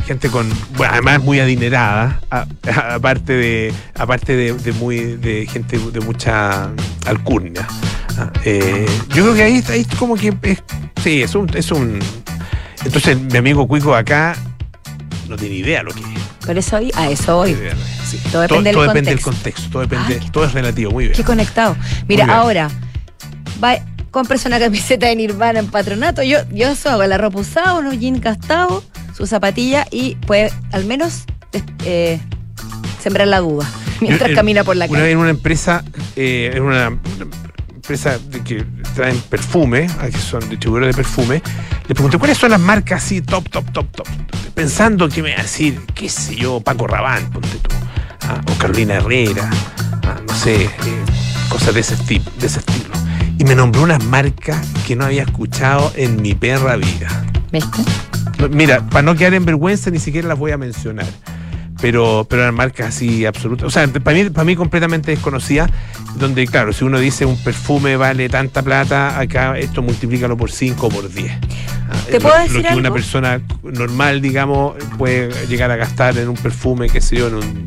Gente 0.06 0.28
con, 0.28 0.48
bueno, 0.76 0.92
además 0.92 1.22
muy 1.22 1.40
adinerada, 1.40 2.20
aparte 2.30 3.32
de, 3.32 3.72
aparte 3.94 4.36
de, 4.36 4.52
de 4.52 4.72
muy, 4.72 5.16
de 5.16 5.46
gente 5.46 5.78
de 5.78 6.00
mucha 6.00 6.70
alcurnia. 7.06 7.66
Ah, 8.18 8.30
eh, 8.44 8.86
yo 9.14 9.22
creo 9.24 9.34
que 9.34 9.42
ahí, 9.42 9.64
ahí 9.70 9.84
como 9.98 10.16
que, 10.16 10.34
es- 10.42 10.62
sí, 11.02 11.22
es 11.22 11.34
un, 11.34 11.48
es 11.56 11.70
un, 11.70 11.98
entonces 12.84 13.18
mi 13.18 13.38
amigo 13.38 13.66
Cuico 13.66 13.94
acá 13.94 14.36
no 15.28 15.36
tiene 15.36 15.56
idea 15.56 15.82
lo 15.82 15.92
que 15.92 16.00
es. 16.00 16.06
Por 16.46 16.58
eso 16.58 16.76
hoy, 16.76 16.90
a 16.94 17.08
eso 17.10 17.38
hoy. 17.38 17.56
Sí. 18.06 18.18
Todo 18.30 18.42
depende 18.42 18.68
del 18.70 18.74
todo 18.74 18.86
depende 18.88 19.10
del 19.12 19.20
contexto. 19.20 19.68
todo 19.70 19.82
depende, 19.82 20.18
Ay, 20.20 20.30
todo 20.30 20.44
es 20.44 20.52
relativo, 20.52 20.90
muy 20.90 21.04
bien. 21.04 21.16
Qué 21.16 21.24
conectado. 21.24 21.76
Mira, 22.08 22.26
ahora, 22.36 22.68
va, 23.62 23.76
compres 24.10 24.44
una 24.44 24.58
camiseta 24.58 25.06
de 25.06 25.16
Nirvana 25.16 25.60
en 25.60 25.68
patronato. 25.68 26.22
Yo, 26.22 26.38
yo 26.50 26.68
eso 26.68 26.90
hago, 26.90 27.04
la 27.04 27.16
ropa 27.16 27.38
usada, 27.40 27.74
unos 27.78 27.98
jeans 27.98 28.20
gastados, 28.20 28.84
su 29.16 29.26
zapatilla 29.26 29.86
y 29.90 30.16
puede 30.16 30.52
al 30.72 30.84
menos 30.84 31.24
eh, 31.84 32.18
sembrar 33.02 33.28
la 33.28 33.38
duda 33.40 33.66
mientras 34.00 34.30
Yo, 34.30 34.36
camina 34.36 34.64
por 34.64 34.76
la 34.76 34.86
Una 34.86 34.92
calle. 34.94 35.02
vez 35.04 35.12
en 35.12 35.18
una 35.18 35.30
empresa, 35.30 35.84
eh, 36.16 36.50
en 36.54 36.62
una 36.64 36.98
empresa 37.82 38.16
de 38.30 38.40
que 38.44 38.64
traen 38.94 39.18
perfume, 39.22 39.88
que 40.12 40.16
son 40.18 40.48
distribuidores 40.48 40.94
de 40.94 41.02
perfume, 41.02 41.42
le 41.88 41.94
pregunté 41.96 42.16
cuáles 42.16 42.38
son 42.38 42.52
las 42.52 42.60
marcas 42.60 43.02
así 43.02 43.20
top, 43.22 43.48
top, 43.50 43.72
top, 43.72 43.90
top. 43.90 44.06
Pensando 44.54 45.08
que 45.08 45.20
me 45.20 45.30
iba 45.30 45.40
a 45.40 45.42
decir, 45.42 45.80
qué 45.92 46.08
sé 46.08 46.36
yo, 46.36 46.60
Paco 46.60 46.86
Rabanne, 46.86 47.26
ponte 47.32 47.48
tú, 47.60 47.70
ah, 48.28 48.40
o 48.48 48.54
Carolina 48.58 48.94
Herrera, 48.94 49.50
ah, 50.04 50.16
no 50.24 50.32
sé, 50.32 50.62
eh, 50.66 50.70
cosas 51.48 51.74
de 51.74 51.80
ese, 51.80 51.96
esti- 51.96 52.22
de 52.38 52.46
ese 52.46 52.60
estilo. 52.60 52.90
Y 53.36 53.44
me 53.44 53.56
nombró 53.56 53.82
unas 53.82 54.04
marcas 54.04 54.64
que 54.86 54.94
no 54.94 55.06
había 55.06 55.24
escuchado 55.24 55.92
en 55.96 56.22
mi 56.22 56.34
perra 56.36 56.76
vida. 56.76 57.08
¿Viste? 57.50 57.82
Mira, 58.48 58.80
para 58.90 59.02
no 59.02 59.16
quedar 59.16 59.34
en 59.34 59.44
vergüenza, 59.44 59.90
ni 59.90 59.98
siquiera 59.98 60.28
las 60.28 60.38
voy 60.38 60.52
a 60.52 60.56
mencionar. 60.56 61.06
Pero, 61.82 62.24
pero 62.30 62.42
eran 62.42 62.54
marcas 62.54 62.86
así 62.94 63.26
absolutas. 63.26 63.66
O 63.66 63.70
sea, 63.70 63.86
para 63.88 64.16
mí, 64.16 64.30
para 64.30 64.44
mí 64.44 64.56
completamente 64.56 65.10
desconocida. 65.10 65.68
Donde, 66.14 66.46
claro, 66.46 66.72
si 66.72 66.84
uno 66.84 66.98
dice 66.98 67.24
un 67.26 67.36
perfume 67.36 67.96
vale 67.96 68.28
tanta 68.28 68.62
plata, 68.62 69.18
acá 69.18 69.58
esto 69.58 69.82
multiplícalo 69.82 70.36
por 70.36 70.50
5 70.52 70.86
o 70.86 70.88
por 70.88 71.12
10. 71.12 71.32
Ah, 71.32 71.96
¿Te 72.08 72.16
es 72.18 72.22
puedo 72.22 72.36
lo, 72.36 72.42
decir 72.42 72.62
lo 72.62 72.68
que 72.68 72.74
una 72.76 72.92
persona 72.92 73.40
normal, 73.64 74.22
digamos, 74.22 74.74
puede 74.96 75.30
llegar 75.48 75.70
a 75.72 75.76
gastar 75.76 76.16
en 76.18 76.28
un 76.28 76.36
perfume, 76.36 76.88
qué 76.88 77.00
sé 77.00 77.16
yo, 77.16 77.28
en, 77.28 77.34
un- 77.34 77.66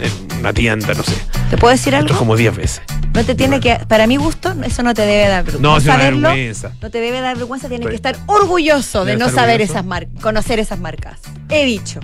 en 0.00 0.38
una 0.40 0.52
tienda, 0.52 0.94
no 0.94 1.02
sé. 1.02 1.14
¿Te 1.50 1.56
puedo 1.58 1.72
decir 1.72 1.94
algo? 1.94 2.16
como 2.16 2.36
10 2.36 2.54
veces. 2.56 2.82
No 3.14 3.24
te 3.24 3.34
tiene 3.34 3.58
que, 3.60 3.80
para 3.88 4.06
mi 4.06 4.16
gusto, 4.16 4.54
eso 4.64 4.82
no 4.84 4.92
te 4.94 5.02
debe 5.02 5.26
dar 5.28 5.42
vergüenza. 5.44 5.68
No, 5.68 5.76
es 5.78 5.84
una 5.84 5.92
saberlo, 5.94 6.28
vergüenza. 6.28 6.72
no 6.82 6.90
te 6.90 7.00
debe 7.00 7.20
dar 7.20 7.36
vergüenza, 7.36 7.68
tienes 7.68 7.88
que 7.88 7.94
estar 7.96 8.16
orgulloso 8.26 9.04
de 9.04 9.16
no 9.16 9.28
saber 9.30 9.54
orgulloso. 9.54 9.72
esas 9.72 9.84
marcas, 9.86 10.22
conocer 10.22 10.58
esas 10.60 10.78
marcas. 10.78 11.18
He 11.48 11.64
dicho. 11.64 11.98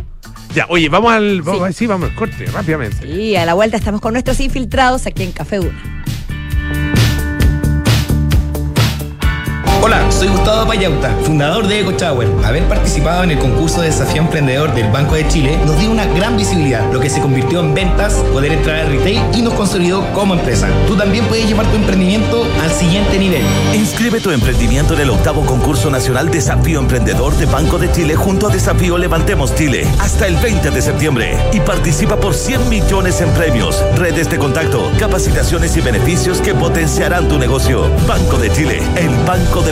Ya, 0.55 0.67
oye, 0.69 0.89
vamos 0.89 1.13
al. 1.13 1.43
Vamos, 1.43 1.69
Sí. 1.69 1.75
sí, 1.75 1.87
vamos 1.87 2.11
al 2.11 2.15
corte, 2.15 2.45
rápidamente. 2.47 3.07
Y 3.09 3.37
a 3.37 3.47
la 3.47 3.55
vuelta 3.55 3.77
estamos 3.77 4.01
con 4.01 4.13
nuestros 4.13 4.39
infiltrados 4.41 5.07
aquí 5.07 5.23
en 5.23 5.33
Café 5.33 5.57
Duna. 5.57 6.02
Hola, 9.85 10.13
soy 10.13 10.29
Gustavo 10.29 10.65
Payauta, 10.65 11.13
fundador 11.25 11.67
de 11.67 11.81
EcoChower. 11.81 12.29
Haber 12.45 12.69
participado 12.69 13.25
en 13.25 13.33
el 13.33 13.39
concurso 13.41 13.81
de 13.81 13.89
desafío 13.89 14.23
emprendedor 14.23 14.73
del 14.77 14.89
Banco 14.93 15.17
de 15.17 15.27
Chile 15.27 15.59
nos 15.67 15.77
dio 15.77 15.91
una 15.91 16.07
gran 16.07 16.37
visibilidad, 16.37 16.89
lo 16.93 17.01
que 17.01 17.11
se 17.11 17.21
convirtió 17.21 17.59
en 17.59 17.75
ventas, 17.75 18.15
poder 18.33 18.53
entrar 18.53 18.77
al 18.77 18.93
retail 18.93 19.21
y 19.35 19.43
nos 19.43 19.55
consolidó 19.55 20.07
como 20.13 20.35
empresa. 20.35 20.69
Tú 20.87 20.95
también 20.95 21.25
puedes 21.27 21.49
llevar 21.49 21.67
tu 21.67 21.75
emprendimiento 21.75 22.47
al 22.63 22.71
siguiente 22.71 23.19
nivel. 23.19 23.43
Inscribe 23.75 24.21
tu 24.21 24.31
emprendimiento 24.31 24.95
en 24.95 25.01
el 25.01 25.11
octavo 25.11 25.45
concurso 25.45 25.91
nacional 25.91 26.31
Desafío 26.31 26.79
Emprendedor 26.79 27.35
de 27.37 27.47
Banco 27.47 27.77
de 27.77 27.91
Chile 27.91 28.15
junto 28.15 28.47
a 28.47 28.53
Desafío 28.53 28.97
Levantemos 28.99 29.53
Chile 29.57 29.85
hasta 29.99 30.29
el 30.29 30.37
20 30.37 30.71
de 30.71 30.81
septiembre 30.81 31.37
y 31.53 31.59
participa 31.59 32.17
por 32.17 32.35
100 32.35 32.69
millones 32.69 33.21
en 33.21 33.31
premios, 33.31 33.83
redes 33.97 34.31
de 34.31 34.39
contacto, 34.39 34.93
capacitaciones 35.01 35.77
y 35.77 35.81
beneficios 35.81 36.41
que 36.41 36.55
potenciarán 36.55 37.27
tu 37.27 37.37
negocio. 37.37 37.91
Banco 38.07 38.39
de 38.39 38.49
Chile, 38.53 38.81
el 38.95 39.11
banco 39.27 39.61
de 39.63 39.72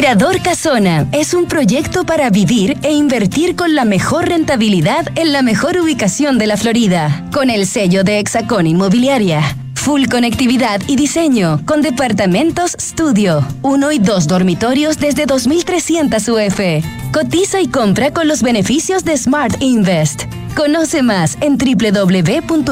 Mirador 0.00 0.40
Casona 0.40 1.06
es 1.12 1.34
un 1.34 1.44
proyecto 1.44 2.06
para 2.06 2.30
vivir 2.30 2.78
e 2.82 2.90
invertir 2.90 3.54
con 3.54 3.74
la 3.74 3.84
mejor 3.84 4.30
rentabilidad 4.30 5.06
en 5.14 5.30
la 5.30 5.42
mejor 5.42 5.76
ubicación 5.76 6.38
de 6.38 6.46
la 6.46 6.56
Florida, 6.56 7.28
con 7.34 7.50
el 7.50 7.66
sello 7.66 8.02
de 8.02 8.18
Hexacón 8.18 8.66
Inmobiliaria. 8.66 9.42
Full 9.74 10.06
conectividad 10.06 10.80
y 10.86 10.96
diseño, 10.96 11.60
con 11.66 11.82
departamentos 11.82 12.76
estudio, 12.76 13.46
uno 13.60 13.92
y 13.92 13.98
dos 13.98 14.26
dormitorios 14.26 14.96
desde 14.96 15.26
2.300 15.26 16.30
UF. 16.30 17.12
Cotiza 17.12 17.60
y 17.60 17.68
compra 17.68 18.10
con 18.10 18.26
los 18.26 18.42
beneficios 18.42 19.04
de 19.04 19.18
Smart 19.18 19.54
Invest. 19.60 20.22
Conoce 20.56 21.02
más 21.02 21.36
en 21.42 21.58
www.exacon.cl. 21.58 22.70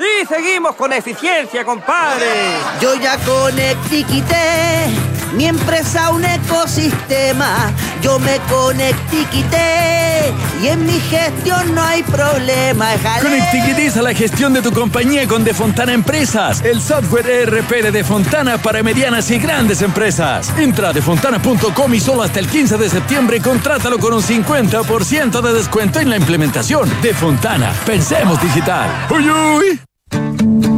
Y 0.00 0.26
seguimos 0.26 0.76
con 0.76 0.94
eficiencia, 0.94 1.62
compadre. 1.62 2.54
Yo 2.80 2.94
ya 2.94 3.18
conectiquité 3.18 5.09
mi 5.36 5.46
empresa 5.46 6.10
un 6.10 6.24
ecosistema. 6.24 7.72
Yo 8.02 8.18
me 8.18 8.38
conectiquité 8.50 10.32
y 10.62 10.68
en 10.68 10.86
mi 10.86 10.98
gestión 11.00 11.74
no 11.74 11.82
hay 11.82 12.02
problema. 12.02 12.88
Conectiquitiza 13.20 14.02
la 14.02 14.14
gestión 14.14 14.52
de 14.52 14.62
tu 14.62 14.72
compañía 14.72 15.26
con 15.26 15.44
Defontana 15.44 15.92
Empresas, 15.92 16.62
el 16.64 16.80
software 16.80 17.28
ERP 17.28 17.70
de 17.82 17.90
Defontana 17.90 18.58
para 18.58 18.82
medianas 18.82 19.30
y 19.30 19.38
grandes 19.38 19.82
empresas. 19.82 20.52
Entra 20.58 20.90
a 20.90 20.92
defontana.com 20.92 21.94
y 21.94 22.00
solo 22.00 22.22
hasta 22.22 22.40
el 22.40 22.48
15 22.48 22.76
de 22.76 22.88
septiembre 22.88 23.40
contrátalo 23.40 23.98
con 23.98 24.14
un 24.14 24.22
50% 24.22 25.40
de 25.40 25.52
descuento 25.52 26.00
en 26.00 26.10
la 26.10 26.16
implementación. 26.16 26.90
Defontana, 27.02 27.72
pensemos 27.86 28.40
digital. 28.42 28.88
¡Uy, 29.10 29.30
uy! 29.30 29.80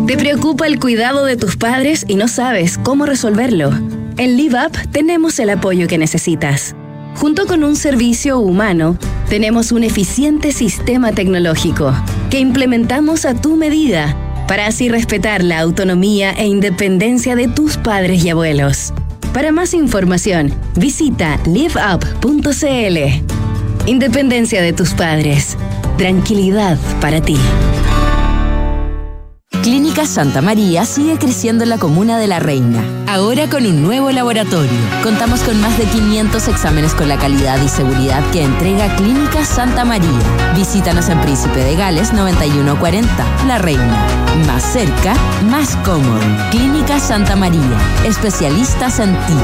¿Te 0.06 0.16
preocupa 0.16 0.66
el 0.66 0.78
cuidado 0.78 1.24
de 1.24 1.36
tus 1.36 1.56
padres 1.56 2.04
y 2.06 2.16
no 2.16 2.28
sabes 2.28 2.78
cómo 2.82 3.06
resolverlo? 3.06 3.70
En 4.18 4.36
Live 4.36 4.58
Up 4.66 4.72
tenemos 4.90 5.38
el 5.38 5.50
apoyo 5.50 5.86
que 5.86 5.98
necesitas. 5.98 6.74
Junto 7.16 7.46
con 7.46 7.64
un 7.64 7.76
servicio 7.76 8.38
humano, 8.38 8.96
tenemos 9.28 9.72
un 9.72 9.84
eficiente 9.84 10.52
sistema 10.52 11.12
tecnológico 11.12 11.94
que 12.30 12.38
implementamos 12.38 13.24
a 13.24 13.34
tu 13.34 13.56
medida 13.56 14.16
para 14.48 14.66
así 14.66 14.88
respetar 14.88 15.42
la 15.42 15.60
autonomía 15.60 16.32
e 16.32 16.46
independencia 16.46 17.36
de 17.36 17.48
tus 17.48 17.76
padres 17.76 18.24
y 18.24 18.30
abuelos. 18.30 18.92
Para 19.32 19.50
más 19.50 19.72
información, 19.72 20.52
visita 20.76 21.38
liveup.cl. 21.46 22.98
Independencia 23.86 24.60
de 24.60 24.72
tus 24.72 24.92
padres. 24.92 25.56
Tranquilidad 25.96 26.78
para 27.00 27.22
ti. 27.22 27.36
Clínica 29.62 30.06
Santa 30.06 30.42
María 30.42 30.84
sigue 30.84 31.18
creciendo 31.18 31.62
en 31.62 31.70
la 31.70 31.78
comuna 31.78 32.18
de 32.18 32.26
La 32.26 32.40
Reina, 32.40 32.82
ahora 33.06 33.48
con 33.48 33.64
un 33.64 33.80
nuevo 33.80 34.10
laboratorio. 34.10 34.72
Contamos 35.04 35.40
con 35.42 35.60
más 35.60 35.78
de 35.78 35.84
500 35.84 36.48
exámenes 36.48 36.94
con 36.94 37.08
la 37.08 37.16
calidad 37.16 37.62
y 37.62 37.68
seguridad 37.68 38.28
que 38.32 38.42
entrega 38.42 38.92
Clínica 38.96 39.44
Santa 39.44 39.84
María. 39.84 40.08
Visítanos 40.56 41.08
en 41.10 41.20
Príncipe 41.20 41.60
de 41.60 41.76
Gales 41.76 42.12
9140, 42.12 43.46
La 43.46 43.58
Reina. 43.58 44.04
Más 44.48 44.64
cerca, 44.64 45.14
más 45.48 45.76
cómodo. 45.84 46.18
Clínica 46.50 46.98
Santa 46.98 47.36
María, 47.36 47.78
especialistas 48.04 48.98
en 48.98 49.12
ti. 49.12 49.36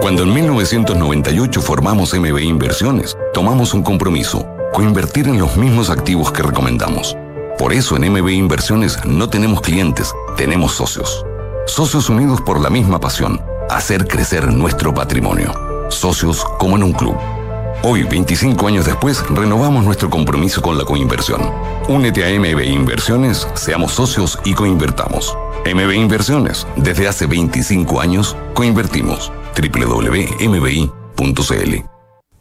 Cuando 0.00 0.22
en 0.22 0.32
1998 0.32 1.60
formamos 1.60 2.14
MB 2.14 2.38
Inversiones, 2.38 3.14
tomamos 3.34 3.74
un 3.74 3.82
compromiso, 3.82 4.48
coinvertir 4.72 5.28
en 5.28 5.38
los 5.38 5.58
mismos 5.58 5.90
activos 5.90 6.32
que 6.32 6.42
recomendamos. 6.42 7.14
Por 7.60 7.74
eso 7.74 7.94
en 7.94 8.10
MB 8.10 8.30
Inversiones 8.30 8.96
no 9.04 9.28
tenemos 9.28 9.60
clientes, 9.60 10.14
tenemos 10.34 10.72
socios. 10.72 11.26
Socios 11.66 12.08
unidos 12.08 12.40
por 12.40 12.58
la 12.58 12.70
misma 12.70 12.98
pasión, 12.98 13.38
hacer 13.68 14.08
crecer 14.08 14.50
nuestro 14.50 14.94
patrimonio. 14.94 15.52
Socios 15.90 16.42
como 16.58 16.76
en 16.76 16.84
un 16.84 16.94
club. 16.94 17.14
Hoy, 17.82 18.04
25 18.04 18.66
años 18.66 18.86
después, 18.86 19.22
renovamos 19.28 19.84
nuestro 19.84 20.08
compromiso 20.08 20.62
con 20.62 20.78
la 20.78 20.86
coinversión. 20.86 21.52
Únete 21.86 22.24
a 22.24 22.40
MB 22.40 22.62
Inversiones, 22.64 23.46
seamos 23.52 23.92
socios 23.92 24.38
y 24.46 24.54
coinvertamos. 24.54 25.36
MB 25.66 25.92
Inversiones, 25.92 26.66
desde 26.76 27.08
hace 27.08 27.26
25 27.26 28.00
años, 28.00 28.38
coinvertimos. 28.54 29.30
www.mbi.cl 29.54 30.40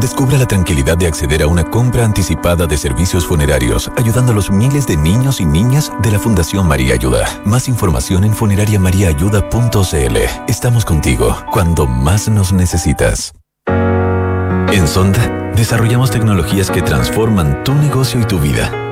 Descubra 0.00 0.38
la 0.38 0.46
tranquilidad 0.46 0.96
de 0.96 1.06
acceder 1.06 1.42
a 1.42 1.46
una 1.46 1.64
compra 1.64 2.04
anticipada 2.04 2.66
de 2.66 2.76
servicios 2.76 3.26
funerarios, 3.26 3.90
ayudando 3.96 4.32
a 4.32 4.34
los 4.34 4.50
miles 4.50 4.86
de 4.86 4.96
niños 4.96 5.40
y 5.40 5.44
niñas 5.44 5.92
de 6.02 6.10
la 6.10 6.18
Fundación 6.18 6.66
María 6.66 6.94
Ayuda. 6.94 7.28
Más 7.44 7.68
información 7.68 8.24
en 8.24 8.34
funerariamariaayuda.cl. 8.34 10.16
Estamos 10.48 10.84
contigo 10.84 11.36
cuando 11.52 11.86
más 11.86 12.28
nos 12.28 12.52
necesitas. 12.52 13.32
En 14.72 14.88
Sonda, 14.88 15.52
desarrollamos 15.54 16.10
tecnologías 16.10 16.70
que 16.70 16.80
transforman 16.80 17.62
tu 17.62 17.74
negocio 17.74 18.20
y 18.20 18.24
tu 18.24 18.38
vida, 18.38 18.91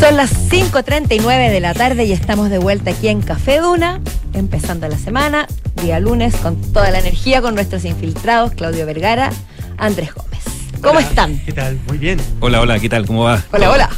Son 0.00 0.16
las 0.16 0.32
5.39 0.50 1.50
de 1.50 1.60
la 1.60 1.74
tarde 1.74 2.04
y 2.04 2.12
estamos 2.12 2.48
de 2.50 2.58
vuelta 2.58 2.90
aquí 2.92 3.08
en 3.08 3.20
Café 3.20 3.58
Duna, 3.58 4.00
empezando 4.32 4.88
la 4.88 4.96
semana, 4.96 5.46
día 5.82 6.00
lunes, 6.00 6.34
con 6.36 6.56
toda 6.72 6.90
la 6.90 6.98
energía, 7.00 7.42
con 7.42 7.54
nuestros 7.54 7.84
infiltrados, 7.84 8.52
Claudio 8.52 8.86
Vergara, 8.86 9.30
Andrés 9.76 10.14
Gómez. 10.14 10.40
¿Cómo 10.82 10.98
están? 11.00 11.38
¿Qué 11.44 11.52
tal? 11.52 11.78
Muy 11.86 11.98
bien. 11.98 12.18
Hola, 12.40 12.60
hola, 12.62 12.78
¿qué 12.80 12.88
tal? 12.88 13.06
¿Cómo 13.06 13.24
va? 13.24 13.44
Hola, 13.52 13.70
hola. 13.70 13.90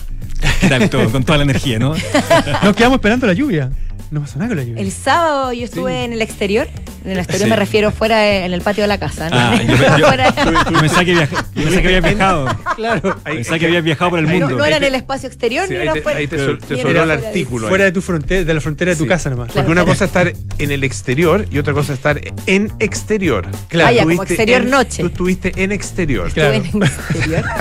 ¿Qué 0.60 0.68
tal? 0.68 0.90
Todo- 0.90 1.08
con 1.10 1.22
toda 1.22 1.38
la 1.38 1.44
energía, 1.44 1.78
¿no? 1.78 1.94
Nos 2.64 2.74
quedamos 2.76 2.96
esperando 2.96 3.26
la 3.28 3.32
lluvia. 3.34 3.70
No 4.10 4.20
pasó 4.20 4.38
nada 4.38 4.48
con 4.48 4.56
la 4.58 4.64
lluvia. 4.64 4.82
El 4.82 4.90
sábado 4.90 5.52
yo 5.52 5.64
estuve 5.64 6.04
en 6.04 6.12
el 6.12 6.20
exterior. 6.20 6.68
En 7.04 7.10
el 7.12 7.18
exterior 7.18 7.44
Sí. 7.46 7.50
me 7.50 7.56
refiero 7.56 7.90
fuera 7.90 8.18
de- 8.18 8.44
en 8.44 8.52
el 8.52 8.60
patio 8.62 8.82
de 8.84 8.88
la 8.88 8.98
casa. 8.98 9.28
¿no? 9.28 9.36
Ah, 9.38 9.60
yo, 9.66 9.76
yo- 9.98 10.06
Fuera- 10.06 10.34
yo 10.70 10.80
pensaba 10.80 11.04
que, 11.04 11.14
viaja- 11.14 11.36
yo 11.54 11.62
pensaba 11.62 11.80
que 11.82 11.88
había 11.88 12.00
viajado. 12.00 12.56
Claro. 12.76 13.16
Pensaba 13.24 13.58
que 13.58 13.66
había 13.66 13.80
viajado 13.80 14.10
por 14.10 14.18
el 14.20 14.26
no, 14.26 14.30
mundo. 14.32 14.56
no 14.56 14.64
era 14.64 14.76
en 14.76 14.84
el 14.84 14.94
espacio 14.94 15.26
exterior 15.28 15.66
Sí, 15.66 15.72
ni 15.74 15.80
ahí 15.80 15.88
era 15.88 16.02
fuera. 16.02 16.18
ahí 16.20 16.26
te 16.26 16.38
sol- 16.38 16.58
te 16.58 16.74
ni 16.74 16.82
sobró 16.82 17.02
el 17.02 17.10
artículo. 17.10 17.66
ahí. 17.66 17.70
Fuera 17.70 17.84
de 17.84 17.92
tu 17.92 18.02
frontera, 18.02 18.44
de 18.44 18.54
la 18.54 18.60
frontera 18.60 18.90
de 18.92 18.96
tu 18.96 19.02
Sí. 19.04 19.08
casa 19.08 19.30
nomás. 19.30 19.50
Porque 19.52 19.70
una 19.70 19.84
cosa 19.84 20.04
es 20.04 20.10
estar 20.10 20.32
en 20.58 20.70
el 20.70 20.84
exterior 20.84 21.46
y 21.50 21.58
otra 21.58 21.72
cosa 21.74 21.92
es 21.92 21.98
estar 21.98 22.20
en 22.46 22.72
exterior. 22.78 23.46
Claro. 23.68 23.88
Ah, 23.88 23.92
ya, 23.92 24.02
como 24.04 24.22
exterior 24.22 24.62
en- 24.62 24.70
noche. 24.70 25.02
Tú 25.02 25.06
estuviste 25.08 25.52
en 25.62 25.72
exterior. 25.72 26.28
Estuve 26.28 26.56
en 26.56 26.66
el 26.66 26.82
exterior. 26.82 27.44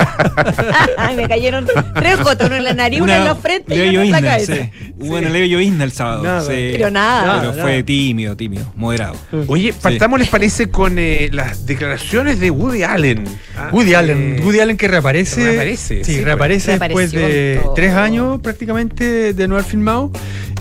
Ay, 0.96 1.16
me 1.16 1.28
cayeron 1.28 1.66
tres 1.94 2.18
gotas, 2.22 2.46
uno 2.46 2.56
en 2.56 2.64
la 2.64 2.74
nariz, 2.74 3.00
una, 3.00 3.16
en 3.16 3.24
la 3.24 3.34
frente 3.34 3.74
y 3.74 3.96
una 3.96 4.04
en 4.04 4.10
la 4.12 4.22
cabeza. 4.22 4.54
Hubo 4.98 5.16
una 5.16 5.28
leve 5.28 5.48
llovizna 5.48 5.84
el 5.84 5.92
sábado. 5.92 6.44
Pero 6.46 6.90
nada. 6.90 7.40
Pero 7.40 7.54
fue 7.54 7.82
tímido, 7.82 8.36
tímido, 8.36 8.72
moderado. 8.76 9.14
Oye, 9.46 9.72
partamos, 9.72 10.18
¿les 10.20 10.28
parece 10.28 10.68
con 10.68 10.98
eh, 10.98 11.28
las 11.32 11.64
declaraciones 11.66 12.38
de 12.40 12.50
Woody 12.50 12.82
Allen? 12.82 13.24
Ah, 13.56 13.70
Woody 13.72 13.94
Allen, 13.94 14.36
eh, 14.38 14.42
Woody 14.44 14.60
Allen 14.60 14.76
que 14.76 14.88
reaparece. 14.88 15.42
reaparece, 15.44 16.04
Sí, 16.04 16.14
sí, 16.16 16.20
reaparece 16.24 16.76
pues. 16.78 16.80
después 16.80 17.12
Reapareció 17.12 17.38
de 17.54 17.60
todo. 17.62 17.74
tres 17.74 17.92
años 17.94 18.40
prácticamente 18.42 19.32
de 19.32 19.48
no 19.48 19.54
haber 19.54 19.66
filmado. 19.66 20.10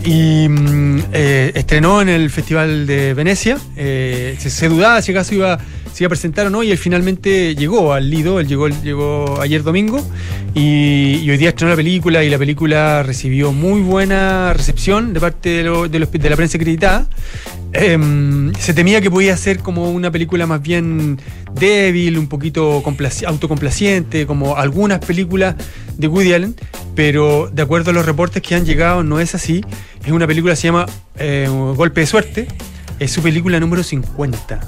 Y 0.04 0.48
mm, 0.50 1.00
eh, 1.14 1.52
estrenó 1.54 2.02
en 2.02 2.10
el 2.10 2.30
Festival 2.30 2.88
de 2.88 3.14
Venecia. 3.14 3.58
Eh, 3.78 4.36
se, 4.40 4.50
se 4.50 4.68
dudaba 4.70 5.00
si 5.02 5.12
acaso 5.12 5.36
iba, 5.36 5.60
se 5.94 6.04
iba 6.04 6.08
a 6.08 6.10
presentar 6.10 6.48
o 6.48 6.50
no. 6.50 6.64
Y 6.64 6.72
él 6.72 6.78
finalmente 6.80 7.54
llegó 7.56 7.94
al 7.94 8.10
Lido. 8.10 8.40
Él 8.40 8.48
llegó, 8.48 8.68
llegó 8.70 9.40
ayer 9.42 9.62
domingo. 9.62 10.04
Y, 10.56 11.20
y 11.22 11.30
hoy 11.30 11.38
día 11.38 11.50
estrenó 11.50 11.70
la 11.72 11.76
película. 11.76 12.24
Y 12.24 12.30
la 12.32 12.40
película 12.40 13.04
recibió 13.04 13.52
muy 13.52 13.82
buena 13.82 14.54
recepción 14.54 15.14
de 15.14 15.20
parte 15.20 15.50
de, 15.50 15.64
lo- 15.64 15.88
de 15.88 16.00
los- 16.00 16.12
de 16.12 16.30
la 16.30 16.36
prensa 16.36 16.58
acreditada. 16.58 17.08
Em, 17.74 18.54
se 18.56 18.74
temía 18.74 19.00
que 19.02 19.10
podía 19.10 19.36
ser 19.38 19.60
como 19.60 19.92
una 19.92 20.12
película 20.12 20.46
más 20.46 20.62
bien 20.62 21.20
débil, 21.54 22.18
un 22.18 22.28
poquito 22.28 22.84
complaci- 22.84 23.26
autocomplaciente, 23.26 24.26
como 24.28 24.58
algunas 24.58 25.00
películas 25.00 25.56
de 25.98 26.08
Woody 26.08 26.34
Allen, 26.34 26.56
pero 26.96 27.50
de 27.54 27.62
acuerdo 27.62 27.92
a 27.92 27.94
los 27.94 28.06
reportes 28.06 28.42
que 28.42 28.56
han 28.56 28.66
llegado 28.66 29.04
no 29.04 29.20
es 29.22 29.36
así. 29.36 29.64
Es 30.06 30.12
una 30.12 30.28
película 30.28 30.54
que 30.54 30.58
se 30.58 30.68
llama 30.68 30.86
eh, 31.18 31.48
Golpe 31.76 32.02
de 32.02 32.08
Suerte, 32.08 32.48
es 33.00 33.12
su 33.12 33.22
película 33.22 33.60
número 33.60 33.84
50. 33.84 34.60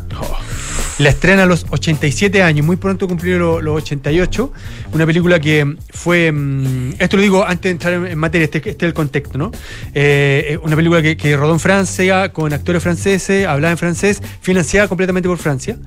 La 0.99 1.09
estrena 1.09 1.43
a 1.43 1.45
los 1.47 1.65
87 1.69 2.43
años, 2.43 2.65
muy 2.65 2.75
pronto 2.75 3.07
cumplió 3.07 3.39
lo- 3.39 3.61
los 3.61 3.77
88. 3.83 4.53
Una 4.93 5.05
película 5.07 5.39
que 5.39 5.75
fue. 5.89 6.31
mm, 6.31 6.93
esto 6.99 7.17
lo 7.17 7.23
digo 7.23 7.43
antes 7.45 7.63
de 7.63 7.69
entrar 7.71 7.93
en, 7.93 8.05
en 8.05 8.17
materia, 8.17 8.45
este, 8.45 8.57
este 8.59 8.69
es 8.71 8.83
el 8.83 8.93
contexto, 8.93 9.37
¿no? 9.39 9.51
Eh, 9.95 10.45
eh, 10.49 10.57
una 10.61 10.75
película 10.75 11.01
que, 11.01 11.17
que 11.17 11.35
rodó 11.35 11.53
en 11.53 11.59
Francia, 11.59 12.29
con 12.31 12.53
actores 12.53 12.83
franceses, 12.83 13.47
hablada 13.47 13.71
en 13.71 13.77
francés, 13.79 14.21
financiada 14.41 14.87
completamente 14.87 15.27
por 15.27 15.39
Francia. 15.39 15.77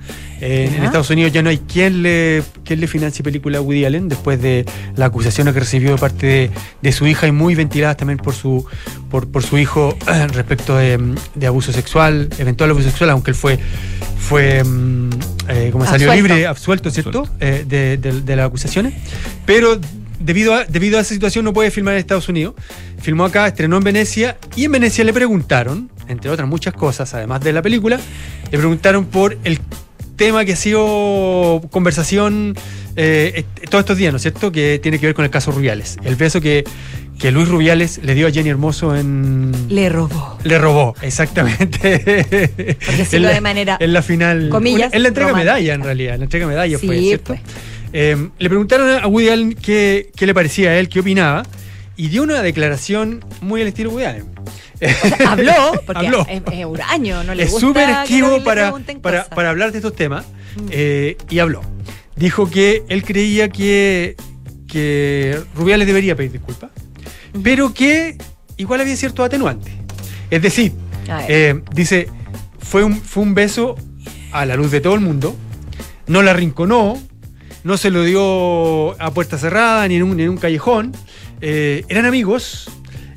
Eh, 0.41 0.73
en. 0.77 0.85
Estados 0.85 1.09
Unidos 1.11 1.33
ya 1.33 1.41
no 1.43 1.51
hay 1.51 1.59
quien 1.59 2.03
le, 2.03 2.43
quien 2.65 2.81
le 2.81 2.87
financie 2.89 3.23
película 3.23 3.59
a 3.59 3.61
Woody 3.61 3.85
Allen, 3.85 4.09
después 4.09 4.43
de 4.43 4.67
la 4.97 5.07
acusación 5.07 5.47
que 5.53 5.61
recibió 5.61 5.93
de 5.93 5.99
parte 5.99 6.27
de, 6.27 6.51
de 6.83 6.93
su 6.93 7.07
hija 7.07 7.27
y 7.29 7.33
muy 7.33 7.55
ventiladas 7.55 7.97
también 7.97 8.19
por 8.19 8.35
su, 8.35 8.67
por, 9.11 9.29
por 9.31 9.45
su 9.45 9.57
hijo 9.57 9.97
respecto 10.33 10.77
de, 10.77 11.15
de 11.37 11.47
abuso 11.47 11.73
sexual, 11.73 12.29
eventual 12.39 12.71
abuso 12.71 12.89
sexual, 12.89 13.11
aunque 13.11 13.31
él 13.31 13.37
fue, 13.37 13.59
fue 14.19 14.63
mm, 14.65 14.96
eh, 15.49 15.71
como 15.73 15.85
salió 15.85 16.09
Absuelto. 16.11 16.29
libre, 16.35 16.47
absuelto, 16.47 16.91
¿cierto? 16.91 17.29
Eh, 17.41 17.65
de, 17.67 17.97
de- 17.97 18.21
de 18.23 18.37
las 18.37 18.47
acusaciones. 18.47 18.95
Pero 19.45 19.79
debido 20.21 20.55
a, 20.55 20.65
debido 20.65 20.99
a 20.99 21.03
esa 21.03 21.13
situación 21.15 21.45
no 21.45 21.53
puede 21.53 21.71
filmar 21.71 21.95
en 21.95 22.01
Estados 22.01 22.29
Unidos. 22.29 22.55
Filmó 23.01 23.25
acá, 23.25 23.47
estrenó 23.47 23.77
en 23.77 23.85
Venecia 23.85 24.37
y 24.57 24.65
en 24.65 24.73
Venecia 24.73 25.05
le 25.05 25.13
preguntaron, 25.13 25.91
entre 26.09 26.31
otras 26.31 26.49
muchas 26.49 26.75
cosas, 26.75 27.13
además 27.15 27.41
de 27.43 27.53
la 27.53 27.63
película, 27.63 28.01
le 28.51 28.59
preguntaron 28.59 29.05
por 29.07 29.37
el 29.45 29.61
tema 30.17 30.45
que 30.45 30.55
ha 30.55 30.57
sido 30.57 31.61
conversación 31.71 32.55
eh, 32.97 33.45
todos 33.69 33.83
estos 33.83 33.99
días, 33.99 34.13
¿no 34.13 34.17
es 34.17 34.23
cierto? 34.23 34.51
Que 34.51 34.81
tiene 34.83 34.99
que 34.99 35.05
ver 35.07 35.15
con 35.15 35.25
el 35.27 35.31
caso 35.31 35.53
Rubiales. 35.53 35.99
El 36.03 36.17
beso 36.17 36.41
que, 36.41 36.65
que 37.19 37.31
Luis 37.31 37.49
Rubiales 37.49 38.01
le 38.03 38.15
dio 38.15 38.27
a 38.27 38.31
Jenny 38.31 38.51
Hermoso 38.51 38.95
en... 38.95 39.53
Le 39.69 39.89
robó. 39.89 40.39
Le 40.45 40.59
robó, 40.59 40.95
exactamente. 41.03 42.77
Por 42.85 42.97
decirlo 42.97 43.07
En 43.13 43.23
la- 43.23 43.33
de 43.35 43.41
manera, 43.41 43.77
En 43.81 43.93
la 43.93 44.03
final. 44.03 44.49
comillas, 44.51 44.93
en 44.93 45.03
la 45.03 45.09
entrega 45.09 45.31
romántica. 45.31 45.55
medalla, 45.55 45.75
en 45.75 45.83
realidad. 45.83 46.15
En 46.15 46.21
la 46.21 46.25
entrega 46.25 46.47
medalla 46.47 46.79
fue, 46.79 46.99
Sí, 46.99 47.05
¿cierto? 47.07 47.25
pues. 47.29 47.41
Eh, 47.93 48.29
le 48.39 48.49
preguntaron 48.49 49.03
a 49.03 49.07
Woody 49.07 49.29
Allen 49.31 49.55
qué, 49.55 50.11
qué 50.15 50.27
le 50.27 50.35
parecía 50.35 50.71
a 50.71 50.79
él, 50.79 50.89
qué 50.91 51.01
opinaba, 51.01 51.45
y 51.97 52.09
dio 52.09 52.23
una 52.23 52.43
declaración 52.43 53.25
muy 53.41 53.63
al 53.63 53.69
estilo 53.69 53.91
Woody 53.91 54.05
Allen. 54.05 54.27
Habló, 55.27 55.73
porque 55.87 56.07
Habló. 56.07 56.27
es, 56.29 56.43
es 56.53 57.01
no 57.25 57.35
le 57.35 57.43
es 57.45 57.51
gusta 57.51 57.67
súper 57.67 57.89
esquivo 57.89 58.45
para, 58.45 58.75
para. 59.01 59.23
Mm. 59.23 59.35
para 59.35 59.49
hablar 59.51 59.73
de 59.73 59.79
estos 59.79 59.95
temas 59.97 60.27
eh, 60.71 61.17
y 61.31 61.39
habló. 61.39 61.63
Dijo 62.17 62.51
que 62.51 62.83
él 62.89 63.03
creía 63.03 63.49
que, 63.49 64.17
que 64.69 65.39
Rubiales 65.55 65.87
debería 65.87 66.15
pedir 66.17 66.33
disculpas, 66.33 66.71
pero 67.43 67.73
que 67.75 68.17
igual 68.57 68.81
había 68.81 68.97
cierto 68.97 69.25
atenuante. 69.25 69.71
Es 70.31 70.43
decir, 70.43 70.73
eh, 71.29 71.61
dice, 71.75 72.09
fue 72.59 72.83
un, 72.85 73.01
fue 73.01 73.23
un 73.23 73.35
beso 73.35 73.77
a 74.33 74.45
la 74.45 74.57
luz 74.57 74.71
de 74.71 74.81
todo 74.81 74.95
el 74.95 75.01
mundo, 75.01 75.37
no 76.07 76.23
la 76.23 76.33
arrinconó, 76.33 77.01
no 77.65 77.77
se 77.77 77.91
lo 77.91 78.03
dio 78.05 79.01
a 79.01 79.11
puerta 79.13 79.39
cerrada 79.39 79.87
ni 79.89 79.97
en 79.97 80.03
un, 80.03 80.17
ni 80.17 80.25
en 80.25 80.31
un 80.31 80.37
callejón, 80.37 80.93
eh, 81.41 81.85
eran 81.89 82.07
amigos, 82.07 82.69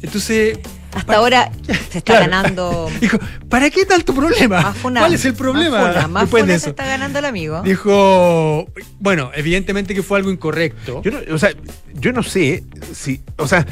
entonces 0.02 0.60
Hasta 0.94 1.16
ahora 1.16 1.52
se 1.66 1.72
está 1.74 2.02
Claro. 2.02 2.22
ganando. 2.26 2.90
Dijo, 3.02 3.18
¿para 3.50 3.70
qué 3.70 3.86
tanto 3.86 4.14
problema? 4.14 4.62
Más 4.62 4.78
funa, 4.78 5.02
¿Cuál 5.02 5.14
es 5.14 5.26
el 5.26 5.34
problema 5.36 5.80
Más 5.82 5.94
funa, 5.96 6.08
más 6.08 6.24
después 6.24 6.42
funa 6.44 6.54
de 6.54 6.60
se 6.60 6.64
eso? 6.66 6.70
está 6.72 6.86
ganando 6.86 7.20
el 7.20 7.26
amigo. 7.26 7.62
Dijo, 7.64 8.68
bueno, 9.00 9.32
evidentemente 9.36 9.94
que 9.96 10.04
fue 10.04 10.18
algo 10.20 10.32
incorrecto. 10.32 11.02
Yo 11.04 11.12
no, 11.12 11.20
o 11.34 11.38
sea, 11.38 11.52
yo 11.96 12.12
no 12.14 12.24
sé 12.24 12.64
si. 12.94 13.22
O 13.38 13.48
sea, 13.48 13.66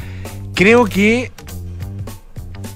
creo 0.58 0.86
que 0.86 1.30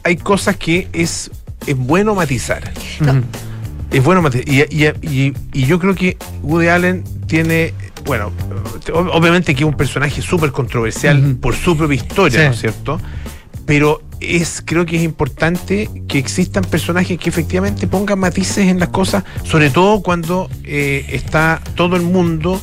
hay 0.05 0.17
cosas 0.17 0.57
que 0.57 0.87
es, 0.93 1.31
es 1.67 1.77
bueno 1.77 2.15
matizar. 2.15 2.73
No. 3.01 3.23
Es 3.91 4.03
bueno 4.05 4.23
matizar. 4.23 4.49
Y, 4.49 4.61
y- 4.71 4.87
y- 5.03 5.35
y 5.53 5.67
yo 5.67 5.81
creo 5.81 5.95
que 5.97 6.17
Woody 6.43 6.69
Allen 6.69 7.03
tiene. 7.27 7.75
Bueno, 8.05 8.31
ob- 8.87 9.11
obviamente 9.13 9.53
que 9.55 9.65
es 9.65 9.69
un 9.69 9.77
personaje 9.77 10.23
súper 10.23 10.53
controversial 10.53 11.37
por 11.41 11.55
su 11.57 11.77
propia 11.77 11.97
historia, 11.97 12.39
Sí. 12.41 12.47
¿no 12.47 12.53
es 12.53 12.61
cierto? 12.61 13.01
Pero 13.67 14.01
es, 14.21 14.63
creo 14.65 14.87
que 14.87 14.97
es 14.97 15.03
importante 15.03 15.89
que 16.09 16.19
existan 16.19 16.63
personajes 16.65 17.19
que 17.19 17.29
efectivamente 17.31 17.87
pongan 17.89 18.19
matices 18.21 18.67
en 18.69 18.79
las 18.79 18.89
cosas, 18.91 19.25
sobre 19.45 19.71
todo 19.71 20.03
cuando 20.03 20.49
eh, 20.65 21.05
está 21.11 21.61
todo 21.77 21.97
el 21.97 22.03
mundo 22.03 22.61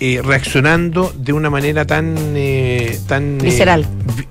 eh, 0.00 0.20
reaccionando 0.24 1.12
de 1.16 1.32
una 1.32 1.50
manera 1.50 1.86
tan 1.86 2.14
eh, 2.36 2.98
tan 3.06 3.34
eh, 3.40 3.44
Visceral. 3.44 3.86
vi- 4.16 4.26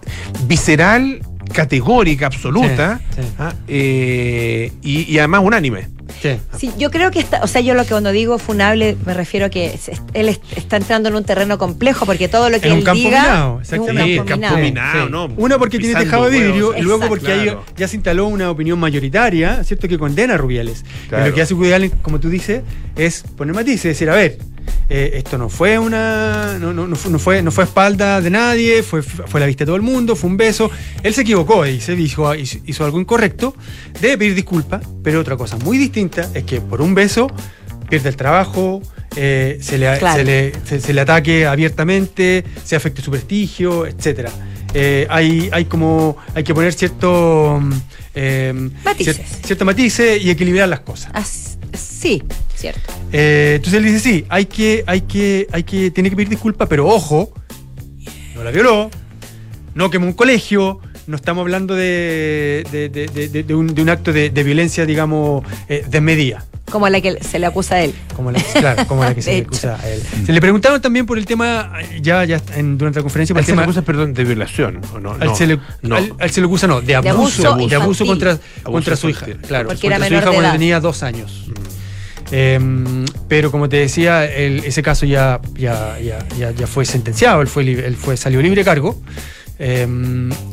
visceral, 0.47 1.19
categórica, 1.53 2.27
absoluta, 2.27 3.01
Sí, 3.15 3.21
sí. 3.21 3.27
¿ah? 3.39 3.53
Eh, 3.67 4.71
y, 4.81 5.11
y 5.11 5.17
además 5.19 5.41
unánime. 5.43 5.87
Sí, 6.57 6.71
yo 6.77 6.91
creo 6.91 7.11
que 7.11 7.19
está, 7.19 7.39
o 7.43 7.47
sea, 7.47 7.61
yo 7.61 7.75
lo 7.75 7.83
que 7.83 7.89
cuando 7.91 8.11
digo 8.11 8.39
funable 8.39 8.97
me 9.05 9.13
refiero 9.13 9.45
a 9.45 9.49
que 9.49 9.79
él 10.13 10.27
est- 10.27 10.41
está 10.57 10.75
entrando 10.75 11.07
en 11.07 11.15
un 11.15 11.23
terreno 11.23 11.57
complejo 11.57 12.05
porque 12.05 12.27
todo 12.27 12.49
lo 12.49 12.59
que 12.59 12.67
Es 12.67 12.73
un 12.73 12.79
él 12.79 12.83
campo 12.83 12.97
diga 12.99 13.21
minado, 13.21 13.61
es 13.61 13.69
un 13.71 13.75
exactamente. 13.75 14.17
campo 14.17 14.35
minado. 14.35 14.57
minado. 14.57 15.05
Sí. 15.05 15.11
¿no? 15.11 15.25
Una 15.37 15.57
porque 15.59 15.77
tiene 15.79 15.95
tejado 15.97 16.25
de 16.25 16.31
vidrio 16.31 16.69
huevos. 16.69 16.77
y 16.77 16.81
luego 16.81 17.03
Exacto. 17.05 17.25
porque 17.25 17.57
ya 17.77 17.87
se 17.87 17.95
instaló 17.95 18.27
una 18.27 18.49
opinión 18.51 18.77
mayoritaria, 18.79 19.63
¿cierto? 19.63 19.87
Que 19.87 19.97
condena 19.97 20.33
a 20.33 20.37
Rubiales. 20.37 20.83
Y 21.09 21.27
lo 21.27 21.33
que 21.33 21.41
hace 21.41 21.55
Allen, 21.73 21.91
como 22.01 22.19
tú 22.19 22.29
dices, 22.29 22.63
es 22.97 23.23
poner 23.37 23.53
matices, 23.55 23.83
decir, 23.83 24.09
a 24.09 24.15
ver, 24.15 24.39
eh, 24.89 25.11
esto 25.15 25.37
no 25.37 25.49
fue 25.49 25.77
una. 25.79 26.57
No, 26.59 26.73
no, 26.73 26.87
no 26.87 26.95
fue, 26.95 27.11
no, 27.11 27.19
fue, 27.19 27.41
no 27.41 27.51
fue 27.51 27.63
espalda 27.65 28.21
de 28.21 28.29
nadie, 28.29 28.83
fue, 28.83 29.01
fue 29.01 29.39
la 29.39 29.45
vista 29.45 29.63
de 29.63 29.67
todo 29.67 29.75
el 29.75 29.81
mundo, 29.81 30.15
fue 30.15 30.29
un 30.29 30.37
beso. 30.37 30.69
Él 31.03 31.13
se 31.13 31.21
equivocó, 31.21 31.63
dice, 31.63 31.93
hizo, 31.93 32.33
hizo, 32.35 32.57
hizo 32.65 32.85
algo 32.85 32.99
incorrecto, 32.99 33.55
debe 34.01 34.17
pedir 34.17 34.35
disculpas, 34.35 34.81
pero 35.03 35.19
otra 35.19 35.35
cosa 35.37 35.57
muy 35.57 35.77
distinta 35.77 36.29
es 36.33 36.43
que 36.43 36.61
por 36.61 36.81
un 36.81 36.93
beso 36.95 37.27
pierde 37.89 38.09
el 38.09 38.15
trabajo, 38.15 38.81
eh, 39.15 39.57
se, 39.61 39.77
le, 39.77 39.97
Claro. 39.97 40.17
se, 40.17 40.23
le, 40.23 40.53
se- 40.63 40.79
se 40.79 40.93
le 40.93 41.01
ataque 41.01 41.45
abiertamente, 41.47 42.43
se 42.63 42.75
afecte 42.75 43.01
su 43.01 43.09
prestigio, 43.11 43.85
etcétera. 43.87 44.31
Eh, 44.75 45.07
hay, 45.09 45.49
hay 45.51 45.65
como 45.65 46.15
hay 46.35 46.43
que 46.43 46.53
poner 46.53 46.71
cierto 46.73 47.59
mm, 47.59 47.73
eh, 48.13 48.69
Matices. 48.85 49.17
cier- 49.19 49.45
cierto 49.45 49.65
matices 49.65 50.23
y 50.23 50.29
equilibrar 50.29 50.69
las 50.69 50.81
cosas. 50.81 51.09
As- 51.15 51.57
sí, 51.75 52.21
cierto. 52.59 52.93
Eh, 53.11 53.53
entonces 53.55 53.77
él 53.79 53.85
dice 53.85 53.99
sí, 53.99 54.25
hay 54.29 54.45
que, 54.45 54.83
hay 54.87 55.01
que, 55.01 55.47
hay 55.51 55.63
que, 55.63 55.91
tiene 55.91 56.09
que 56.09 56.15
pedir 56.15 56.29
disculpas, 56.29 56.67
pero 56.67 56.87
ojo, 56.87 57.33
no 58.35 58.43
la 58.43 58.51
violó, 58.51 58.89
no 59.73 59.89
quemó 59.89 60.05
un 60.07 60.13
colegio, 60.13 60.79
no 61.07 61.15
estamos 61.15 61.41
hablando 61.41 61.75
de, 61.75 62.63
de, 62.71 62.89
de- 62.89 63.07
de- 63.07 63.29
de- 63.29 63.43
de 63.43 63.55
un, 63.55 63.73
de 63.73 63.81
un 63.81 63.89
acto 63.89 64.13
de, 64.13 64.29
de 64.29 64.43
violencia, 64.43 64.85
digamos, 64.85 65.43
eh, 65.67 65.83
desmedida. 65.89 66.45
Como 66.71 66.87
la 66.87 67.01
que 67.01 67.17
se 67.23 67.39
le 67.39 67.47
acusa 67.47 67.75
a 67.75 67.81
él. 67.81 67.95
Como 68.15 68.29
la, 68.31 68.39
claro, 68.39 68.85
como 68.85 69.03
la 69.03 69.15
que 69.15 69.21
se 69.23 69.31
le 69.31 69.39
acusa 69.41 69.75
a 69.81 69.89
él. 69.89 70.03
Se 70.23 70.31
le 70.31 70.39
preguntaron 70.39 70.79
también 70.79 71.07
por 71.07 71.17
el 71.17 71.25
tema, 71.25 71.71
ya, 71.99 72.23
ya 72.25 72.39
en- 72.55 72.77
durante 72.77 72.99
la 72.99 73.03
conferencia, 73.03 73.33
por 73.33 73.39
el 73.41 73.45
se 73.47 73.55
le 73.55 73.61
acusa, 73.63 73.81
perdón, 73.81 74.13
de 74.13 74.23
violación, 74.23 74.79
¿o 74.93 74.99
no? 74.99 75.13
Al 75.13 75.19
No, 75.29 75.35
se 75.35 75.47
le, 75.47 75.57
no. 75.81 75.95
al- 75.95 76.13
al 76.19 76.29
se 76.29 76.41
le 76.41 76.45
acusa, 76.45 76.67
no, 76.67 76.79
de 76.81 76.95
abuso. 76.95 77.47
abuso 77.47 77.67
De 77.67 77.75
abuso, 77.75 78.05
contra, 78.05 78.31
Abuso 78.33 78.71
contra 78.71 78.95
su 78.95 79.09
hija. 79.09 79.25
Claro, 79.47 79.67
Porque 79.69 79.87
era 79.87 79.95
contra 79.95 80.07
su 80.09 80.11
menor 80.11 80.11
hija 80.11 80.19
de 80.19 80.25
cuando 80.35 80.41
edad. 80.43 80.51
tenía 80.53 80.79
dos 80.79 81.01
años. 81.01 81.45
Eh, 82.31 82.59
pero 83.27 83.51
como 83.51 83.67
te 83.69 83.77
decía, 83.77 84.25
el- 84.25 84.59
ese 84.65 84.81
caso 84.83 85.05
ya, 85.05 85.39
ya, 85.55 85.97
ya, 85.99 86.51
ya, 86.51 86.67
fue 86.67 86.85
sentenciado, 86.85 87.41
él 87.41 87.47
fue, 87.47 87.63
él 87.63 87.95
fue 87.95 88.17
salió 88.17 88.41
libre 88.41 88.61
de 88.61 88.65
cargo. 88.65 89.01
Eh, 89.61 89.85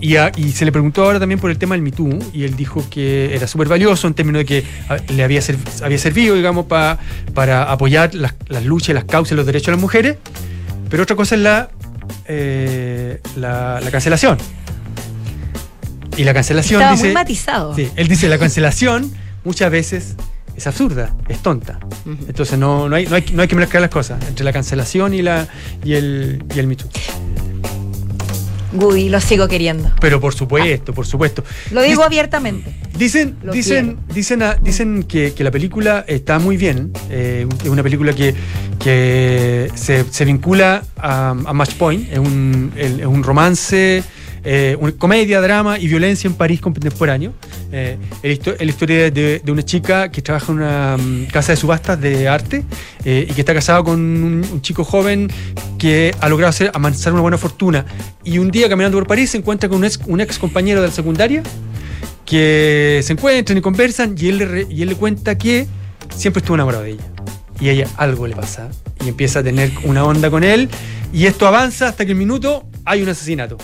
y, 0.00 0.16
a- 0.16 0.32
y 0.36 0.50
se 0.50 0.64
le 0.64 0.72
preguntó 0.72 1.04
ahora 1.04 1.20
también 1.20 1.38
por 1.38 1.50
el 1.50 1.58
tema 1.58 1.74
del 1.76 1.82
Me 1.82 1.92
Too, 1.92 2.18
y 2.32 2.42
él 2.44 2.56
dijo 2.56 2.84
que 2.90 3.36
era 3.36 3.46
súper 3.46 3.68
valioso 3.68 4.08
en 4.08 4.14
términos 4.14 4.40
de 4.40 4.46
que 4.46 4.64
le 5.14 5.22
había, 5.22 5.40
ser- 5.42 5.56
había 5.82 5.98
servido, 5.98 6.34
digamos, 6.34 6.66
pa- 6.66 6.98
para 7.34 7.70
apoyar 7.70 8.14
las, 8.14 8.34
las 8.48 8.64
luchas 8.64 8.94
las 8.94 9.04
causas 9.04 9.36
los 9.36 9.46
derechos 9.46 9.66
de 9.66 9.72
las 9.72 9.80
mujeres. 9.80 10.16
Pero 10.90 11.02
otra 11.04 11.14
cosa 11.14 11.34
es 11.36 11.40
la, 11.40 11.68
eh, 12.26 13.20
la, 13.36 13.80
la 13.80 13.90
cancelación. 13.90 14.38
Y 16.16 16.24
la 16.24 16.32
cancelación 16.32 16.80
Estaba 16.80 16.92
dice. 16.96 17.04
muy 17.06 17.14
matizado. 17.14 17.74
Sí, 17.76 17.90
él 17.94 18.08
dice 18.08 18.28
la 18.28 18.38
cancelación 18.38 19.12
muchas 19.44 19.70
veces 19.70 20.16
es 20.56 20.66
absurda, 20.66 21.14
es 21.28 21.38
tonta. 21.40 21.78
Entonces 22.28 22.58
no, 22.58 22.88
no, 22.88 22.96
hay, 22.96 23.06
no, 23.06 23.16
hay, 23.16 23.24
no 23.32 23.42
hay 23.42 23.48
que 23.48 23.56
mezclar 23.56 23.80
las 23.82 23.90
cosas 23.90 24.18
entre 24.28 24.44
la 24.44 24.52
cancelación 24.52 25.12
y, 25.14 25.22
la, 25.22 25.46
y, 25.84 25.94
el, 25.94 26.42
y 26.54 26.58
el 26.58 26.66
Me 26.66 26.76
Too. 26.76 26.88
Woody, 28.72 29.08
lo 29.08 29.20
sigo 29.20 29.48
queriendo. 29.48 29.90
Pero 30.00 30.20
por 30.20 30.34
supuesto, 30.34 30.92
por 30.92 31.06
supuesto. 31.06 31.42
Lo 31.70 31.82
digo 31.82 32.02
abiertamente. 32.02 32.74
Dicen, 32.98 33.36
Lo 33.42 33.52
dicen, 33.52 33.96
dicen, 34.12 34.42
a- 34.42 34.54
dicen 34.56 35.04
que, 35.04 35.32
que 35.32 35.44
la 35.44 35.50
película 35.50 36.04
está 36.06 36.38
muy 36.38 36.56
bien. 36.56 36.92
eh, 37.08 37.46
es 37.62 37.68
una 37.70 37.82
película 37.82 38.12
que, 38.12 38.34
que 38.78 39.70
se, 39.74 40.04
se 40.10 40.24
vincula 40.26 40.82
a, 40.98 41.30
a 41.30 41.52
Match 41.54 41.74
Point. 41.74 42.12
Es 42.12 42.18
un, 42.18 42.72
el- 42.76 43.00
es 43.00 43.06
un 43.06 43.22
romance, 43.22 44.02
eh, 44.48 44.76
una 44.78 44.92
comedia, 44.92 45.40
drama 45.40 45.76
y 45.76 45.88
violencia 45.88 46.28
en 46.28 46.34
París 46.34 46.60
contemporáneo. 46.60 47.34
Eh, 47.72 47.98
es 48.22 48.38
la 48.46 48.64
historia 48.64 49.10
de, 49.10 49.40
de 49.40 49.52
una 49.52 49.64
chica 49.64 50.08
que 50.12 50.22
trabaja 50.22 50.52
en 50.52 50.58
una 50.58 50.96
mm, 50.96 51.24
casa 51.32 51.50
de 51.50 51.56
subastas 51.56 52.00
de 52.00 52.28
arte 52.28 52.62
eh, 53.04 53.26
y 53.28 53.32
que 53.34 53.40
está 53.40 53.52
casada 53.52 53.82
con 53.82 53.98
un, 53.98 54.46
un 54.52 54.62
chico 54.62 54.84
joven 54.84 55.28
que 55.78 56.14
ha 56.20 56.28
logrado 56.28 56.50
hacer, 56.50 56.70
amansar 56.74 57.12
una 57.12 57.22
buena 57.22 57.38
fortuna. 57.38 57.86
Y 58.22 58.38
un 58.38 58.52
día 58.52 58.68
caminando 58.68 58.96
por 58.98 59.08
París 59.08 59.30
se 59.30 59.38
encuentra 59.38 59.68
con 59.68 59.78
un 59.78 59.84
ex, 59.84 59.98
un 60.06 60.20
ex 60.20 60.38
compañero 60.38 60.80
de 60.80 60.86
la 60.86 60.94
secundaria 60.94 61.42
que 62.24 63.00
se 63.02 63.14
encuentran 63.14 63.58
y 63.58 63.60
conversan 63.60 64.14
y 64.16 64.28
él, 64.28 64.38
le 64.38 64.66
y 64.70 64.82
él 64.82 64.90
le 64.90 64.94
cuenta 64.94 65.36
que 65.36 65.66
siempre 66.14 66.38
estuvo 66.38 66.54
enamorado 66.54 66.84
de 66.84 66.90
ella. 66.90 67.04
Y 67.60 67.68
a 67.68 67.72
ella 67.72 67.88
algo 67.96 68.28
le 68.28 68.36
pasa 68.36 68.68
y 69.04 69.08
empieza 69.08 69.40
a 69.40 69.42
tener 69.42 69.72
una 69.82 70.04
onda 70.04 70.30
con 70.30 70.44
él 70.44 70.68
y 71.12 71.26
esto 71.26 71.48
avanza 71.48 71.88
hasta 71.88 72.04
que 72.04 72.12
el 72.12 72.18
minuto 72.18 72.64
hay 72.84 73.02
un 73.02 73.08
asesinato. 73.08 73.58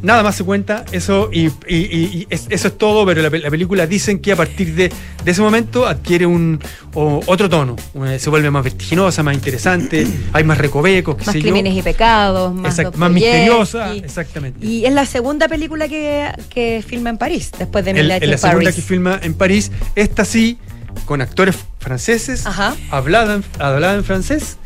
Nada 0.00 0.22
más 0.22 0.36
se 0.36 0.44
cuenta 0.44 0.84
eso 0.92 1.28
y, 1.32 1.46
y- 1.46 1.50
y- 1.68 2.10
y 2.20 2.26
es- 2.30 2.46
eso 2.50 2.68
es 2.68 2.78
todo, 2.78 3.04
pero 3.04 3.20
la, 3.20 3.30
pe- 3.30 3.40
la 3.40 3.50
película 3.50 3.86
dicen 3.86 4.20
que 4.20 4.30
a 4.32 4.36
partir 4.36 4.74
de, 4.76 4.92
de 5.24 5.30
ese 5.30 5.40
momento 5.42 5.86
adquiere 5.86 6.24
un 6.24 6.60
o- 6.94 7.20
otro 7.26 7.48
tono, 7.48 7.74
una- 7.94 8.16
se 8.18 8.30
vuelve 8.30 8.48
más 8.50 8.62
vertiginosa, 8.62 9.22
más 9.24 9.34
interesante, 9.34 10.06
hay 10.32 10.44
más 10.44 10.56
recovecos, 10.58 11.16
qué 11.16 11.24
Más 11.26 11.32
sé 11.32 11.40
yo. 11.40 11.42
crímenes 11.42 11.74
y 11.76 11.82
pecados, 11.82 12.54
más, 12.54 12.78
Exact- 12.78 12.94
más 12.94 13.10
Dostoyevsky. 13.10 13.24
misteriosa, 13.24 13.94
exactamente. 13.96 14.64
Y 14.64 14.84
es 14.86 14.92
la 14.92 15.04
segunda 15.04 15.48
película 15.48 15.88
que, 15.88 16.28
que 16.48 16.84
filma 16.86 17.10
en 17.10 17.18
París, 17.18 17.50
después 17.58 17.84
de 17.84 17.92
Midnight 17.94 18.22
en 18.22 18.30
la 18.30 18.36
in 18.36 18.40
segunda 18.40 18.72
que 18.72 18.82
filma 18.82 19.18
en 19.22 19.34
París, 19.34 19.72
esta 19.96 20.24
sí, 20.24 20.58
con 21.06 21.20
actores 21.22 21.56
franceses, 21.80 22.44
hablada, 22.90 23.34
en, 23.36 23.44
hablada 23.58 23.94
en 23.94 24.04
francés 24.04 24.58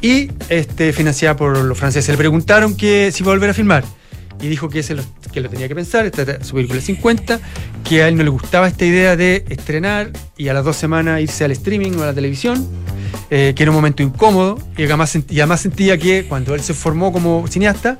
y 0.00 0.30
este, 0.48 0.92
financiada 0.92 1.36
por 1.36 1.56
los 1.56 1.78
franceses. 1.78 2.08
Le 2.10 2.16
preguntaron 2.18 2.76
que 2.76 3.10
si 3.12 3.22
iba 3.22 3.30
a 3.32 3.34
volver 3.34 3.50
a 3.50 3.54
filmar 3.54 3.84
y 4.42 4.48
dijo 4.48 4.68
que, 4.68 4.82
se 4.82 4.94
lo, 4.94 5.02
que 5.32 5.40
lo 5.40 5.48
tenía 5.48 5.68
que 5.68 5.74
pensar, 5.74 6.04
esta 6.04 6.42
su 6.44 6.54
película 6.54 6.80
50, 6.80 7.40
que 7.88 8.02
a 8.02 8.08
él 8.08 8.16
no 8.16 8.24
le 8.24 8.30
gustaba 8.30 8.68
esta 8.68 8.84
idea 8.84 9.16
de 9.16 9.44
estrenar 9.48 10.10
y 10.36 10.48
a 10.48 10.52
las 10.54 10.64
dos 10.64 10.76
semanas 10.76 11.20
irse 11.20 11.44
al 11.44 11.52
streaming 11.52 11.92
o 11.92 12.02
a 12.02 12.06
la 12.06 12.12
televisión, 12.14 12.66
eh, 13.30 13.52
que 13.56 13.62
era 13.62 13.70
un 13.70 13.76
momento 13.76 14.02
incómodo 14.02 14.58
y 14.76 14.82
además, 14.84 15.14
sent- 15.14 15.30
y 15.32 15.40
además 15.40 15.60
sentía 15.62 15.96
que 15.96 16.24
cuando 16.28 16.54
él 16.54 16.60
se 16.60 16.74
formó 16.74 17.12
como 17.12 17.46
cineasta, 17.48 17.98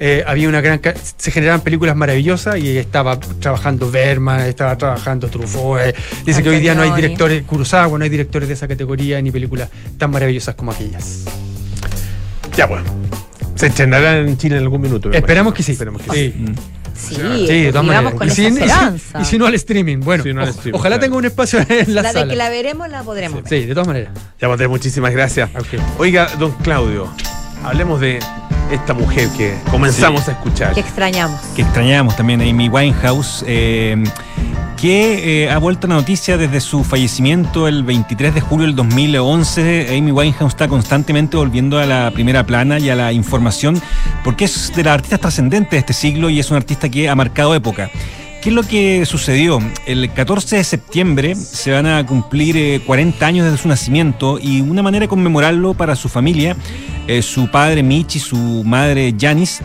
eh, 0.00 0.24
había 0.26 0.48
una 0.48 0.60
gran 0.60 0.80
se 1.16 1.30
generaban 1.30 1.60
películas 1.60 1.94
maravillosas 1.94 2.58
y 2.58 2.76
estaba 2.78 3.20
trabajando 3.20 3.88
Berman, 3.90 4.40
estaba 4.40 4.76
trabajando 4.76 5.28
Truffaut. 5.28 5.78
eh. 5.80 5.94
Dice 6.26 6.42
que 6.42 6.48
hoy 6.48 6.58
día 6.58 6.74
no 6.74 6.82
hay 6.82 6.90
directores, 6.92 7.44
Kurosawa, 7.44 7.96
no 7.98 8.02
hay 8.02 8.10
directores 8.10 8.48
de 8.48 8.54
esa 8.54 8.66
categoría 8.66 9.20
ni 9.22 9.30
películas 9.30 9.68
tan 9.98 10.10
maravillosas 10.10 10.54
como 10.56 10.72
aquellas. 10.72 11.24
Ya, 12.56 12.66
bueno. 12.66 12.84
Se 13.62 13.68
estrenará 13.68 14.18
en 14.18 14.36
Chile 14.36 14.56
en 14.56 14.62
algún 14.64 14.80
minuto. 14.80 15.12
Esperamos 15.12 15.54
que 15.54 15.62
sí. 15.62 15.70
Esperamos 15.70 16.02
que 16.02 16.10
Sí. 16.10 16.34
sí. 16.36 16.54
Sí, 16.94 17.14
Sí, 17.46 17.62
de 17.62 17.68
todas 17.70 17.86
maneras. 17.86 18.04
vamos 18.06 18.18
con 18.18 18.26
Y 18.26 18.30
si- 18.32 18.44
esa 18.46 18.50
y 18.50 18.56
si- 18.56 18.62
esperanza. 18.64 19.20
Y 19.20 19.24
si 19.24 19.38
no 19.38 19.46
al 19.46 19.54
streaming, 19.54 19.98
bueno, 20.00 20.24
Si 20.24 20.32
no 20.34 20.42
al 20.42 20.48
o- 20.48 20.50
streaming, 20.50 20.78
ojalá 20.80 20.96
claro. 20.96 21.00
tenga 21.04 21.16
un 21.18 21.24
espacio 21.26 21.58
en 21.68 21.94
la, 21.94 22.02
La 22.02 22.08
de 22.08 22.12
sala. 22.12 22.30
que 22.30 22.36
la 22.36 22.48
veremos 22.50 22.88
la 22.88 23.02
podremos 23.04 23.44
ver. 23.44 23.48
Sí, 23.48 23.66
de 23.66 23.72
todas 23.72 23.86
maneras. 23.86 24.10
Ya, 24.40 24.48
Mateo, 24.48 24.68
muchísimas 24.68 25.12
gracias. 25.12 25.48
Oiga, 25.98 26.28
don 26.40 26.50
Claudio, 26.64 27.06
hablemos 27.64 28.00
de 28.00 28.18
esta 28.72 28.94
mujer 28.94 29.28
que 29.36 29.54
comenzamos 29.70 30.26
a 30.28 30.32
escuchar. 30.32 30.74
Que 30.74 30.80
extrañamos. 30.80 31.40
que 31.54 31.62
extrañamos 31.62 32.16
también 32.16 32.40
Amy 32.42 32.68
Winehouse, 32.68 33.44
eh, 33.46 34.02
que 34.82 35.44
eh, 35.44 35.48
ha 35.48 35.58
vuelto 35.58 35.86
a 35.86 35.90
la 35.90 35.94
noticia 35.94 36.36
desde 36.36 36.60
su 36.60 36.82
fallecimiento 36.82 37.68
el 37.68 37.84
23 37.84 38.34
de 38.34 38.40
julio 38.40 38.66
del 38.66 38.74
2011. 38.74 39.96
Amy 39.96 40.10
Winehouse 40.10 40.54
está 40.54 40.66
constantemente 40.66 41.36
volviendo 41.36 41.78
a 41.78 41.86
la 41.86 42.10
primera 42.10 42.44
plana 42.44 42.80
y 42.80 42.90
a 42.90 42.96
la 42.96 43.12
información, 43.12 43.80
porque 44.24 44.46
es 44.46 44.72
de 44.74 44.82
las 44.82 44.94
artistas 44.94 45.20
trascendentes 45.20 45.70
de 45.70 45.78
este 45.78 45.92
siglo 45.92 46.30
y 46.30 46.40
es 46.40 46.50
un 46.50 46.56
artista 46.56 46.88
que 46.88 47.08
ha 47.08 47.14
marcado 47.14 47.54
época. 47.54 47.92
¿Qué 48.42 48.48
es 48.48 48.54
lo 48.56 48.64
que 48.64 49.06
sucedió? 49.06 49.60
El 49.86 50.12
14 50.12 50.56
de 50.56 50.64
septiembre 50.64 51.36
se 51.36 51.70
van 51.70 51.86
a 51.86 52.04
cumplir 52.04 52.56
eh, 52.56 52.80
40 52.84 53.24
años 53.24 53.44
desde 53.44 53.58
su 53.58 53.68
nacimiento 53.68 54.40
y 54.42 54.62
una 54.62 54.82
manera 54.82 55.04
de 55.04 55.08
conmemorarlo 55.08 55.74
para 55.74 55.94
su 55.94 56.08
familia, 56.08 56.56
eh, 57.06 57.22
su 57.22 57.48
padre 57.52 57.84
Mitch 57.84 58.16
y 58.16 58.18
su 58.18 58.64
madre 58.64 59.14
Janis, 59.16 59.60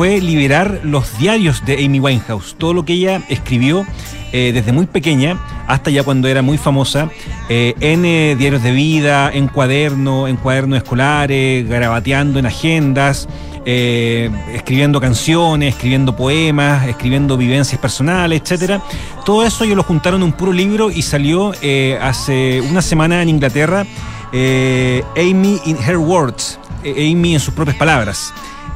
fue 0.00 0.18
liberar 0.18 0.80
los 0.82 1.18
diarios 1.18 1.62
de 1.66 1.84
Amy 1.84 2.00
Winehouse, 2.00 2.54
todo 2.56 2.72
lo 2.72 2.86
que 2.86 2.94
ella 2.94 3.20
escribió 3.28 3.84
eh, 4.32 4.50
desde 4.54 4.72
muy 4.72 4.86
pequeña 4.86 5.38
hasta 5.66 5.90
ya 5.90 6.04
cuando 6.04 6.26
era 6.26 6.40
muy 6.40 6.56
famosa, 6.56 7.10
eh, 7.50 7.74
en 7.80 8.06
eh, 8.06 8.34
diarios 8.38 8.62
de 8.62 8.72
vida, 8.72 9.30
en 9.30 9.48
cuadernos, 9.48 10.30
en 10.30 10.36
cuadernos 10.36 10.78
escolares, 10.78 11.68
grabateando 11.68 12.38
en 12.38 12.46
agendas, 12.46 13.28
escribiendo 13.66 15.02
canciones, 15.02 15.74
escribiendo 15.74 16.16
poemas, 16.16 16.88
escribiendo 16.88 17.36
vivencias 17.36 17.78
personales, 17.78 18.40
etcétera. 18.40 18.80
Todo 19.26 19.44
eso 19.44 19.64
ellos 19.64 19.76
lo 19.76 19.82
juntaron 19.82 20.22
en 20.22 20.28
un 20.28 20.32
puro 20.32 20.54
libro 20.54 20.90
y 20.90 21.02
salió 21.02 21.52
hace 22.00 22.62
una 22.62 22.80
semana 22.80 23.20
en 23.20 23.28
Inglaterra, 23.28 23.84
Amy 24.32 25.60
in 25.66 25.76
Her 25.86 25.98
Words, 25.98 26.58
Amy 26.86 27.34
en 27.34 27.40
sus 27.40 27.52
propias 27.52 27.76
palabras 27.76 28.32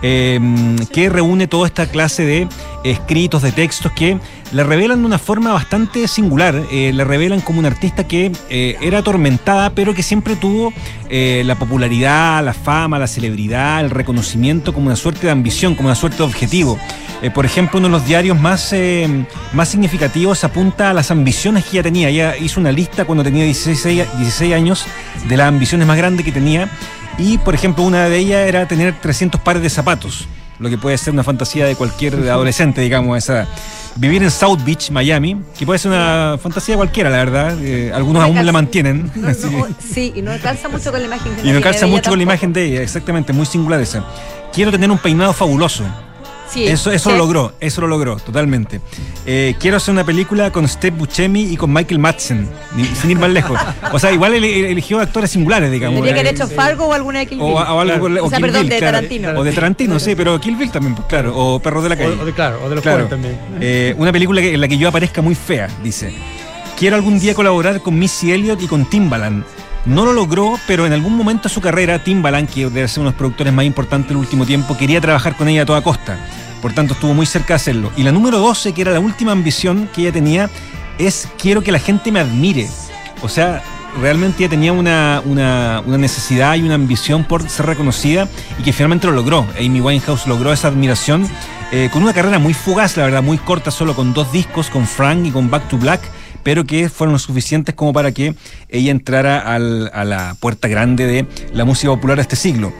eh, 0.06 0.38
que 0.92 1.08
reúne 1.08 1.46
toda 1.46 1.66
esta 1.66 1.86
clase 1.86 2.26
de 2.26 2.46
escritos, 2.84 3.40
de 3.40 3.52
textos 3.52 3.90
que 3.92 4.18
la 4.52 4.62
revelan 4.62 5.00
de 5.00 5.06
una 5.06 5.18
forma 5.18 5.54
bastante 5.54 6.06
singular, 6.08 6.62
eh, 6.70 6.92
la 6.92 7.04
revelan 7.04 7.40
como 7.40 7.58
una 7.58 7.68
artista 7.68 8.06
que 8.06 8.30
eh, 8.50 8.76
era 8.82 8.98
atormentada, 8.98 9.70
pero 9.70 9.94
que 9.94 10.02
siempre 10.02 10.36
tuvo 10.36 10.74
eh, 11.08 11.42
la 11.46 11.54
popularidad, 11.54 12.44
la 12.44 12.52
fama, 12.52 12.98
la 12.98 13.06
celebridad, 13.06 13.80
el 13.80 13.90
reconocimiento 13.90 14.74
como 14.74 14.86
una 14.86 14.96
suerte 14.96 15.26
de 15.26 15.32
ambición, 15.32 15.74
como 15.74 15.88
una 15.88 15.94
suerte 15.94 16.18
de 16.18 16.24
objetivo. 16.24 16.78
Eh, 17.22 17.30
por 17.30 17.46
ejemplo, 17.46 17.78
uno 17.78 17.88
de 17.88 17.92
los 17.92 18.06
diarios 18.06 18.38
más, 18.38 18.72
eh, 18.74 19.24
más 19.54 19.70
significativos 19.70 20.44
apunta 20.44 20.90
a 20.90 20.92
las 20.92 21.10
ambiciones 21.10 21.64
que 21.64 21.70
ella 21.78 21.82
tenía. 21.82 22.10
Ella 22.10 22.36
hizo 22.36 22.60
una 22.60 22.70
lista 22.70 23.06
cuando 23.06 23.24
tenía 23.24 23.44
16, 23.44 24.06
16 24.18 24.54
años 24.54 24.84
de 25.26 25.36
las 25.36 25.48
ambiciones 25.48 25.86
más 25.86 25.96
grandes 25.96 26.26
que 26.26 26.32
tenía. 26.32 26.68
Y, 27.18 27.38
por 27.38 27.54
ejemplo, 27.54 27.84
una 27.84 28.08
de 28.08 28.18
ellas 28.18 28.46
era 28.48 28.66
tener 28.66 28.94
300 29.00 29.40
pares 29.40 29.62
de 29.62 29.70
zapatos, 29.70 30.26
lo 30.58 30.68
que 30.68 30.78
puede 30.78 30.98
ser 30.98 31.12
una 31.12 31.22
fantasía 31.22 31.64
de 31.66 31.76
cualquier 31.76 32.14
adolescente, 32.28 32.80
digamos, 32.80 33.16
esa. 33.18 33.46
Vivir 33.96 34.24
en 34.24 34.30
South 34.32 34.58
Beach, 34.64 34.90
Miami, 34.90 35.40
que 35.56 35.64
puede 35.64 35.78
ser 35.78 35.92
una 35.92 36.36
fantasía 36.42 36.74
cualquiera, 36.74 37.10
la 37.10 37.18
verdad. 37.18 37.56
eh, 37.62 37.92
algunos 37.94 38.20
No 38.22 38.26
aún 38.26 38.44
la 38.44 38.50
mantienen. 38.50 39.08
No, 39.14 39.28
no, 39.28 39.66
sí, 39.78 40.12
y 40.16 40.22
no 40.22 40.32
alcanza 40.32 40.68
mucho 40.68 40.90
con 40.90 40.98
la 41.00 41.06
imagen 41.06 41.36
que 41.36 41.48
y 41.48 41.52
no 41.52 41.60
calza 41.60 41.86
de 41.86 41.92
mucho 41.92 42.10
con 42.10 42.18
la 42.18 42.24
imagen 42.24 42.52
de 42.52 42.64
ella, 42.64 42.82
exactamente, 42.82 43.32
muy 43.32 43.46
singular 43.46 43.80
esa. 43.80 44.04
Quiero 44.52 44.72
tener 44.72 44.90
un 44.90 44.98
peinado 44.98 45.32
fabuloso. 45.32 45.84
Sí, 46.54 46.66
eso 46.66 46.90
eso 46.92 47.10
sí. 47.10 47.16
lo 47.16 47.18
logró, 47.24 47.52
eso 47.60 47.80
lo 47.80 47.86
logró, 47.88 48.16
totalmente. 48.16 48.80
Eh, 49.26 49.54
quiero 49.58 49.76
hacer 49.76 49.92
una 49.92 50.04
película 50.04 50.50
con 50.52 50.66
Steve 50.68 50.96
Buscemi 50.96 51.42
y 51.52 51.56
con 51.56 51.72
Michael 51.72 51.98
Madsen, 51.98 52.48
ni- 52.76 52.84
sin 52.86 53.10
ir 53.10 53.18
más 53.18 53.30
lejos. 53.30 53.58
O 53.92 53.98
sea, 53.98 54.12
igual 54.12 54.34
eligió 54.34 55.00
actores 55.00 55.30
singulares, 55.32 55.70
digamos. 55.70 55.96
Tendría 55.96 56.14
que 56.14 56.20
haber 56.20 56.32
Eh, 56.32 56.36
hecho 56.36 56.48
Fargo 56.48 56.86
o 56.86 56.92
alguna 56.92 57.18
de 57.18 57.26
Kill 57.26 57.38
Bill. 57.38 57.46
o, 57.48 57.54
o 57.56 57.80
algo 57.80 58.06
o 58.06 58.28
sea, 58.30 58.38
Kill 58.38 58.46
perdón, 58.46 58.60
Bill, 58.62 58.70
de 58.70 58.78
claro. 58.78 58.96
Tarantino. 58.98 59.28
O 59.30 59.44
de 59.44 59.52
Tarantino, 59.52 59.98
sí, 59.98 60.14
pero 60.14 60.40
Kill 60.40 60.56
Bill 60.56 60.70
también, 60.70 60.94
pues, 60.94 61.08
claro. 61.08 61.36
O 61.36 61.58
Perros 61.60 61.82
de 61.82 61.88
la 61.88 61.96
Calle. 61.96 62.16
O, 62.18 62.22
o 62.22 62.24
de, 62.24 62.32
claro, 62.32 62.60
o 62.64 62.68
de 62.68 62.74
los 62.76 62.82
Claro. 62.82 63.06
también. 63.06 63.36
Eh, 63.60 63.94
una 63.98 64.12
película 64.12 64.40
que- 64.40 64.54
en 64.54 64.60
la 64.60 64.68
que 64.68 64.78
yo 64.78 64.88
aparezca 64.88 65.20
muy 65.22 65.34
fea, 65.34 65.68
dice. 65.82 66.12
quiero 66.78 66.96
algún 66.96 67.18
día 67.20 67.34
colaborar 67.34 67.80
con 67.82 67.98
Missy 67.98 68.32
Elliott 68.32 68.60
y 68.62 68.66
con 68.66 68.84
Timbaland. 68.90 69.44
No 69.86 70.04
lo 70.06 70.12
logró, 70.14 70.58
pero 70.66 70.86
en 70.86 70.92
algún 70.94 71.14
momento 71.16 71.48
de 71.48 71.54
su 71.54 71.60
carrera, 71.60 71.98
Timbaland, 72.02 72.48
que 72.48 72.68
debe 72.70 72.88
ser 72.88 73.00
uno 73.00 73.10
de 73.10 73.12
los 73.12 73.18
productores 73.18 73.52
más 73.52 73.66
importantes 73.66 74.08
del 74.08 74.16
último 74.16 74.46
tiempo, 74.46 74.76
quería 74.78 75.00
trabajar 75.00 75.36
con 75.36 75.46
ella 75.48 75.62
a 75.62 75.66
toda 75.66 75.82
costa. 75.82 76.18
Por 76.62 76.72
tanto, 76.72 76.94
estuvo 76.94 77.12
muy 77.12 77.26
cerca 77.26 77.48
de 77.48 77.54
hacerlo. 77.56 77.92
Y 77.96 78.02
la 78.02 78.10
número 78.12 78.38
12, 78.38 78.72
que 78.72 78.80
era 78.80 78.92
la 78.92 79.00
última 79.00 79.32
ambición 79.32 79.88
que 79.94 80.02
ella 80.02 80.12
tenía, 80.12 80.48
es 80.98 81.28
quiero 81.38 81.62
que 81.62 81.70
la 81.72 81.78
gente 81.78 82.10
me 82.10 82.20
admire. 82.20 82.66
O 83.22 83.28
sea, 83.28 83.62
realmente 84.00 84.42
ella 84.42 84.48
tenía 84.50 84.72
una, 84.72 85.20
una- 85.26 85.82
necesidad 85.98 86.54
y 86.54 86.62
una 86.62 86.76
ambición 86.76 87.24
por 87.24 87.46
ser 87.50 87.66
reconocida 87.66 88.26
y 88.58 88.62
que 88.62 88.72
finalmente 88.72 89.06
lo 89.06 89.12
logró. 89.12 89.46
Amy 89.58 89.82
Winehouse 89.82 90.26
logró 90.26 90.50
esa 90.54 90.68
admiración 90.68 91.28
eh, 91.72 91.90
con 91.92 92.02
una 92.02 92.14
carrera 92.14 92.38
muy 92.38 92.54
fugaz, 92.54 92.96
la 92.96 93.04
verdad, 93.04 93.22
muy 93.22 93.36
corta, 93.36 93.70
solo 93.70 93.94
con 93.94 94.14
dos 94.14 94.32
discos, 94.32 94.70
con 94.70 94.86
Frank 94.86 95.26
y 95.26 95.30
con 95.30 95.50
Back 95.50 95.68
to 95.68 95.76
Black, 95.76 96.00
pero 96.44 96.64
que 96.64 96.88
fueron 96.88 97.18
suficientes 97.18 97.74
como 97.74 97.92
para 97.92 98.12
que 98.12 98.34
ella 98.68 98.92
entrara 98.92 99.40
al- 99.40 99.90
a 99.92 100.04
la 100.04 100.36
puerta 100.38 100.68
grande 100.68 101.06
de 101.06 101.26
la 101.52 101.64
música 101.64 101.92
popular 101.92 102.16
de 102.18 102.22
este 102.22 102.36
siglo. 102.36 102.72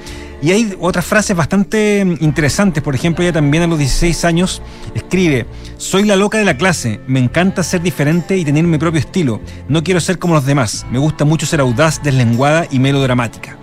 Y 0.43 0.51
hay 0.51 0.77
otras 0.79 1.07
frases 1.07 1.35
bastante 1.35 2.01
interesantes. 2.21 2.83
Por 2.83 2.95
ejemplo, 2.95 3.25
ella 3.25 3.33
también 3.33 3.63
a 3.63 3.67
los 3.67 3.79
16 3.79 4.27
años 4.27 4.61
escribe, 4.95 5.47
soy 5.79 6.05
la 6.05 6.17
loca 6.17 6.37
de 6.37 6.45
la 6.45 6.59
clase, 6.59 7.01
me 7.07 7.19
encanta 7.19 7.63
ser 7.63 7.81
diferente 7.81 8.37
y 8.37 8.45
tener 8.45 8.63
mi 8.65 8.77
propio 8.77 9.01
estilo. 9.01 9.41
No 9.69 9.83
quiero 9.83 10.01
ser 10.01 10.19
como 10.19 10.35
los 10.35 10.45
demás, 10.45 10.85
me 10.91 10.99
gusta 10.99 11.25
mucho 11.25 11.47
ser 11.47 11.61
audaz, 11.61 12.03
deslenguada 12.03 12.67
y 12.71 12.79
melodramática. 12.79 13.57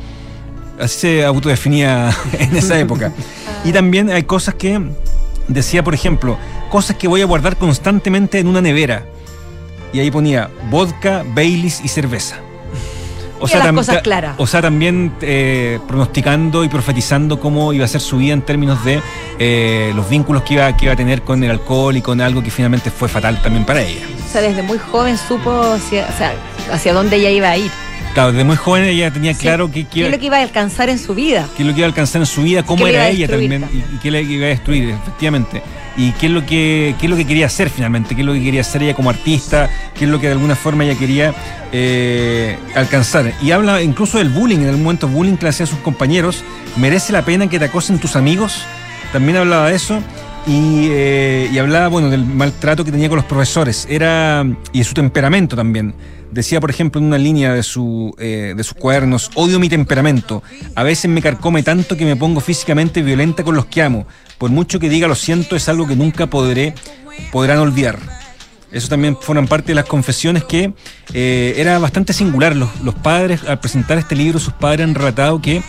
Así 0.80 0.99
se 1.02 1.24
autodefinía 1.26 2.10
en 2.39 2.56
esa 2.56 2.80
época. 2.80 3.12
Y 3.64 3.72
también 3.72 4.10
hay 4.10 4.24
cosas 4.24 4.56
que 4.56 4.82
decía, 5.47 5.84
por 5.84 5.93
ejemplo, 5.93 6.36
cosas 6.72 6.95
que 6.95 7.08
voy 7.08 7.22
a 7.22 7.26
guardar 7.26 7.58
constantemente 7.58 8.39
en 8.39 8.47
una 8.47 8.60
nevera. 8.60 9.06
Y 9.93 9.99
ahí 9.99 10.11
ponía 10.11 10.49
vodka, 10.69 11.23
Baileys 11.33 11.81
y 11.83 11.87
cerveza. 11.87 12.37
Las 13.41 13.73
cosas 13.73 14.01
claras. 14.01 14.35
O 14.37 14.45
sea, 14.45 14.61
también 14.61 15.13
eh, 15.21 15.79
pronosticando 15.87 16.63
y 16.63 16.69
profetizando 16.69 17.39
cómo 17.39 17.73
iba 17.73 17.85
a 17.85 17.87
ser 17.87 18.01
su 18.01 18.17
vida 18.17 18.33
en 18.33 18.43
términos 18.43 18.83
de 18.85 19.01
eh, 19.39 19.91
los 19.95 20.07
vínculos 20.09 20.43
que 20.43 20.55
iba, 20.55 20.77
que 20.77 20.85
iba 20.85 20.93
a 20.93 20.97
tener 20.97 21.23
con 21.23 21.43
el 21.43 21.51
alcohol 21.51 21.97
y 21.97 22.01
con 22.01 22.21
algo 22.21 22.43
que 22.43 22.51
finalmente 22.51 22.91
fue 22.91 23.09
fatal 23.09 23.41
también 23.41 23.65
para 23.65 23.81
ella. 23.81 24.05
O 24.25 24.31
sea, 24.31 24.41
desde 24.41 24.61
muy 24.61 24.77
joven 24.77 25.17
supo 25.17 25.61
hacia, 25.61 26.07
o 26.07 26.17
sea, 26.17 26.33
hacia 26.71 26.93
dónde 26.93 27.15
ella 27.15 27.31
iba 27.31 27.49
a 27.49 27.57
ir. 27.57 27.71
Claro, 28.14 28.34
desde 28.34 28.43
muy 28.43 28.57
joven 28.57 28.84
ella 28.84 29.12
tenía 29.12 29.34
claro 29.34 29.72
que, 29.72 29.86
que 29.86 29.89
¿Qué 29.89 30.05
es 30.05 30.12
lo 30.12 30.20
que 30.20 30.26
iba 30.26 30.38
a 30.38 30.41
alcanzar 30.41 30.89
en 30.89 30.99
su 30.99 31.16
vida? 31.16 31.47
qué 31.55 31.64
es 31.64 31.68
lo 31.68 31.74
que 31.74 31.80
iba 31.80 31.86
a 31.86 31.89
alcanzar 31.89 32.22
en 32.22 32.26
su 32.26 32.43
vida, 32.43 32.64
cómo 32.64 32.86
era 32.86 33.07
ella 33.07 33.28
destruir 33.28 33.62
también 33.62 33.86
y, 33.93 33.97
qué 33.99 34.12
le 34.12 34.22
iba 34.24 34.45
a 34.47 34.49
destruir, 34.49 34.89
efectivamente. 34.89 35.62
Y 35.95 36.12
qué 36.14 36.28
es 36.28 36.32
lo 36.32 36.45
que 36.45 36.95
qué 36.99 37.05
es 37.05 37.09
lo 37.09 37.16
que 37.16 37.26
quería 37.26 37.45
hacer 37.45 37.70
finalmente, 37.70 38.16
qué 38.16 38.22
es 38.22 38.28
lo 38.28 38.34
que 38.34 38.43
quería 38.43 38.62
hacer 38.62 38.84
ella 38.84 38.93
como 38.93 39.09
artista, 39.09 39.70
qué 39.93 40.05
es 40.05 40.12
lo 40.12 40.20
que 40.20 40.28
de 40.28 40.34
alguna 40.34 40.55
forma 40.55 40.84
ella 40.84 40.97
quería 40.97 41.34
eh, 41.72 42.57
alcanzar. 42.76 43.34
Y 43.41 43.51
habla 43.51 43.82
incluso 43.82 44.18
del 44.18 44.30
bullying, 44.30 44.59
en 44.59 44.70
el 44.70 44.78
momento 44.78 45.07
bullying 45.07 45.38
que 45.38 45.43
le 45.43 45.49
hacían 45.49 45.68
sus 45.68 45.80
compañeros, 45.80 46.43
merece 46.78 47.14
la 47.14 47.24
pena 47.24 47.47
que 47.47 47.59
te 47.59 47.66
acosen 47.66 47.97
tus 47.99 48.16
amigos, 48.16 48.64
también 49.14 49.38
hablaba 49.38 49.70
de 49.70 49.76
eso. 49.76 49.99
Y, 50.47 50.88
eh, 50.89 51.49
y 51.53 51.59
hablaba, 51.59 51.88
bueno, 51.88 52.09
del 52.09 52.26
maltrato 52.26 52.84
que 52.84 52.91
tenía 52.91 53.07
con 53.09 53.18
los 53.18 53.26
profesores. 53.26 53.86
Era, 53.88 54.43
y 54.72 54.80
de 54.80 54.84
su 54.84 54.95
temperamento 54.95 55.55
también. 55.55 55.93
Decía, 56.32 56.61
por 56.61 56.69
ejemplo, 56.69 56.99
en 56.99 57.07
una 57.07 57.17
línea 57.17 57.53
de, 57.53 57.61
su, 57.61 58.15
eh, 58.17 58.53
de 58.55 58.63
sus 58.63 58.73
cuadernos, 58.73 59.32
odio 59.36 59.59
mi 59.59 59.67
temperamento. 59.67 60.41
A 60.75 60.84
veces 60.84 61.11
me 61.11 61.21
carcome 61.21 61.61
tanto 61.61 61.97
que 61.97 62.05
me 62.05 62.15
pongo 62.15 62.39
físicamente 62.39 63.01
violenta 63.01 63.43
con 63.43 63.55
los 63.55 63.65
que 63.65 63.82
amo. 63.82 64.07
Por 64.38 64.49
mucho 64.49 64.79
que 64.79 64.89
diga 64.89 65.07
lo 65.09 65.15
siento, 65.15 65.57
es 65.57 65.67
algo 65.67 65.88
que 65.88 65.95
nunca 65.95 66.27
podré, 66.27 66.73
podrán 67.32 67.59
olvidar. 67.59 67.99
Eso 68.71 68.88
también 68.88 69.17
fueron 69.19 69.47
parte 69.47 69.67
de 69.67 69.75
las 69.75 69.86
confesiones 69.86 70.45
que 70.45 70.73
eh, 71.13 71.53
era 71.57 71.77
bastante 71.79 72.13
singular. 72.13 72.55
Los, 72.55 72.69
los 72.82 72.95
padres, 72.95 73.41
al 73.45 73.59
presentar 73.59 73.97
este 73.97 74.15
libro, 74.15 74.39
sus 74.39 74.53
padres 74.53 74.86
han 74.86 74.95
relatado 74.95 75.41
que 75.41 75.61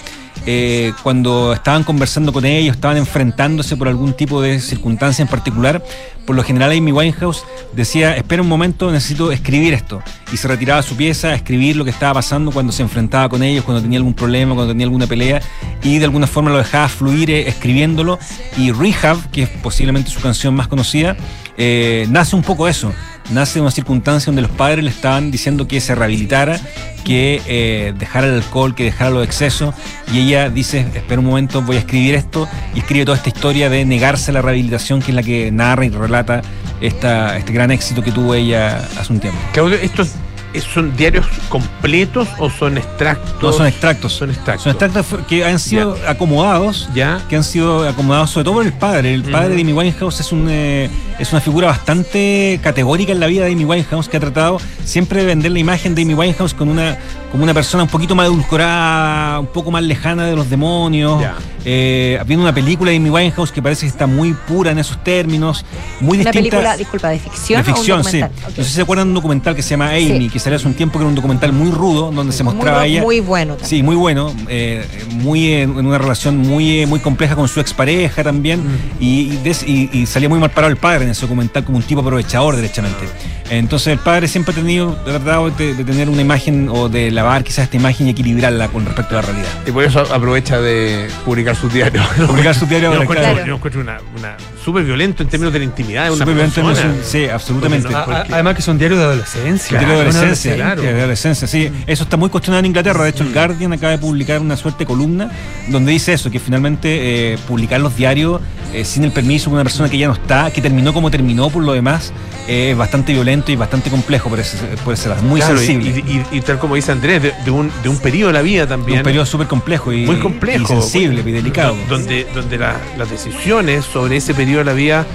eh, 0.46 0.92
cuando 1.02 1.52
estaban 1.52 1.84
conversando 1.84 2.32
con 2.32 2.44
ellos, 2.44 2.74
estaban 2.74 2.96
enfrentándose 2.96 3.76
por 3.76 3.88
algún 3.88 4.12
tipo 4.14 4.42
de 4.42 4.60
circunstancia 4.60 5.22
en 5.22 5.28
particular, 5.28 5.82
por 6.26 6.36
lo 6.36 6.44
general 6.44 6.70
Amy 6.70 6.92
Winehouse 6.92 7.44
decía, 7.72 8.16
espera 8.16 8.42
un 8.42 8.48
momento, 8.48 8.90
necesito 8.90 9.32
escribir 9.32 9.74
esto. 9.74 10.02
Y 10.32 10.36
se 10.36 10.46
retiraba 10.48 10.80
a 10.80 10.82
su 10.82 10.96
pieza 10.96 11.28
a 11.28 11.34
escribir 11.34 11.76
lo 11.76 11.84
que 11.84 11.90
estaba 11.90 12.14
pasando 12.14 12.52
cuando 12.52 12.72
se 12.72 12.82
enfrentaba 12.82 13.28
con 13.28 13.42
ellos, 13.42 13.64
cuando 13.64 13.82
tenía 13.82 13.98
algún 13.98 14.14
problema, 14.14 14.54
cuando 14.54 14.72
tenía 14.72 14.86
alguna 14.86 15.06
pelea, 15.06 15.42
y 15.82 15.98
de 15.98 16.04
alguna 16.04 16.26
forma 16.26 16.50
lo 16.50 16.58
dejaba 16.58 16.88
fluir 16.88 17.30
eh, 17.30 17.48
escribiéndolo. 17.48 18.18
Y 18.56 18.70
Rehab, 18.70 19.30
que 19.30 19.44
es 19.44 19.48
posiblemente 19.48 20.10
su 20.10 20.20
canción 20.20 20.54
más 20.54 20.68
conocida, 20.68 21.16
eh, 21.56 22.06
nace 22.08 22.36
un 22.36 22.42
poco 22.42 22.68
eso. 22.68 22.92
Nace 23.32 23.54
de 23.54 23.62
una 23.62 23.70
circunstancia 23.70 24.26
donde 24.26 24.42
los 24.42 24.50
padres 24.50 24.84
le 24.84 24.90
estaban 24.90 25.30
diciendo 25.30 25.66
que 25.66 25.80
se 25.80 25.94
rehabilitara, 25.94 26.60
que 27.04 27.40
eh, 27.46 27.94
dejara 27.98 28.26
el 28.26 28.34
alcohol, 28.34 28.74
que 28.74 28.84
dejara 28.84 29.10
los 29.10 29.24
excesos. 29.24 29.74
Y 30.12 30.20
ella 30.20 30.50
dice, 30.50 30.86
espera 30.94 31.20
un 31.20 31.26
momento, 31.26 31.62
voy 31.62 31.76
a 31.76 31.78
escribir 31.78 32.14
esto. 32.14 32.46
Y 32.74 32.80
escribe 32.80 33.06
toda 33.06 33.16
esta 33.16 33.30
historia 33.30 33.70
de 33.70 33.84
negarse 33.84 34.30
a 34.30 34.34
la 34.34 34.42
rehabilitación, 34.42 35.00
que 35.00 35.12
es 35.12 35.14
la 35.14 35.22
que 35.22 35.50
narra 35.50 35.84
y 35.86 35.88
relata 35.88 36.42
esta, 36.80 37.38
este 37.38 37.52
gran 37.52 37.70
éxito 37.70 38.02
que 38.02 38.12
tuvo 38.12 38.34
ella 38.34 38.76
hace 38.98 39.12
un 39.12 39.20
tiempo. 39.20 39.38
Claudio, 39.52 39.76
¿estos 39.76 40.12
son 40.60 40.96
diarios 40.96 41.26
completos 41.48 42.28
o 42.38 42.50
son 42.50 42.78
extractos? 42.78 43.42
No, 43.42 43.52
son 43.52 43.66
extractos. 43.66 44.12
Son 44.12 44.30
extractos. 44.30 44.62
Son 44.64 44.72
extractos 44.72 45.20
que 45.26 45.44
han 45.44 45.58
sido 45.58 45.96
acomodados, 46.06 46.88
ya. 46.94 47.20
que 47.28 47.36
han 47.36 47.44
sido 47.44 47.88
acomodados 47.88 48.30
sobre 48.30 48.44
todo 48.44 48.54
por 48.54 48.66
el 48.66 48.72
padre. 48.72 49.14
El 49.14 49.22
padre 49.24 49.54
de 49.54 49.60
Amy 49.62 49.72
Winehouse 49.72 50.20
es, 50.20 50.32
un, 50.32 50.46
eh, 50.50 50.90
es 51.18 51.32
una 51.32 51.40
figura 51.40 51.68
bastante 51.68 52.60
categórica 52.62 53.12
en 53.12 53.20
la 53.20 53.26
vida 53.26 53.44
de 53.44 53.52
Amy 53.52 53.64
Winehouse, 53.64 54.08
que 54.08 54.16
ha 54.16 54.20
tratado 54.20 54.58
siempre 54.84 55.20
de 55.20 55.26
vender 55.26 55.52
la 55.52 55.58
imagen 55.58 55.94
de 55.94 56.02
Amy 56.02 56.14
Winehouse 56.14 56.54
con 56.54 56.68
una, 56.68 56.98
como 57.30 57.44
una 57.44 57.54
persona 57.54 57.82
un 57.84 57.88
poquito 57.88 58.14
más 58.14 58.26
edulcorada, 58.26 59.40
un 59.40 59.46
poco 59.46 59.70
más 59.70 59.82
lejana 59.82 60.26
de 60.26 60.36
los 60.36 60.48
demonios. 60.50 61.22
Eh, 61.64 62.18
viendo 62.26 62.42
una 62.42 62.52
película 62.52 62.90
de 62.90 62.96
Amy 62.96 63.08
Winehouse 63.08 63.52
que 63.52 63.62
parece 63.62 63.82
que 63.86 63.90
está 63.90 64.06
muy 64.08 64.32
pura 64.32 64.72
en 64.72 64.78
esos 64.80 65.02
términos, 65.04 65.64
muy 66.00 66.18
Una 66.18 66.30
distinta. 66.32 66.56
película, 66.56 66.76
disculpa, 66.76 67.08
de 67.10 67.18
ficción. 67.20 67.60
De 67.64 67.72
ficción, 67.72 67.98
o 67.98 68.02
un 68.02 68.10
sí. 68.10 68.18
documental? 68.18 68.50
Ok. 68.50 68.58
No 68.58 68.64
sé 68.64 68.68
si 68.70 68.74
se 68.76 68.82
acuerdan 68.82 69.06
de 69.06 69.10
un 69.10 69.14
documental 69.14 69.54
que 69.54 69.62
se 69.62 69.70
llama 69.70 69.90
Amy, 69.90 70.18
Sí. 70.22 70.28
que 70.28 70.38
salió 70.42 70.56
hace 70.56 70.66
un 70.68 70.74
tiempo, 70.74 70.98
que 70.98 71.02
era 71.04 71.08
un 71.08 71.14
documental 71.14 71.52
muy 71.52 71.70
rudo, 71.70 72.10
donde 72.12 72.32
se 72.32 72.42
mostraba 72.42 72.80
muy, 72.80 72.90
ella. 72.90 73.02
muy 73.02 73.20
bueno 73.20 73.54
también. 73.54 73.68
Sí, 73.70 73.82
muy 73.82 73.96
bueno. 73.96 74.34
eh, 74.48 74.84
muy 75.10 75.52
en 75.52 75.62
en 75.78 75.86
una 75.86 75.98
relación 75.98 76.36
muy, 76.38 76.80
eh, 76.80 76.86
muy 76.86 77.00
compleja 77.00 77.34
con 77.36 77.48
su 77.48 77.60
expareja 77.60 78.22
también. 78.22 78.62
Y, 79.00 79.32
y 79.32 79.36
des- 79.42 79.62
y- 79.66 79.88
y 79.92 80.06
salía 80.06 80.28
muy 80.28 80.38
mal 80.38 80.50
parado 80.50 80.70
el 80.70 80.76
padre 80.76 81.04
en 81.04 81.10
ese 81.10 81.22
documental 81.22 81.64
como 81.64 81.78
un 81.78 81.84
tipo 81.84 82.00
aprovechador, 82.00 82.56
derechamente. 82.56 83.04
Entonces 83.50 83.88
el 83.88 83.98
padre 83.98 84.28
siempre 84.28 84.52
ha 84.52 84.56
tenido, 84.56 84.94
tratado 85.04 85.50
de, 85.50 85.74
de 85.74 85.84
tener 85.84 86.08
una 86.08 86.22
imagen 86.22 86.68
o 86.70 86.88
de 86.88 87.10
lavar 87.10 87.44
quizás 87.44 87.64
esta 87.64 87.76
imagen 87.76 88.06
y 88.06 88.10
equilibrarla 88.10 88.68
con 88.68 88.84
respecto 88.86 89.18
a 89.18 89.20
la 89.20 89.26
realidad. 89.28 89.48
Y 89.66 89.70
por 89.72 89.84
eso 89.84 90.00
aprovecha 90.00 90.58
de 90.60 91.08
publicar 91.24 91.54
sus 91.56 91.72
diarios. 91.72 92.04
Publicar 92.26 92.54
sus 92.54 92.68
diarios 92.68 92.94
Yo 92.94 93.06
claro. 93.06 93.44
yo 93.44 93.54
encuentro 93.56 93.80
una, 93.82 93.98
una 94.18 94.36
súper 94.64 94.84
violento 94.84 95.22
en 95.22 95.28
términos 95.28 95.52
de 95.52 95.58
la 95.58 95.64
intimidad 95.66 96.04
de 96.04 96.10
una 96.10 96.18
Súper 96.18 96.34
violento 96.34 96.60
en 96.60 96.66
persona. 96.66 96.94
sí, 97.04 97.26
absolutamente. 97.26 97.88
No- 97.90 97.98
A- 97.98 98.24
Además 98.30 98.54
que 98.56 98.62
son 98.62 98.78
diarios 98.78 98.98
de 99.00 99.04
adolescencia. 99.06 99.78
Diario 99.78 99.88
de 99.98 100.02
Una 100.02 100.10
adolescencia, 100.10 100.31
adolescencia. 100.34 100.92
de 100.92 100.98
adolescencia, 101.00 101.46
sí. 101.48 101.70
Eso 101.86 102.04
está 102.04 102.16
muy 102.16 102.28
cuestionado 102.28 102.60
en 102.60 102.66
Inglaterra. 102.66 103.04
De 103.04 103.10
hecho, 103.10 103.22
el 103.24 103.32
Guardian 103.32 103.72
acaba 103.72 103.92
de 103.92 103.98
publicar 103.98 104.40
una 104.40 104.56
suerte 104.56 104.80
de 104.80 104.86
columna 104.86 105.30
donde 105.68 105.92
dice 105.92 106.12
eso, 106.12 106.30
que 106.30 106.38
finalmente 106.40 107.32
eh, 107.34 107.38
publicar 107.48 107.80
los 107.80 107.96
diarios 107.96 108.40
eh, 108.72 108.84
sin 108.84 109.04
el 109.04 109.12
permiso 109.12 109.50
de 109.50 109.54
una 109.54 109.62
persona 109.64 109.88
que 109.88 109.98
ya 109.98 110.06
no 110.08 110.14
está, 110.14 110.50
que 110.50 110.60
terminó 110.62 110.92
como 110.94 111.10
terminó 111.10 111.50
por 111.50 111.62
lo 111.62 111.72
demás, 111.74 112.12
eh, 112.48 112.70
es 112.72 112.76
bastante 112.76 113.12
violento 113.12 113.52
y 113.52 113.56
bastante 113.56 113.90
complejo 113.90 114.28
por 114.30 114.40
ese, 114.40 114.56
por 114.84 114.94
ese 114.94 115.08
lado. 115.08 115.22
Muy 115.22 115.40
Claro, 115.40 115.56
sensible. 115.58 115.90
Y, 116.06 116.12
y- 116.32 116.38
y 116.38 116.40
tal 116.40 116.58
como 116.58 116.74
dice 116.74 116.90
Andrés, 116.92 117.22
de, 117.22 117.32
de 117.44 117.50
un, 117.50 117.70
de 117.82 117.88
un 117.88 117.98
periodo 117.98 118.28
de 118.28 118.32
la 118.34 118.42
vida 118.42 118.66
también. 118.66 118.98
un 118.98 119.04
periodo 119.04 119.26
súper 119.26 119.46
complejo 119.46 119.92
y, 119.92 120.06
muy 120.06 120.18
complejo. 120.20 120.64
y 120.64 120.66
sensible 120.66 121.22
y 121.26 121.32
delicado. 121.32 121.76
Donde, 121.88 122.26
donde 122.34 122.58
la- 122.58 122.80
las 122.96 123.10
decisiones 123.10 123.84
sobre 123.84 124.16
ese 124.16 124.34
periodo 124.34 124.58
de 124.60 124.64
la 124.64 124.72
vida, 124.72 125.06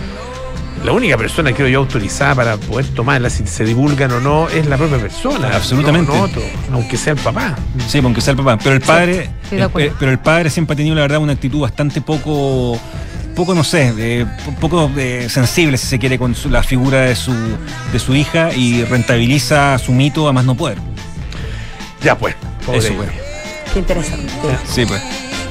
la 0.84 0.91
única 0.93 1.17
persona 1.17 1.51
creo 1.53 1.67
yo 1.67 1.80
autorizada 1.80 2.36
para 2.36 2.57
poder 2.57 2.86
tomarlas, 2.88 3.34
si 3.34 3.45
se 3.47 3.63
divulgan 3.65 4.11
o 4.11 4.19
no, 4.19 4.47
es 4.49 4.65
la 4.67 4.78
propia 4.78 4.97
persona. 4.97 5.49
Absolutamente. 5.55 6.11
No, 6.11 6.17
no 6.19 6.23
otro, 6.23 6.41
aunque 6.71 6.97
sea 6.97 7.13
el 7.13 7.19
papá. 7.19 7.55
Sí, 7.88 7.99
aunque 8.03 8.21
sea 8.21 8.32
el 8.32 8.38
papá. 8.38 8.57
Pero 8.57 8.75
el 8.75 8.82
padre, 8.82 9.30
el- 9.51 9.63
acuerdo. 9.63 9.89
eh, 9.89 9.93
pero 9.99 10.11
el 10.11 10.19
padre 10.19 10.49
siempre 10.49 10.73
ha 10.73 10.78
tenido 10.78 10.95
la 10.95 11.01
verdad 11.01 11.19
una 11.19 11.34
actitud 11.34 11.61
bastante 11.61 11.99
poco, 12.01 12.80
poco 13.36 13.53
no 13.53 13.63
sé, 13.63 13.93
eh, 13.97 14.25
po- 14.45 14.53
poco 14.53 14.91
eh, 14.97 15.28
sensible 15.30 15.78
si 15.78 15.88
se 15.88 15.99
quiere 15.99 16.17
con 16.17 16.36
su- 16.36 16.49
la 16.49 16.63
figura 16.63 17.01
de 17.01 17.15
su, 17.15 17.34
de 17.91 17.99
su 17.99 18.15
hija 18.15 18.53
y 18.53 18.84
rentabiliza 18.86 19.78
su 19.80 19.91
mito 19.91 20.28
a 20.28 20.34
más 20.34 20.45
no 20.45 20.55
poder. 20.55 20.78
Ya 22.01 22.17
pues. 22.17 22.36
pobre 22.65 22.80
Eso, 22.80 22.93
bueno. 22.93 23.11
Qué 23.73 23.80
interesante. 23.80 24.32
Sí, 24.71 24.86
pues. 24.86 25.01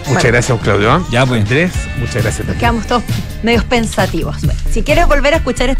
Muchas 0.07 0.23
Bueno. 0.23 0.29
gracias, 0.39 0.61
Claudio. 0.61 1.07
Ya 1.11 1.27
pues. 1.27 1.41
Andrés, 1.43 1.73
muchas 1.99 2.15
gracias 2.23 2.37
también. 2.39 2.59
Quedamos 2.59 2.87
todos 2.87 3.03
medios 3.43 3.65
pensativos. 3.65 4.41
Bueno, 4.43 4.61
si 4.71 4.83
quieres 4.83 5.07
volver 5.09 5.35
a 5.35 5.39
escuchar 5.39 5.69
este 5.69 5.75